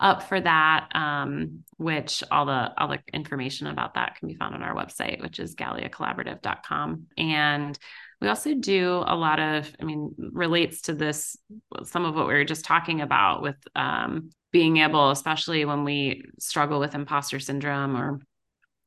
up 0.00 0.22
for 0.22 0.40
that, 0.40 0.88
um, 0.94 1.64
which 1.76 2.22
all 2.30 2.46
the 2.46 2.72
all 2.78 2.88
the 2.88 3.00
information 3.12 3.66
about 3.66 3.94
that 3.94 4.16
can 4.16 4.28
be 4.28 4.34
found 4.34 4.54
on 4.54 4.62
our 4.62 4.74
website, 4.74 5.20
which 5.20 5.38
is 5.38 5.54
GaliaCollaborative.com. 5.54 7.06
And 7.18 7.78
we 8.20 8.28
also 8.28 8.54
do 8.54 9.02
a 9.06 9.16
lot 9.16 9.40
of, 9.40 9.74
I 9.80 9.84
mean, 9.84 10.14
relates 10.18 10.82
to 10.82 10.94
this, 10.94 11.36
some 11.84 12.04
of 12.04 12.14
what 12.14 12.26
we 12.26 12.34
were 12.34 12.44
just 12.44 12.64
talking 12.66 13.00
about 13.00 13.40
with 13.40 13.56
um, 13.74 14.30
being 14.52 14.78
able, 14.78 15.10
especially 15.10 15.64
when 15.64 15.84
we 15.84 16.24
struggle 16.38 16.80
with 16.80 16.94
imposter 16.94 17.40
syndrome 17.40 17.96
or 17.96 18.20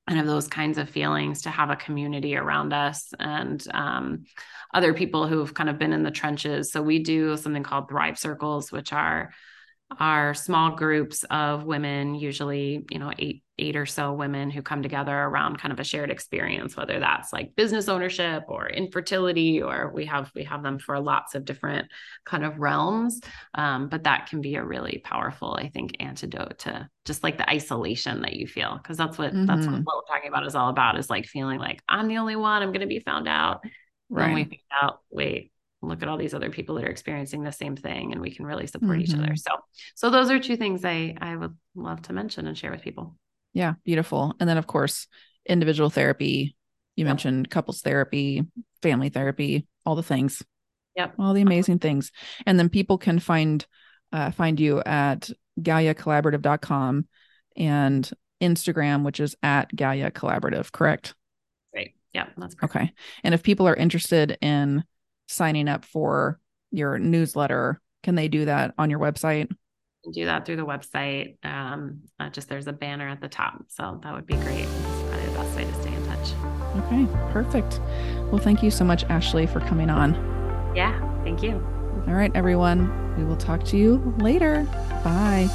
and 0.08 0.20
of 0.20 0.26
those 0.26 0.48
kinds 0.48 0.78
of 0.78 0.90
feelings 0.90 1.44
to 1.44 1.50
have 1.50 1.70
a 1.70 1.76
community 1.76 2.36
around 2.36 2.74
us 2.74 3.14
and 3.20 3.66
um, 3.74 4.26
other 4.74 4.94
people 4.94 5.28
who've 5.28 5.54
kind 5.54 5.70
of 5.70 5.80
been 5.80 5.94
in 5.94 6.04
the 6.04 6.12
trenches. 6.12 6.72
So 6.72 6.82
we 6.82 7.00
do 7.00 7.38
something 7.38 7.64
called 7.64 7.90
Thrive 7.90 8.20
Circles, 8.20 8.72
which 8.72 8.92
are 8.92 9.32
are 10.00 10.34
small 10.34 10.76
groups 10.76 11.24
of 11.30 11.64
women, 11.64 12.16
usually, 12.16 12.86
you 12.90 13.00
know, 13.00 13.12
eight, 13.18 13.44
eight 13.60 13.76
or 13.76 13.86
so 13.86 14.14
women 14.14 14.50
who 14.50 14.62
come 14.62 14.82
together 14.82 15.16
around 15.16 15.60
kind 15.60 15.72
of 15.72 15.80
a 15.80 15.84
shared 15.84 16.10
experience, 16.10 16.76
whether 16.76 17.00
that's 17.00 17.32
like 17.32 17.56
business 17.56 17.88
ownership 17.88 18.44
or 18.48 18.68
infertility, 18.68 19.62
or 19.62 19.92
we 19.94 20.06
have, 20.06 20.32
we 20.34 20.44
have 20.44 20.64
them 20.64 20.80
for 20.80 21.00
lots 21.00 21.36
of 21.36 21.46
different 21.46 21.88
kind 22.26 22.44
of 22.44 22.60
realms. 22.60 23.22
Um, 23.54 23.90
but 23.90 24.04
that 24.04 24.28
can 24.28 24.42
be 24.42 24.56
a 24.56 24.64
really 24.64 25.02
powerful, 25.04 25.54
I 25.54 25.70
think, 25.70 25.98
antidote 26.00 26.60
to 26.60 26.90
just 27.06 27.24
like 27.24 27.38
the 27.38 27.50
isolation 27.50 28.22
that 28.24 28.34
you 28.34 28.48
feel. 28.48 28.80
Cause 28.84 28.98
that's 28.98 29.18
what, 29.18 29.34
mm-hmm. 29.34 29.46
that's 29.46 29.66
what, 29.66 29.84
we're 29.86 30.16
talking 30.16 30.30
about 30.30 30.48
is 30.48 30.56
all 30.56 30.70
about 30.70 30.98
is 30.98 31.10
like 31.10 31.26
feeling 31.26 31.60
like 31.60 31.82
I'm 31.88 32.08
the 32.08 32.18
only 32.18 32.36
one, 32.36 32.62
I'm 32.62 32.70
going 32.72 32.82
to 32.82 32.88
be 32.88 33.00
found 33.00 33.28
out. 33.28 33.64
Right. 34.10 34.26
When 34.26 34.36
we 34.36 34.44
find 34.44 34.60
out, 34.82 35.00
wait, 35.10 35.53
look 35.88 36.02
at 36.02 36.08
all 36.08 36.18
these 36.18 36.34
other 36.34 36.50
people 36.50 36.76
that 36.76 36.84
are 36.86 36.90
experiencing 36.90 37.44
the 37.44 37.52
same 37.52 37.76
thing 37.76 38.12
and 38.12 38.22
we 38.22 38.32
can 38.32 38.46
really 38.46 38.68
support 38.68 38.94
mm-hmm. 38.94 39.02
each 39.02 39.14
other 39.14 39.34
mm-hmm. 39.34 39.36
so 39.36 39.52
so 39.96 40.10
those 40.10 40.30
are 40.30 40.40
two 40.40 40.56
things 40.56 40.86
i 40.86 41.16
i 41.22 41.36
would 41.36 41.56
love 41.76 42.02
to 42.02 42.14
mention 42.14 42.48
and 42.48 42.58
share 42.58 42.72
with 42.72 42.82
people 42.82 43.16
yeah 43.54 43.74
beautiful 43.84 44.36
and 44.40 44.50
then 44.50 44.58
of 44.58 44.68
course 44.68 45.08
individual 45.48 45.90
therapy 45.90 46.56
you 46.96 47.04
yep. 47.04 47.08
mentioned 47.08 47.50
couples 47.50 47.82
therapy 47.82 48.44
family 48.82 49.10
therapy 49.10 49.68
all 49.86 49.96
the 49.96 50.04
things 50.04 50.42
yep 50.96 51.14
all 51.20 51.34
the 51.34 51.42
amazing 51.42 51.80
things 51.80 52.12
and 52.46 52.58
then 52.58 52.70
people 52.70 52.98
can 52.98 53.20
find 53.20 53.66
uh, 54.12 54.32
find 54.32 54.60
you 54.60 54.82
at 54.86 55.30
galiacollaborative.com 55.60 57.08
and 57.58 58.12
instagram 58.42 59.04
which 59.04 59.20
is 59.20 59.36
at 59.44 59.70
galia 59.76 60.12
collaborative 60.12 60.72
correct 60.72 61.14
Great. 61.74 61.96
Yeah, 62.14 62.28
that's 62.38 62.56
perfect. 62.56 62.76
okay. 62.76 62.94
And 63.24 63.34
if 63.34 63.44
people 63.44 63.68
are 63.68 63.76
interested 63.76 64.38
in 64.42 64.84
signing 65.28 65.68
up 65.68 65.86
for 65.86 66.40
your 66.72 67.00
newsletter, 67.00 67.82
can 68.04 68.16
they 68.16 68.28
do 68.28 68.46
that 68.46 68.74
on 68.78 68.90
your 68.90 69.00
website? 69.00 69.52
do 70.12 70.26
that 70.26 70.46
through 70.46 70.58
the 70.58 70.66
website. 70.66 71.38
Um, 71.44 72.02
uh, 72.20 72.30
just 72.30 72.50
there's 72.50 72.68
a 72.68 72.74
banner 72.74 73.08
at 73.08 73.22
the 73.22 73.30
top. 73.30 73.64
So 73.70 74.00
that 74.04 74.14
would 74.14 74.26
be 74.26 74.36
great. 74.36 74.66
It's 74.66 75.02
probably 75.10 75.26
the 75.26 75.32
best 75.32 75.56
way 75.56 75.64
to 75.64 75.82
stay 75.82 75.94
in 75.94 76.06
touch. 76.06 76.34
Okay, 76.86 77.32
perfect. 77.32 77.80
Well, 78.32 78.40
thank 78.40 78.64
you 78.64 78.72
so 78.72 78.84
much, 78.84 79.04
Ashley, 79.06 79.48
for 79.48 79.60
coming 79.62 79.90
on. 79.90 80.14
Yeah, 80.76 81.00
thank 81.24 81.42
you. 81.42 81.54
All 82.08 82.14
right, 82.14 82.32
everyone. 82.36 83.16
We 83.18 83.24
will 83.24 83.38
talk 83.38 83.64
to 83.66 83.78
you 83.78 84.14
later. 84.18 84.64
Bye. 85.04 85.50